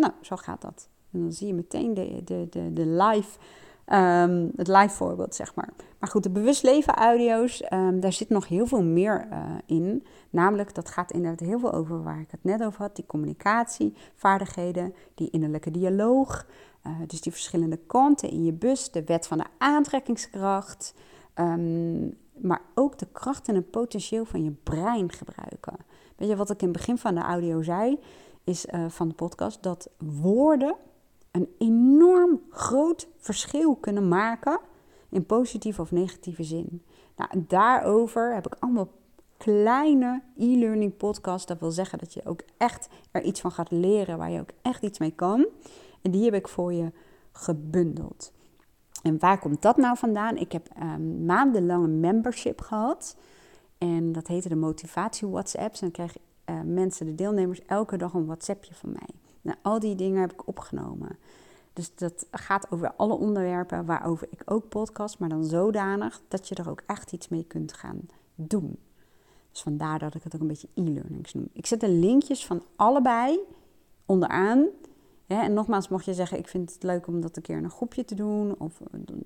Nou, 0.02 0.14
zo 0.22 0.36
gaat 0.36 0.62
dat. 0.62 0.90
En 1.12 1.20
dan 1.20 1.32
zie 1.32 1.48
je 1.48 1.54
meteen 1.54 1.94
de, 1.94 2.22
de, 2.24 2.48
de, 2.50 2.74
de 2.74 2.86
live, 2.86 3.40
um, 3.88 4.52
het 4.56 4.68
live 4.68 4.90
voorbeeld, 4.90 5.36
zeg 5.36 5.56
maar. 5.56 5.70
Maar 6.00 6.10
goed, 6.10 6.24
de 6.24 6.30
bewust 6.30 6.64
leven 6.64 6.94
audio's, 6.94 7.64
um, 7.74 8.00
daar 8.00 8.14
zit 8.14 8.30
nog 8.30 8.48
heel 8.48 8.66
veel 8.66 8.84
meer 8.84 9.28
uh, 9.32 9.56
in. 9.66 10.06
Namelijk, 10.30 10.76
dat 10.76 10.90
gaat 10.90 11.12
inderdaad 11.12 11.48
heel 11.48 11.60
veel 11.60 11.74
over 11.74 12.04
waar 12.04 12.20
ik 12.20 12.32
het 12.32 12.44
net 12.44 12.64
over 12.64 12.82
had. 12.82 12.96
Die 12.96 13.06
communicatievaardigheden, 13.06 14.94
die 15.16 15.30
innerlijke 15.30 15.72
dialoog. 15.72 16.46
Uh, 16.88 16.94
dus 17.08 17.22
die 17.22 17.32
verschillende 17.32 17.80
kanten 17.88 18.30
in 18.30 18.44
je 18.44 18.54
bus, 18.54 18.92
de 18.92 19.04
wet 19.04 19.28
van 19.28 19.38
de 19.38 19.46
aantrekkingskracht. 19.58 20.94
Um, 21.36 22.18
maar 22.34 22.62
ook 22.76 22.98
de 22.98 23.08
kracht 23.12 23.48
en 23.48 23.56
het 23.56 23.72
potentieel 23.72 24.26
van 24.26 24.44
je 24.44 24.52
brein 24.52 25.12
gebruiken. 25.12 25.78
Weet 26.16 26.30
je 26.30 26.36
wat 26.36 26.50
ik 26.50 26.62
in 26.62 26.68
het 26.68 26.78
begin 26.78 26.98
van 26.98 27.16
de 27.16 27.22
audio 27.22 27.62
zei? 27.62 28.00
Is 28.44 28.66
uh, 28.66 28.90
van 28.90 29.08
de 29.08 29.14
podcast 29.14 29.64
dat 29.64 29.90
woorden 29.98 30.76
een 31.32 31.50
enorm 31.58 32.42
groot 32.50 33.08
verschil 33.18 33.76
kunnen 33.76 34.08
maken 34.08 34.60
in 35.10 35.26
positieve 35.26 35.82
of 35.82 35.92
negatieve 35.92 36.44
zin. 36.44 36.84
Nou, 37.16 37.30
daarover 37.48 38.34
heb 38.34 38.46
ik 38.46 38.56
allemaal 38.60 38.90
kleine 39.38 40.22
e-learning 40.38 40.98
podcasts. 40.98 41.46
Dat 41.46 41.60
wil 41.60 41.72
zeggen 41.72 42.00
dat 42.00 42.14
je 42.14 42.26
ook 42.26 42.42
echt 42.58 42.90
er 43.12 43.22
iets 43.22 43.42
van 43.42 43.52
gaat 43.52 43.72
leren, 43.72 44.18
waar 44.18 44.32
je 44.32 44.40
ook 44.40 44.52
echt 44.62 44.84
iets 44.84 45.00
mee 45.00 45.12
kan. 45.12 45.48
En 46.02 46.12
die 46.12 46.24
heb 46.24 46.34
ik 46.34 46.48
voor 46.48 46.74
je 46.74 46.92
gebundeld. 47.32 48.32
En 49.04 49.20
waar 49.20 49.40
komt 49.40 49.62
dat 49.62 49.78
nou 49.78 49.98
vandaan? 49.98 50.38
Ik 50.38 50.52
heb 50.52 50.70
um, 50.82 51.26
maandenlang 51.26 51.84
een 51.84 52.00
membership 52.00 52.62
gehad. 52.62 53.18
En 53.78 54.12
dat 54.12 54.28
heette 54.28 54.50
de 54.50 54.56
motivatie 54.56 55.28
WhatsApps. 55.28 55.82
En 55.82 55.92
dan 55.92 56.06
kregen 56.06 56.22
uh, 56.52 56.62
mensen, 56.66 57.06
de 57.06 57.16
deelnemers, 57.16 57.66
elke 57.66 57.98
dag 57.98 58.14
een 58.14 58.26
WhatsAppje 58.26 58.74
van 58.74 58.92
mij. 58.92 59.10
Nou, 59.42 59.58
al 59.62 59.80
die 59.80 59.96
dingen 59.96 60.22
heb 60.22 60.32
ik 60.32 60.48
opgenomen. 60.48 61.18
Dus 61.74 61.96
dat 61.96 62.28
gaat 62.32 62.72
over 62.72 62.94
alle 62.96 63.14
onderwerpen 63.14 63.86
waarover 63.86 64.28
ik 64.32 64.42
ook 64.46 64.70
podcast, 64.70 65.20
maar 65.20 65.30
dan 65.30 65.44
zodanig 65.44 66.22
dat 66.28 66.48
je 66.48 66.56
er 66.56 66.70
ook 66.70 66.84
echt 66.86 67.12
iets 67.12 67.28
mee 67.28 67.44
kunt 67.44 67.74
gaan 67.74 68.00
doen. 68.36 68.78
Dus 69.52 69.62
vandaar 69.62 70.00
dat 70.00 70.16
ik 70.16 70.24
het 70.24 70.36
ook 70.36 70.42
een 70.42 70.48
beetje 70.48 70.68
e-learnings 70.74 71.34
noem. 71.34 71.48
Ik 71.54 71.66
zet 71.66 71.80
de 71.80 71.90
linkjes 71.90 72.46
van 72.46 72.64
allebei 72.76 73.40
onderaan. 74.06 74.68
en 75.28 75.54
nogmaals, 75.54 75.88
mocht 75.88 76.06
je 76.06 76.14
zeggen, 76.14 76.38
ik 76.38 76.48
vind 76.48 76.74
het 76.74 76.84
leuk 76.84 77.08
om 77.08 77.22
dat 77.22 77.36
een 77.36 77.42
keer 77.42 77.58
in 77.58 77.64
een 77.64 77.70
groepje 77.70 78.06
te 78.06 78.16
doen. 78.16 78.56
Of 78.60 78.82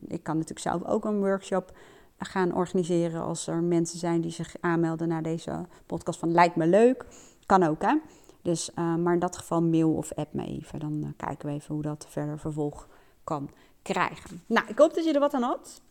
ik 0.07 0.23
kan 0.23 0.33
natuurlijk 0.33 0.67
zelf 0.67 0.83
ook 0.83 1.05
een 1.05 1.19
workshop 1.19 1.77
gaan 2.17 2.53
organiseren 2.53 3.21
als 3.21 3.47
er 3.47 3.63
mensen 3.63 3.99
zijn 3.99 4.21
die 4.21 4.31
zich 4.31 4.55
aanmelden 4.59 5.07
naar 5.07 5.23
deze 5.23 5.65
podcast 5.85 6.19
van 6.19 6.31
lijkt 6.31 6.55
me 6.55 6.67
leuk. 6.67 7.05
Kan 7.45 7.63
ook 7.63 7.81
hè. 7.81 7.97
Dus, 8.41 8.69
uh, 8.69 8.95
maar 8.95 9.13
in 9.13 9.19
dat 9.19 9.37
geval 9.37 9.61
mail 9.61 9.93
of 9.93 10.13
app 10.13 10.33
me 10.33 10.45
even. 10.45 10.79
Dan 10.79 10.93
uh, 11.03 11.07
kijken 11.17 11.47
we 11.47 11.55
even 11.55 11.73
hoe 11.73 11.83
dat 11.83 12.05
verder 12.09 12.39
vervolg 12.39 12.87
kan 13.23 13.49
krijgen. 13.81 14.41
Nou, 14.45 14.67
ik 14.67 14.77
hoop 14.77 14.93
dat 14.93 15.05
je 15.05 15.13
er 15.13 15.19
wat 15.19 15.33
aan 15.33 15.41
had. 15.41 15.81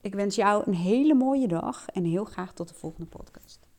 Ik 0.00 0.14
wens 0.14 0.36
jou 0.36 0.62
een 0.66 0.74
hele 0.74 1.14
mooie 1.14 1.48
dag 1.48 1.88
en 1.88 2.04
heel 2.04 2.24
graag 2.24 2.52
tot 2.52 2.68
de 2.68 2.74
volgende 2.74 3.06
podcast. 3.06 3.69